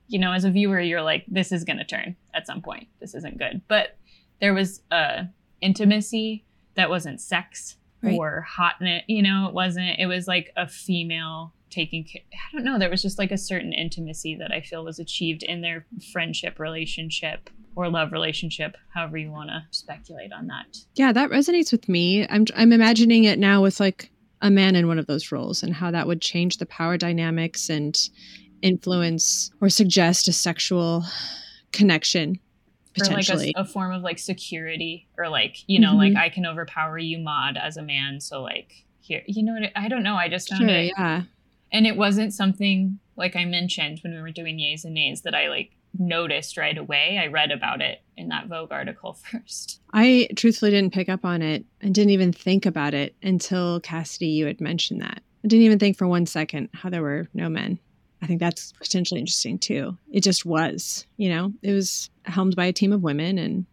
you 0.09 0.19
know 0.19 0.33
as 0.33 0.45
a 0.45 0.51
viewer 0.51 0.81
you're 0.81 1.03
like 1.03 1.25
this 1.29 1.53
is 1.53 1.65
going 1.65 1.77
to 1.79 1.85
turn 1.85 2.17
at 2.35 2.47
some 2.47 2.63
point 2.63 2.87
this 3.01 3.15
isn't 3.15 3.39
good 3.39 3.61
but 3.69 3.97
there 4.41 4.55
was 4.55 4.83
uh 4.91 5.23
intimacy 5.61 6.45
that 6.75 6.91
wasn't 6.91 7.21
sex 7.21 7.77
Right. 8.03 8.15
or 8.19 8.43
hotness 8.43 9.03
you 9.09 9.23
know 9.23 9.47
it 9.49 9.55
wasn't 9.55 9.99
it 9.99 10.07
was 10.07 10.29
like 10.29 10.53
a 10.57 10.69
female 10.69 11.55
taking 11.71 12.05
care 12.05 12.21
i 12.35 12.53
don't 12.53 12.63
know 12.63 12.79
there 12.79 12.91
was 12.91 13.01
just 13.03 13.19
like 13.19 13.33
a 13.33 13.39
certain 13.39 13.73
intimacy 13.73 14.37
that 14.37 14.53
i 14.53 14.61
feel 14.61 14.85
was 14.85 14.99
achieved 14.99 15.43
in 15.43 15.63
their 15.63 15.87
friendship 16.13 16.59
relationship 16.61 17.49
or 17.75 17.89
love 17.89 18.13
relationship 18.13 18.77
however 18.93 19.17
you 19.17 19.31
want 19.33 19.49
to 19.49 19.65
speculate 19.71 20.31
on 20.33 20.47
that 20.47 20.77
Yeah, 20.95 21.11
that 21.13 21.31
resonates 21.31 21.73
with 21.73 21.89
me. 21.89 22.27
I'm 22.29 22.45
I'm 22.55 22.73
imagining 22.73 23.25
it 23.25 23.39
now 23.39 23.63
with 23.63 23.81
like 23.81 24.11
a 24.43 24.51
man 24.51 24.77
in 24.77 24.87
one 24.87 24.99
of 24.99 25.07
those 25.07 25.33
roles 25.33 25.63
and 25.63 25.75
how 25.75 25.91
that 25.91 26.07
would 26.07 26.21
change 26.21 26.59
the 26.59 26.67
power 26.67 26.97
dynamics 26.97 27.69
and 27.71 28.09
influence 28.63 29.51
or 29.61 29.69
suggest 29.69 30.29
a 30.29 30.33
sexual 30.33 31.05
connection 31.73 32.39
potentially. 32.95 33.45
or 33.45 33.47
like 33.47 33.55
a, 33.57 33.61
a 33.61 33.65
form 33.65 33.93
of 33.93 34.03
like 34.03 34.19
security 34.19 35.07
or 35.19 35.29
like 35.29 35.57
you 35.67 35.79
know 35.79 35.93
Mhm. 35.93 36.15
like 36.15 36.17
i 36.17 36.29
can 36.31 36.47
overpower 36.47 36.99
you 36.99 37.19
Maud 37.19 37.57
as 37.57 37.77
a 37.77 37.83
man 37.83 38.21
so 38.21 38.43
like 38.43 38.85
here 39.01 39.23
you 39.27 39.43
know 39.43 39.53
what 39.53 39.71
i 39.77 39.89
don't 39.89 40.03
know 40.03 40.15
i 40.17 40.29
just 40.29 40.49
found 40.49 40.63
sure, 40.63 40.69
it 40.71 40.93
yeah. 40.97 41.23
and 41.73 41.87
it 41.87 41.97
wasn't 41.97 42.33
something 42.33 42.99
like 43.17 43.37
i 43.37 43.45
mentioned 43.45 44.01
when 44.03 44.15
we 44.15 44.21
were 44.21 44.31
doing 44.31 44.59
yays 44.59 44.85
and 44.85 44.95
nays 44.95 45.23
that 45.23 45.35
i 45.35 45.49
like 45.49 45.76
noticed 45.99 46.57
right 46.57 46.79
away 46.79 47.19
i 47.23 47.27
read 47.27 47.51
about 47.51 47.81
it 47.81 48.03
in 48.17 48.29
that 48.29 48.47
vogue 48.49 48.73
article 48.73 49.13
first 49.31 49.81
I 49.93 50.29
truthfully 50.37 50.71
didn't 50.71 50.93
pick 50.93 51.09
up 51.09 51.25
on 51.25 51.41
it 51.41 51.65
and 51.81 51.95
didn't 51.95 52.11
even 52.11 52.31
think 52.31 52.67
about 52.67 52.93
it 52.93 53.15
until 53.23 53.81
Cassidy 53.81 54.27
you 54.27 54.45
had 54.45 54.61
mentioned 54.61 55.01
that. 55.01 55.23
I 55.43 55.49
didn't 55.49 55.65
even 55.65 55.79
think 55.79 55.97
for 55.97 56.07
one 56.07 56.27
second 56.27 56.69
how 56.75 56.91
there 56.91 57.01
were 57.01 57.29
no 57.33 57.49
men. 57.49 57.79
I 58.21 58.27
think 58.27 58.41
that's 58.41 58.73
potentially 58.73 59.21
interesting 59.21 59.59
too. 59.59 59.97
It 60.13 60.23
just 60.23 60.45
was, 60.45 61.07
you 61.17 61.31
know, 61.31 61.53
it 61.63 61.73
was 61.73 62.11
helmed 62.25 62.57
by 62.57 62.67
a 62.67 62.75
team 62.75 62.93
of 62.93 63.03
women 63.03 63.39
and 63.39 63.65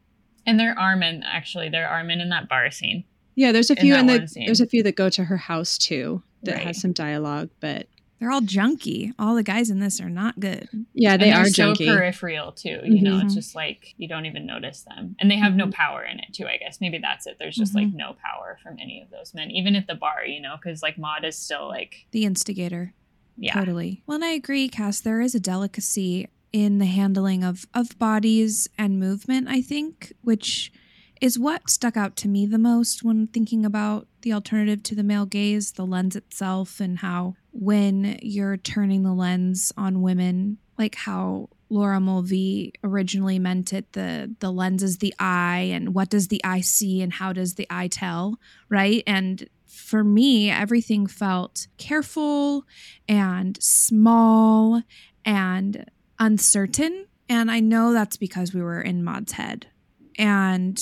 and 0.46 0.58
there 0.58 0.78
are 0.80 0.96
men 0.96 1.24
actually 1.26 1.68
there 1.70 1.90
are 1.90 2.04
men 2.06 2.22
in 2.22 2.30
that 2.30 2.48
bar 2.48 2.72
scene 2.72 3.04
yeah, 3.36 3.52
there's 3.52 3.72
a 3.72 3.76
few 3.76 3.94
that 3.94 4.00
and 4.02 4.10
the, 4.10 4.44
there's 4.46 4.62
a 4.62 4.68
few 4.68 4.84
that 4.84 4.96
go 4.96 5.10
to 5.10 5.24
her 5.24 5.38
house 5.38 5.78
too 5.78 6.22
that 6.44 6.56
Right. 6.56 6.68
has 6.68 6.80
some 6.80 6.94
dialogue, 6.94 7.50
but 7.60 7.88
They're 8.20 8.32
all 8.32 8.42
junky. 8.42 9.12
All 9.20 9.36
the 9.36 9.44
guys 9.44 9.70
in 9.70 9.80
this 9.80 10.00
are 10.00 10.10
not 10.10 10.40
good. 10.40 10.70
yeah, 10.94 11.18
they 11.18 11.32
they're 11.32 11.42
are 11.42 11.46
so 11.46 11.74
junky. 11.74 11.88
peripheral 11.88 12.52
too 12.54 12.80
you 12.86 13.02
know 13.02 13.16
Mhm. 13.18 13.26
it's 13.26 13.36
just 13.36 13.54
like 13.56 13.94
you 13.98 14.08
don't 14.08 14.26
even 14.26 14.46
notice 14.46 14.84
them 14.84 15.16
and 15.20 15.30
they 15.30 15.36
have 15.38 15.56
no 15.56 15.66
Mhm. 15.68 15.74
power 15.74 16.04
in 16.04 16.20
it 16.20 16.32
too 16.34 16.46
i 16.48 16.58
guess 16.58 16.80
maybe 16.80 16.98
that's 17.00 17.26
it 17.28 17.36
there's 17.40 17.56
just 17.56 17.74
Mhm. 17.74 17.76
like 17.76 17.94
no 17.94 18.16
power 18.24 18.58
from 18.64 18.78
any 18.80 19.02
of 19.02 19.10
those 19.10 19.34
men 19.34 19.52
even 19.52 19.76
at 19.76 19.88
the 19.88 19.96
bar 19.96 20.26
you 20.26 20.40
know 20.42 20.56
because 20.56 20.82
like 20.82 20.98
maud 20.98 21.26
is 21.26 21.36
still 21.38 21.68
like 21.68 22.06
The 22.12 22.24
instigator. 22.26 22.94
yeah 23.38 23.54
Totally. 23.54 24.04
Well, 24.06 24.16
and 24.16 24.24
I 24.26 24.30
agree, 24.32 24.70
Cass. 24.70 25.02
There 25.02 25.20
is 25.22 25.34
a 25.36 25.40
delicacy 25.40 26.28
in 26.54 26.78
the 26.78 26.86
handling 26.86 27.44
of 27.44 27.66
of 27.74 27.98
bodies 28.00 28.70
and 28.78 29.00
movement. 29.00 29.48
I 29.50 29.62
think, 29.62 30.14
which 30.22 30.72
is 31.20 31.40
what 31.40 31.70
stuck 31.70 31.98
out 31.98 32.16
to 32.18 32.28
me 32.28 32.46
the 32.46 32.58
most 32.60 33.04
when 33.04 33.28
thinking 33.28 33.66
about 33.66 34.08
the 34.24 34.34
alternative 34.34 34.82
to 34.84 34.96
the 34.96 35.04
male 35.04 35.26
gaze, 35.26 35.74
the 35.74 35.86
lens 35.86 36.16
itself, 36.16 36.80
and 36.80 37.00
how 37.00 37.36
when 37.52 38.18
you're 38.22 38.58
turning 38.58 39.04
the 39.04 39.14
lens 39.14 39.72
on 39.78 40.02
women, 40.02 40.58
like 40.78 40.96
how 40.96 41.50
Laura 41.70 42.00
Mulvey 42.00 42.74
originally 42.84 43.40
meant 43.40 43.72
it, 43.74 43.94
the 43.94 44.36
the 44.40 44.52
lens 44.52 44.82
is 44.84 44.98
the 44.98 45.14
eye, 45.20 45.70
and 45.72 45.94
what 45.94 46.10
does 46.10 46.28
the 46.30 46.44
eye 46.44 46.62
see, 46.62 47.02
and 47.02 47.14
how 47.14 47.32
does 47.32 47.56
the 47.56 47.68
eye 47.70 47.88
tell, 47.88 48.40
right? 48.70 49.04
And 49.06 49.48
for 49.68 50.04
me, 50.04 50.50
everything 50.50 51.08
felt 51.08 51.68
careful 51.78 52.66
and 53.08 53.62
small 53.62 54.84
and 55.26 55.86
uncertain. 56.20 57.08
And 57.28 57.50
I 57.50 57.60
know 57.60 57.94
that's 57.94 58.18
because 58.18 58.54
we 58.54 58.62
were 58.62 58.82
in 58.82 59.04
Maud's 59.04 59.34
head. 59.34 59.68
And 60.18 60.80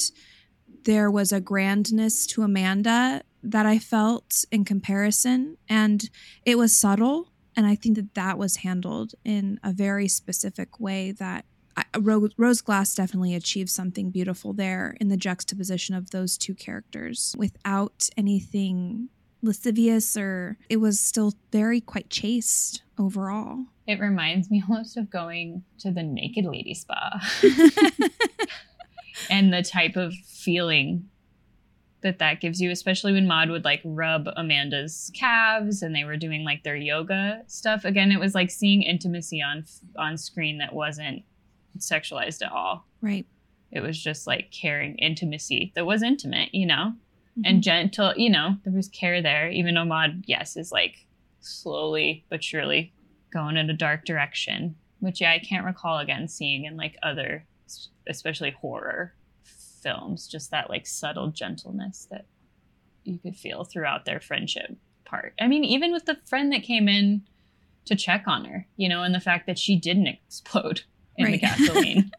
there 0.83 1.09
was 1.09 1.31
a 1.31 1.39
grandness 1.39 2.25
to 2.27 2.43
Amanda 2.43 3.23
that 3.43 3.65
I 3.65 3.79
felt 3.79 4.45
in 4.51 4.65
comparison. 4.65 5.57
And 5.67 6.09
it 6.45 6.57
was 6.57 6.75
subtle. 6.75 7.29
And 7.55 7.65
I 7.65 7.75
think 7.75 7.95
that 7.97 8.13
that 8.13 8.37
was 8.37 8.57
handled 8.57 9.13
in 9.25 9.59
a 9.63 9.73
very 9.73 10.07
specific 10.07 10.79
way 10.79 11.11
that 11.13 11.45
I, 11.75 11.83
Rose, 11.99 12.31
Rose 12.37 12.61
Glass 12.61 12.95
definitely 12.95 13.35
achieved 13.35 13.69
something 13.69 14.09
beautiful 14.09 14.53
there 14.53 14.95
in 14.99 15.07
the 15.07 15.17
juxtaposition 15.17 15.95
of 15.95 16.11
those 16.11 16.37
two 16.37 16.53
characters 16.53 17.35
without 17.37 18.09
anything 18.17 19.09
lascivious 19.41 20.15
or 20.15 20.57
it 20.69 20.77
was 20.77 20.99
still 20.99 21.33
very 21.51 21.81
quite 21.81 22.09
chaste 22.09 22.83
overall. 22.97 23.65
It 23.87 23.99
reminds 23.99 24.51
me 24.51 24.63
almost 24.69 24.97
of 24.97 25.09
going 25.09 25.63
to 25.79 25.91
the 25.91 26.03
naked 26.03 26.45
lady 26.45 26.73
spa 26.73 27.19
and 29.29 29.53
the 29.53 29.63
type 29.63 29.95
of 29.95 30.13
feeling 30.13 31.09
that 32.04 32.20
that 32.20 32.41
gives 32.41 32.60
you, 32.60 32.72
especially 32.72 33.14
when 33.14 33.28
Maud 33.28 33.49
would 33.49 33.64
like 33.64 33.82
rub 33.86 34.28
Amanda's 34.36 35.12
calves 35.14 35.82
and 35.84 35.95
they 35.95 36.04
were 36.04 36.18
doing 36.18 36.43
like 36.43 36.64
their 36.64 36.76
yoga 36.76 37.43
stuff. 37.47 37.86
Again, 37.86 38.12
it 38.12 38.20
was 38.20 38.34
like 38.36 38.49
seeing 38.52 38.82
intimacy 38.84 39.41
on 39.41 39.66
on 39.97 40.18
screen 40.18 40.58
that 40.60 40.74
wasn't 40.74 41.24
sexualized 41.78 42.45
at 42.45 42.52
all. 42.52 42.86
right. 43.02 43.26
It 43.72 43.80
was 43.82 43.97
just 44.02 44.28
like 44.28 44.52
caring 44.52 44.95
intimacy 44.97 45.72
that 45.76 45.86
was 45.86 46.04
intimate, 46.04 46.54
you 46.54 46.66
know, 46.66 46.93
Mm-hmm. 47.32 47.41
and 47.45 47.64
gentle. 47.64 48.14
You 48.18 48.30
know, 48.30 48.58
there 48.66 48.74
was 48.74 48.89
care 48.89 49.22
there, 49.22 49.49
even 49.49 49.76
though 49.76 49.86
Maud, 49.86 50.24
yes, 50.28 50.58
is 50.58 50.70
like 50.70 51.06
slowly 51.39 52.26
but 52.30 52.43
surely 52.43 52.91
going 53.32 53.56
in 53.56 53.70
a 53.70 53.74
dark 53.74 54.04
direction, 54.04 54.76
which 54.99 55.22
yeah, 55.22 55.32
I 55.32 55.39
can't 55.39 55.66
recall 55.66 55.99
again 55.99 56.28
seeing 56.28 56.66
in 56.66 56.76
like 56.76 56.97
other, 57.02 57.45
especially 58.06 58.52
horror 58.52 59.14
films, 59.82 60.27
just 60.27 60.51
that 60.51 60.69
like 60.69 60.86
subtle 60.88 61.27
gentleness 61.27 62.07
that 62.11 62.25
you 63.03 63.17
could 63.17 63.36
feel 63.36 63.63
throughout 63.63 64.05
their 64.05 64.19
friendship 64.19 64.75
part. 65.05 65.34
I 65.39 65.47
mean, 65.47 65.63
even 65.63 65.91
with 65.91 66.05
the 66.05 66.17
friend 66.25 66.51
that 66.53 66.63
came 66.63 66.88
in 66.88 67.23
to 67.86 67.95
check 67.95 68.23
on 68.27 68.45
her, 68.45 68.67
you 68.77 68.88
know, 68.88 69.03
and 69.03 69.13
the 69.13 69.19
fact 69.19 69.47
that 69.47 69.57
she 69.59 69.75
didn't 69.75 70.07
explode 70.07 70.84
in 71.17 71.25
the 71.25 71.32
Right. 71.32 71.41
gasoline. 71.41 72.11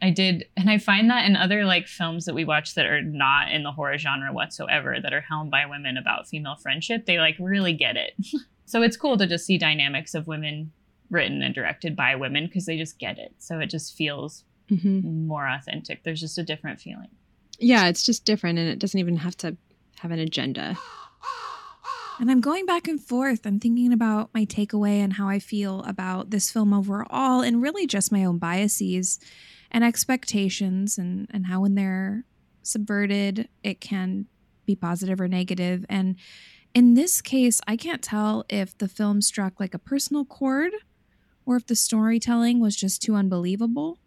I 0.00 0.10
did, 0.10 0.46
and 0.56 0.70
I 0.70 0.78
find 0.78 1.10
that 1.10 1.26
in 1.26 1.34
other 1.36 1.64
like 1.64 1.88
films 1.88 2.24
that 2.24 2.34
we 2.34 2.44
watch 2.44 2.74
that 2.74 2.86
are 2.86 3.02
not 3.02 3.50
in 3.50 3.64
the 3.64 3.72
horror 3.72 3.98
genre 3.98 4.32
whatsoever, 4.32 4.96
that 5.02 5.12
are 5.12 5.20
helmed 5.20 5.50
by 5.50 5.66
women 5.66 5.96
about 5.96 6.28
female 6.28 6.56
friendship, 6.56 7.06
they 7.06 7.18
like 7.18 7.36
really 7.38 7.72
get 7.72 7.96
it. 7.96 8.12
so 8.64 8.82
it's 8.82 8.96
cool 8.96 9.16
to 9.16 9.26
just 9.26 9.44
see 9.44 9.58
dynamics 9.58 10.14
of 10.14 10.26
women 10.26 10.72
written 11.10 11.42
and 11.42 11.54
directed 11.54 11.96
by 11.96 12.14
women 12.14 12.46
because 12.46 12.66
they 12.66 12.76
just 12.76 12.98
get 12.98 13.18
it. 13.18 13.34
So 13.38 13.58
it 13.58 13.70
just 13.70 13.94
feels 13.96 14.44
Mhm. 14.70 15.26
more 15.26 15.48
authentic. 15.48 16.02
There's 16.02 16.20
just 16.20 16.38
a 16.38 16.42
different 16.42 16.80
feeling. 16.80 17.08
Yeah, 17.58 17.88
it's 17.88 18.02
just 18.02 18.24
different 18.24 18.58
and 18.58 18.68
it 18.68 18.78
doesn't 18.78 19.00
even 19.00 19.16
have 19.16 19.36
to 19.38 19.56
have 19.98 20.10
an 20.10 20.18
agenda. 20.18 20.76
And 22.20 22.30
I'm 22.32 22.40
going 22.40 22.66
back 22.66 22.88
and 22.88 23.00
forth. 23.00 23.46
I'm 23.46 23.60
thinking 23.60 23.92
about 23.92 24.30
my 24.34 24.44
takeaway 24.44 24.98
and 24.98 25.12
how 25.12 25.28
I 25.28 25.38
feel 25.38 25.82
about 25.84 26.30
this 26.30 26.50
film 26.50 26.72
overall, 26.74 27.42
and 27.42 27.62
really 27.62 27.86
just 27.86 28.10
my 28.10 28.24
own 28.24 28.38
biases 28.38 29.20
and 29.70 29.84
expectations, 29.84 30.98
and, 30.98 31.28
and 31.30 31.46
how 31.46 31.60
when 31.60 31.76
they're 31.76 32.24
subverted, 32.62 33.48
it 33.62 33.80
can 33.80 34.26
be 34.66 34.74
positive 34.74 35.20
or 35.20 35.28
negative. 35.28 35.86
And 35.88 36.16
In 36.74 36.94
this 36.94 37.20
case, 37.22 37.60
I 37.66 37.76
can't 37.76 38.02
tell 38.02 38.44
if 38.48 38.76
the 38.76 38.88
film 38.88 39.22
struck 39.22 39.58
like 39.60 39.72
a 39.74 39.78
personal 39.78 40.24
chord 40.24 40.72
or 41.46 41.56
if 41.56 41.66
the 41.66 41.76
storytelling 41.76 42.60
was 42.60 42.76
just 42.76 43.00
too 43.00 43.14
unbelievable. 43.14 43.98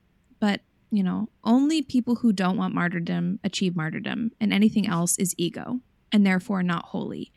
But, 0.42 0.60
you 0.92 1.04
know, 1.04 1.30
only 1.46 1.82
people 1.82 2.16
who 2.16 2.34
don't 2.34 2.58
want 2.58 2.76
martyrdom 2.76 3.40
achieve 3.46 3.78
martyrdom, 3.78 4.32
and 4.42 4.52
anything 4.52 4.86
else 4.86 5.18
is 5.18 5.34
ego 5.38 5.80
and 6.12 6.26
therefore 6.26 6.62
not 6.62 6.86
holy. 6.86 7.32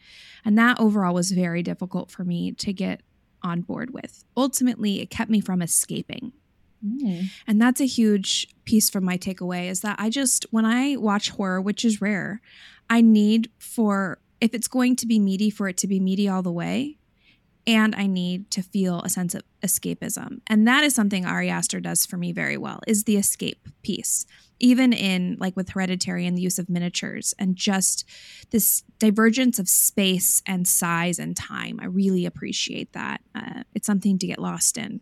And 0.44 0.58
that 0.58 0.80
overall 0.80 1.14
was 1.14 1.30
very 1.30 1.62
difficult 1.62 2.10
for 2.10 2.24
me 2.24 2.50
to 2.52 2.72
get 2.72 3.02
on 3.42 3.60
board 3.60 3.92
with. 3.92 4.24
Ultimately, 4.36 5.00
it 5.00 5.10
kept 5.10 5.30
me 5.30 5.40
from 5.40 5.62
escaping. 5.62 6.32
Mm. 6.84 7.26
And 7.46 7.62
that's 7.62 7.80
a 7.80 7.86
huge 7.86 8.48
piece 8.64 8.90
from 8.90 9.04
my 9.04 9.16
takeaway 9.16 9.70
is 9.70 9.80
that 9.80 9.96
I 9.98 10.10
just, 10.10 10.46
when 10.50 10.64
I 10.64 10.96
watch 10.96 11.30
horror, 11.30 11.60
which 11.60 11.84
is 11.84 12.00
rare, 12.00 12.40
I 12.90 13.00
need 13.00 13.50
for, 13.58 14.18
if 14.40 14.54
it's 14.54 14.68
going 14.68 14.96
to 14.96 15.06
be 15.06 15.18
meaty, 15.18 15.50
for 15.50 15.68
it 15.68 15.76
to 15.78 15.86
be 15.86 16.00
meaty 16.00 16.28
all 16.28 16.42
the 16.42 16.52
way. 16.52 16.98
And 17.66 17.94
I 17.94 18.06
need 18.06 18.50
to 18.52 18.62
feel 18.62 19.00
a 19.00 19.08
sense 19.08 19.34
of 19.34 19.42
escapism. 19.62 20.40
And 20.46 20.68
that 20.68 20.84
is 20.84 20.94
something 20.94 21.24
Ari 21.24 21.48
Aster 21.48 21.80
does 21.80 22.04
for 22.04 22.18
me 22.18 22.30
very 22.32 22.58
well, 22.58 22.80
is 22.86 23.04
the 23.04 23.16
escape 23.16 23.68
piece. 23.82 24.26
Even 24.60 24.92
in 24.92 25.36
like 25.40 25.56
with 25.56 25.70
Hereditary 25.70 26.26
and 26.26 26.36
the 26.36 26.42
use 26.42 26.58
of 26.58 26.68
miniatures 26.68 27.34
and 27.38 27.56
just 27.56 28.06
this 28.50 28.82
divergence 28.98 29.58
of 29.58 29.68
space 29.68 30.42
and 30.46 30.68
size 30.68 31.18
and 31.18 31.36
time. 31.36 31.80
I 31.80 31.86
really 31.86 32.26
appreciate 32.26 32.92
that. 32.92 33.22
Uh, 33.34 33.62
it's 33.74 33.86
something 33.86 34.18
to 34.18 34.26
get 34.26 34.38
lost 34.38 34.76
in. 34.76 35.00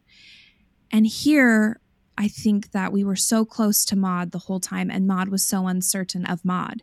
And 0.90 1.06
here, 1.06 1.80
I 2.16 2.28
think 2.28 2.72
that 2.72 2.92
we 2.92 3.02
were 3.02 3.16
so 3.16 3.44
close 3.44 3.84
to 3.86 3.96
Maud 3.96 4.30
the 4.30 4.38
whole 4.38 4.60
time, 4.60 4.90
and 4.90 5.06
Maud 5.06 5.28
was 5.28 5.44
so 5.44 5.66
uncertain 5.66 6.26
of 6.26 6.44
Maud 6.44 6.82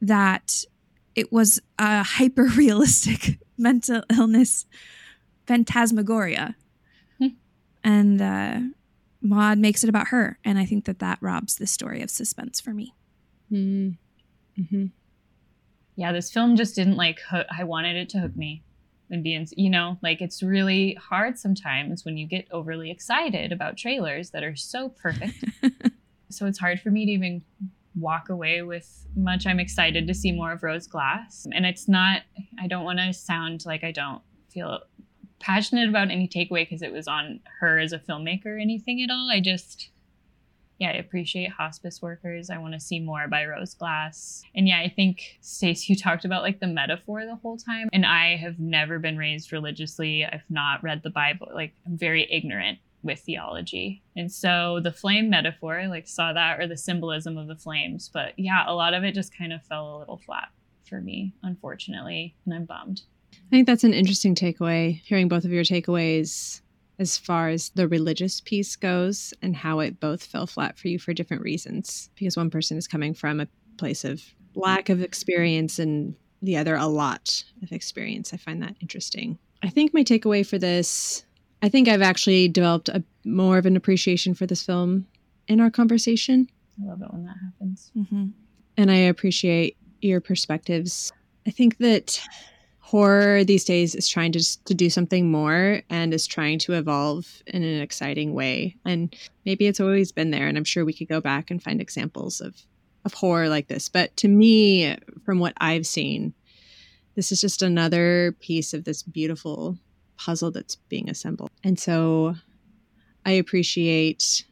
that 0.00 0.64
it 1.14 1.32
was 1.32 1.60
a 1.78 2.02
hyper 2.02 2.44
realistic 2.44 3.38
mental 3.58 4.02
illness 4.10 4.66
phantasmagoria. 5.46 6.56
Hmm. 7.18 7.26
and 7.84 8.22
uh, 8.22 8.60
Maud 9.22 9.58
makes 9.58 9.84
it 9.84 9.88
about 9.88 10.08
her. 10.08 10.38
And 10.44 10.58
I 10.58 10.64
think 10.64 10.84
that 10.86 10.98
that 10.98 11.18
robs 11.20 11.56
the 11.56 11.66
story 11.66 12.02
of 12.02 12.10
suspense 12.10 12.60
for 12.60 12.74
me. 12.74 12.94
Mm. 13.50 13.96
hmm 14.56 14.86
Yeah, 15.96 16.12
this 16.12 16.30
film 16.30 16.56
just 16.56 16.74
didn't 16.74 16.96
like. 16.96 17.20
Hook, 17.20 17.46
I 17.56 17.64
wanted 17.64 17.96
it 17.96 18.08
to 18.10 18.18
hook 18.18 18.34
me, 18.36 18.62
and 19.10 19.22
be, 19.22 19.34
in, 19.34 19.46
you 19.56 19.70
know, 19.70 19.98
like 20.02 20.20
it's 20.20 20.42
really 20.42 20.94
hard 20.94 21.38
sometimes 21.38 22.04
when 22.04 22.16
you 22.16 22.26
get 22.26 22.48
overly 22.50 22.90
excited 22.90 23.52
about 23.52 23.76
trailers 23.76 24.30
that 24.30 24.42
are 24.42 24.56
so 24.56 24.88
perfect. 24.88 25.44
so 26.30 26.46
it's 26.46 26.58
hard 26.58 26.80
for 26.80 26.90
me 26.90 27.04
to 27.06 27.12
even 27.12 27.42
walk 27.94 28.30
away 28.30 28.62
with 28.62 29.06
much. 29.14 29.46
I'm 29.46 29.60
excited 29.60 30.06
to 30.06 30.14
see 30.14 30.32
more 30.32 30.52
of 30.52 30.62
Rose 30.62 30.86
Glass, 30.86 31.46
and 31.52 31.66
it's 31.66 31.88
not. 31.88 32.22
I 32.58 32.66
don't 32.66 32.84
want 32.84 32.98
to 33.00 33.12
sound 33.12 33.66
like 33.66 33.84
I 33.84 33.92
don't 33.92 34.22
feel 34.48 34.80
passionate 35.42 35.88
about 35.88 36.10
any 36.10 36.26
takeaway 36.28 36.62
because 36.62 36.82
it 36.82 36.92
was 36.92 37.06
on 37.06 37.40
her 37.60 37.78
as 37.78 37.92
a 37.92 37.98
filmmaker 37.98 38.46
or 38.46 38.58
anything 38.58 39.02
at 39.02 39.10
all. 39.10 39.28
I 39.30 39.40
just 39.40 39.90
yeah, 40.82 40.88
I 40.88 40.94
appreciate 40.94 41.52
hospice 41.52 42.02
workers. 42.02 42.50
I 42.50 42.58
want 42.58 42.74
to 42.74 42.80
see 42.80 42.98
more 42.98 43.28
by 43.28 43.44
Rose 43.44 43.72
Glass. 43.72 44.42
And 44.52 44.66
yeah, 44.66 44.80
I 44.80 44.88
think 44.88 45.38
Stace, 45.40 45.88
you 45.88 45.94
talked 45.94 46.24
about 46.24 46.42
like 46.42 46.58
the 46.58 46.66
metaphor 46.66 47.24
the 47.24 47.36
whole 47.36 47.56
time. 47.56 47.88
And 47.92 48.04
I 48.04 48.34
have 48.34 48.58
never 48.58 48.98
been 48.98 49.16
raised 49.16 49.52
religiously. 49.52 50.24
I've 50.24 50.42
not 50.50 50.82
read 50.82 51.04
the 51.04 51.10
Bible. 51.10 51.48
Like 51.54 51.72
I'm 51.86 51.96
very 51.96 52.26
ignorant 52.32 52.80
with 53.04 53.20
theology. 53.20 54.02
And 54.16 54.32
so 54.32 54.80
the 54.82 54.90
flame 54.90 55.30
metaphor, 55.30 55.78
I 55.78 55.86
like 55.86 56.08
saw 56.08 56.32
that 56.32 56.58
or 56.58 56.66
the 56.66 56.76
symbolism 56.76 57.38
of 57.38 57.46
the 57.46 57.54
flames. 57.54 58.10
But 58.12 58.36
yeah, 58.36 58.64
a 58.66 58.74
lot 58.74 58.92
of 58.92 59.04
it 59.04 59.14
just 59.14 59.38
kind 59.38 59.52
of 59.52 59.62
fell 59.62 59.96
a 59.96 59.98
little 60.00 60.18
flat 60.18 60.48
for 60.88 61.00
me, 61.00 61.32
unfortunately. 61.44 62.34
And 62.44 62.54
I'm 62.54 62.64
bummed. 62.64 63.02
I 63.32 63.50
think 63.50 63.66
that's 63.66 63.84
an 63.84 63.94
interesting 63.94 64.34
takeaway, 64.34 65.00
hearing 65.04 65.28
both 65.28 65.44
of 65.44 65.52
your 65.52 65.64
takeaways 65.64 66.60
as 66.98 67.18
far 67.18 67.48
as 67.48 67.70
the 67.70 67.88
religious 67.88 68.40
piece 68.40 68.76
goes 68.76 69.34
and 69.42 69.56
how 69.56 69.80
it 69.80 69.98
both 69.98 70.22
fell 70.22 70.46
flat 70.46 70.78
for 70.78 70.88
you 70.88 70.98
for 70.98 71.12
different 71.12 71.42
reasons. 71.42 72.10
Because 72.14 72.36
one 72.36 72.50
person 72.50 72.76
is 72.76 72.86
coming 72.86 73.14
from 73.14 73.40
a 73.40 73.48
place 73.76 74.04
of 74.04 74.22
lack 74.54 74.88
of 74.88 75.02
experience 75.02 75.78
and 75.78 76.14
the 76.42 76.56
other 76.56 76.76
a 76.76 76.86
lot 76.86 77.44
of 77.62 77.72
experience. 77.72 78.34
I 78.34 78.36
find 78.36 78.62
that 78.62 78.76
interesting. 78.80 79.38
I 79.62 79.68
think 79.68 79.94
my 79.94 80.02
takeaway 80.02 80.46
for 80.46 80.58
this, 80.58 81.24
I 81.62 81.68
think 81.68 81.88
I've 81.88 82.02
actually 82.02 82.48
developed 82.48 82.88
a 82.88 83.02
more 83.24 83.58
of 83.58 83.66
an 83.66 83.76
appreciation 83.76 84.34
for 84.34 84.46
this 84.46 84.62
film 84.62 85.06
in 85.48 85.60
our 85.60 85.70
conversation. 85.70 86.48
I 86.80 86.86
love 86.86 87.02
it 87.02 87.12
when 87.12 87.24
that 87.24 87.36
happens. 87.42 87.90
Mm-hmm. 87.96 88.26
And 88.76 88.90
I 88.90 88.96
appreciate 88.96 89.76
your 90.00 90.20
perspectives. 90.20 91.12
I 91.46 91.50
think 91.50 91.78
that 91.78 92.20
horror 92.92 93.42
these 93.42 93.64
days 93.64 93.94
is 93.94 94.06
trying 94.06 94.32
to 94.32 94.64
to 94.66 94.74
do 94.74 94.90
something 94.90 95.30
more 95.30 95.80
and 95.88 96.12
is 96.12 96.26
trying 96.26 96.58
to 96.58 96.74
evolve 96.74 97.42
in 97.46 97.62
an 97.62 97.80
exciting 97.80 98.34
way. 98.34 98.76
And 98.84 99.16
maybe 99.46 99.66
it's 99.66 99.80
always 99.80 100.12
been 100.12 100.30
there 100.30 100.46
and 100.46 100.58
i'm 100.58 100.64
sure 100.64 100.84
we 100.84 100.92
could 100.92 101.08
go 101.08 101.18
back 101.18 101.50
and 101.50 101.62
find 101.62 101.80
examples 101.80 102.42
of 102.42 102.54
of 103.06 103.14
horror 103.14 103.48
like 103.48 103.68
this. 103.68 103.88
But 103.88 104.14
to 104.18 104.28
me 104.28 104.94
from 105.24 105.38
what 105.38 105.54
i've 105.56 105.86
seen 105.86 106.34
this 107.14 107.32
is 107.32 107.40
just 107.40 107.62
another 107.62 108.36
piece 108.40 108.74
of 108.74 108.84
this 108.84 109.02
beautiful 109.02 109.78
puzzle 110.18 110.50
that's 110.50 110.76
being 110.76 111.08
assembled. 111.08 111.50
And 111.64 111.80
so 111.80 112.34
i 113.24 113.30
appreciate 113.30 114.44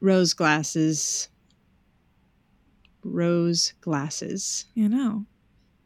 rose 0.00 0.34
glasses 0.34 1.28
rose 3.04 3.72
glasses. 3.80 4.64
You 4.74 4.88
know, 4.88 5.26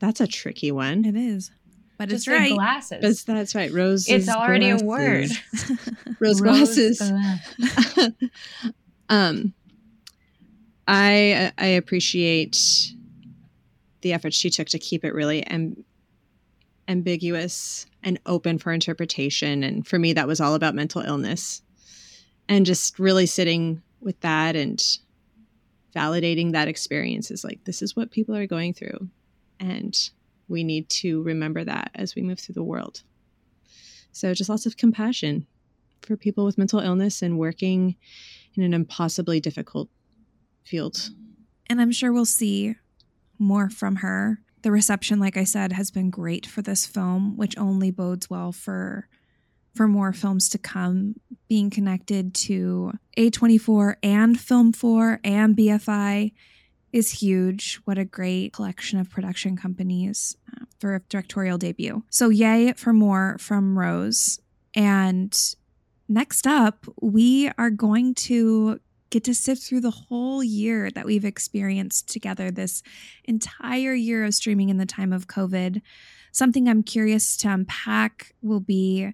that's 0.04 0.20
a 0.20 0.26
tricky 0.26 0.70
one 0.70 1.04
it 1.04 1.16
is. 1.16 1.50
But 1.96 2.08
Just 2.08 2.26
it's 2.26 2.26
the 2.26 2.32
right. 2.32 2.54
glasses. 2.54 3.24
But 3.24 3.34
that's 3.34 3.54
right. 3.54 3.72
Rose. 3.72 4.08
It's 4.08 4.28
already 4.28 4.70
a 4.70 4.76
word. 4.78 5.28
Rose 6.20 6.40
glasses. 6.40 6.98
glass. 6.98 8.10
um, 9.08 9.54
I 10.88 11.52
I 11.56 11.66
appreciate 11.66 12.58
the 14.00 14.12
efforts 14.12 14.36
she 14.36 14.50
took 14.50 14.68
to 14.68 14.78
keep 14.78 15.04
it 15.04 15.14
really 15.14 15.44
am- 15.46 15.84
ambiguous 16.88 17.86
and 18.02 18.18
open 18.26 18.58
for 18.58 18.72
interpretation. 18.72 19.62
And 19.62 19.86
for 19.86 19.98
me, 19.98 20.12
that 20.14 20.26
was 20.26 20.40
all 20.40 20.54
about 20.54 20.74
mental 20.74 21.00
illness, 21.00 21.62
and 22.48 22.66
just 22.66 22.98
really 22.98 23.26
sitting 23.26 23.82
with 24.00 24.20
that 24.20 24.56
and 24.56 24.82
validating 25.94 26.52
that 26.52 26.66
experience 26.66 27.30
is 27.30 27.44
like 27.44 27.62
this 27.64 27.80
is 27.80 27.94
what 27.94 28.10
people 28.10 28.34
are 28.34 28.48
going 28.48 28.74
through, 28.74 29.08
and 29.60 30.10
we 30.48 30.64
need 30.64 30.88
to 30.88 31.22
remember 31.22 31.64
that 31.64 31.90
as 31.94 32.14
we 32.14 32.22
move 32.22 32.38
through 32.38 32.54
the 32.54 32.62
world. 32.62 33.02
So 34.12 34.32
just 34.34 34.50
lots 34.50 34.66
of 34.66 34.76
compassion 34.76 35.46
for 36.02 36.16
people 36.16 36.44
with 36.44 36.58
mental 36.58 36.80
illness 36.80 37.22
and 37.22 37.38
working 37.38 37.96
in 38.54 38.62
an 38.62 38.74
impossibly 38.74 39.40
difficult 39.40 39.88
field. 40.64 41.10
and 41.68 41.80
I'm 41.80 41.92
sure 41.92 42.12
we'll 42.12 42.24
see 42.24 42.76
more 43.38 43.68
from 43.70 43.96
her. 43.96 44.40
The 44.62 44.70
reception, 44.70 45.18
like 45.18 45.36
I 45.36 45.44
said, 45.44 45.72
has 45.72 45.90
been 45.90 46.10
great 46.10 46.46
for 46.46 46.62
this 46.62 46.86
film, 46.86 47.36
which 47.36 47.58
only 47.58 47.90
bodes 47.90 48.30
well 48.30 48.52
for 48.52 49.08
for 49.74 49.88
more 49.88 50.12
films 50.12 50.48
to 50.50 50.58
come. 50.58 51.16
Being 51.48 51.68
connected 51.68 52.34
to 52.34 52.92
A24 53.18 53.96
and 54.02 54.38
Film 54.38 54.72
4 54.72 55.20
and 55.24 55.56
BFI 55.56 56.32
is 56.94 57.10
huge. 57.10 57.80
What 57.86 57.98
a 57.98 58.04
great 58.04 58.52
collection 58.52 59.00
of 59.00 59.10
production 59.10 59.56
companies 59.56 60.36
uh, 60.54 60.64
for 60.78 60.94
a 60.94 61.00
directorial 61.00 61.58
debut. 61.58 62.04
So, 62.08 62.28
yay 62.28 62.72
for 62.74 62.92
more 62.92 63.36
from 63.40 63.76
Rose. 63.76 64.40
And 64.76 65.36
next 66.08 66.46
up, 66.46 66.86
we 67.02 67.50
are 67.58 67.70
going 67.70 68.14
to 68.14 68.78
get 69.10 69.24
to 69.24 69.34
sift 69.34 69.64
through 69.64 69.80
the 69.80 69.90
whole 69.90 70.44
year 70.44 70.88
that 70.92 71.04
we've 71.04 71.24
experienced 71.24 72.08
together 72.08 72.52
this 72.52 72.80
entire 73.24 73.94
year 73.94 74.24
of 74.24 74.32
streaming 74.32 74.68
in 74.68 74.76
the 74.76 74.86
time 74.86 75.12
of 75.12 75.26
COVID. 75.26 75.82
Something 76.30 76.68
I'm 76.68 76.84
curious 76.84 77.36
to 77.38 77.48
unpack 77.48 78.34
will 78.40 78.60
be 78.60 79.12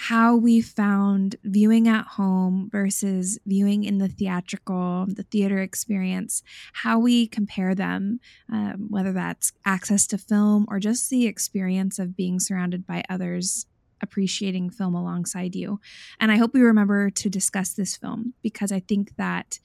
how 0.00 0.36
we 0.36 0.60
found 0.60 1.34
viewing 1.42 1.88
at 1.88 2.06
home 2.06 2.68
versus 2.70 3.36
viewing 3.44 3.82
in 3.82 3.98
the 3.98 4.06
theatrical, 4.06 5.06
the 5.08 5.24
theater 5.24 5.58
experience, 5.58 6.40
how 6.72 7.00
we 7.00 7.26
compare 7.26 7.74
them, 7.74 8.20
um, 8.48 8.86
whether 8.88 9.12
that's 9.12 9.52
access 9.64 10.06
to 10.06 10.16
film 10.16 10.64
or 10.68 10.78
just 10.78 11.10
the 11.10 11.26
experience 11.26 11.98
of 11.98 12.16
being 12.16 12.38
surrounded 12.38 12.86
by 12.86 13.02
others 13.10 13.66
appreciating 14.00 14.70
film 14.70 14.94
alongside 14.94 15.56
you. 15.56 15.80
And 16.20 16.30
I 16.30 16.36
hope 16.36 16.54
we 16.54 16.60
remember 16.60 17.10
to 17.10 17.28
discuss 17.28 17.72
this 17.72 17.96
film 17.96 18.34
because 18.40 18.70
I 18.70 18.78
think 18.78 19.16
that 19.16 19.58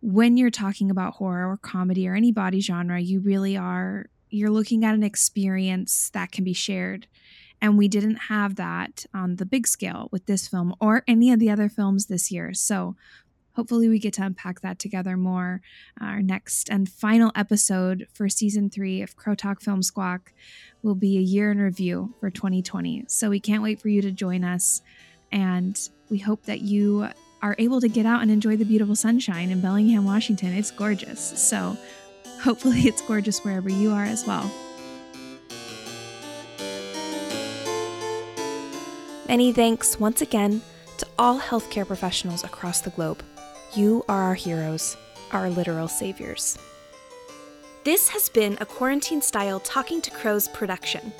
when 0.00 0.36
you're 0.36 0.50
talking 0.50 0.88
about 0.88 1.14
horror 1.14 1.50
or 1.50 1.56
comedy 1.56 2.06
or 2.06 2.14
any 2.14 2.30
body 2.30 2.60
genre, 2.60 3.00
you 3.00 3.18
really 3.18 3.56
are 3.56 4.06
you're 4.30 4.50
looking 4.50 4.84
at 4.84 4.94
an 4.94 5.02
experience 5.02 6.10
that 6.10 6.30
can 6.30 6.44
be 6.44 6.52
shared. 6.52 7.08
And 7.60 7.76
we 7.76 7.88
didn't 7.88 8.16
have 8.16 8.56
that 8.56 9.04
on 9.12 9.36
the 9.36 9.46
big 9.46 9.66
scale 9.66 10.08
with 10.12 10.26
this 10.26 10.46
film 10.46 10.74
or 10.80 11.02
any 11.08 11.32
of 11.32 11.40
the 11.40 11.50
other 11.50 11.68
films 11.68 12.06
this 12.06 12.30
year. 12.30 12.54
So 12.54 12.96
hopefully 13.58 13.88
we 13.88 13.98
get 13.98 14.12
to 14.14 14.22
unpack 14.22 14.60
that 14.60 14.78
together 14.78 15.16
more. 15.16 15.60
Uh, 16.00 16.04
our 16.04 16.22
next 16.22 16.68
and 16.68 16.88
final 16.88 17.32
episode 17.34 18.06
for 18.12 18.28
season 18.28 18.70
three 18.70 19.02
of 19.02 19.16
Crow 19.16 19.34
Talk 19.34 19.60
Film 19.60 19.82
Squawk 19.82 20.32
will 20.82 20.94
be 20.94 21.18
a 21.18 21.20
year 21.20 21.50
in 21.50 21.58
review 21.58 22.14
for 22.20 22.30
2020. 22.30 23.06
So 23.08 23.30
we 23.30 23.40
can't 23.40 23.62
wait 23.62 23.80
for 23.80 23.88
you 23.88 24.00
to 24.02 24.12
join 24.12 24.44
us. 24.44 24.80
And 25.32 25.76
we 26.08 26.18
hope 26.18 26.44
that 26.44 26.60
you 26.60 27.08
are 27.42 27.56
able 27.58 27.80
to 27.80 27.88
get 27.88 28.06
out 28.06 28.22
and 28.22 28.30
enjoy 28.30 28.56
the 28.56 28.64
beautiful 28.64 28.94
sunshine 28.94 29.50
in 29.50 29.60
Bellingham, 29.60 30.04
Washington. 30.04 30.52
It's 30.52 30.70
gorgeous. 30.70 31.20
So 31.20 31.76
hopefully 32.40 32.82
it's 32.82 33.02
gorgeous 33.02 33.44
wherever 33.44 33.68
you 33.68 33.90
are 33.90 34.04
as 34.04 34.24
well. 34.24 34.48
Many 39.28 39.52
thanks 39.52 40.00
once 40.00 40.22
again 40.22 40.62
to 40.96 41.06
all 41.18 41.38
healthcare 41.38 41.86
professionals 41.86 42.44
across 42.44 42.80
the 42.80 42.88
globe. 42.88 43.22
You 43.74 44.02
are 44.08 44.22
our 44.22 44.34
heroes, 44.34 44.96
our 45.32 45.50
literal 45.50 45.86
saviors. 45.86 46.56
This 47.84 48.08
has 48.08 48.30
been 48.30 48.56
a 48.58 48.64
quarantine 48.64 49.20
style 49.20 49.60
Talking 49.60 50.00
to 50.00 50.10
Crows 50.10 50.48
production. 50.48 51.12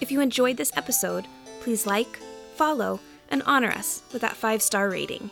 If 0.00 0.12
you 0.12 0.20
enjoyed 0.20 0.56
this 0.56 0.70
episode, 0.76 1.26
please 1.60 1.88
like, 1.88 2.20
follow, 2.54 3.00
and 3.28 3.42
honor 3.46 3.72
us 3.72 4.02
with 4.12 4.22
that 4.22 4.36
five 4.36 4.62
star 4.62 4.88
rating. 4.88 5.28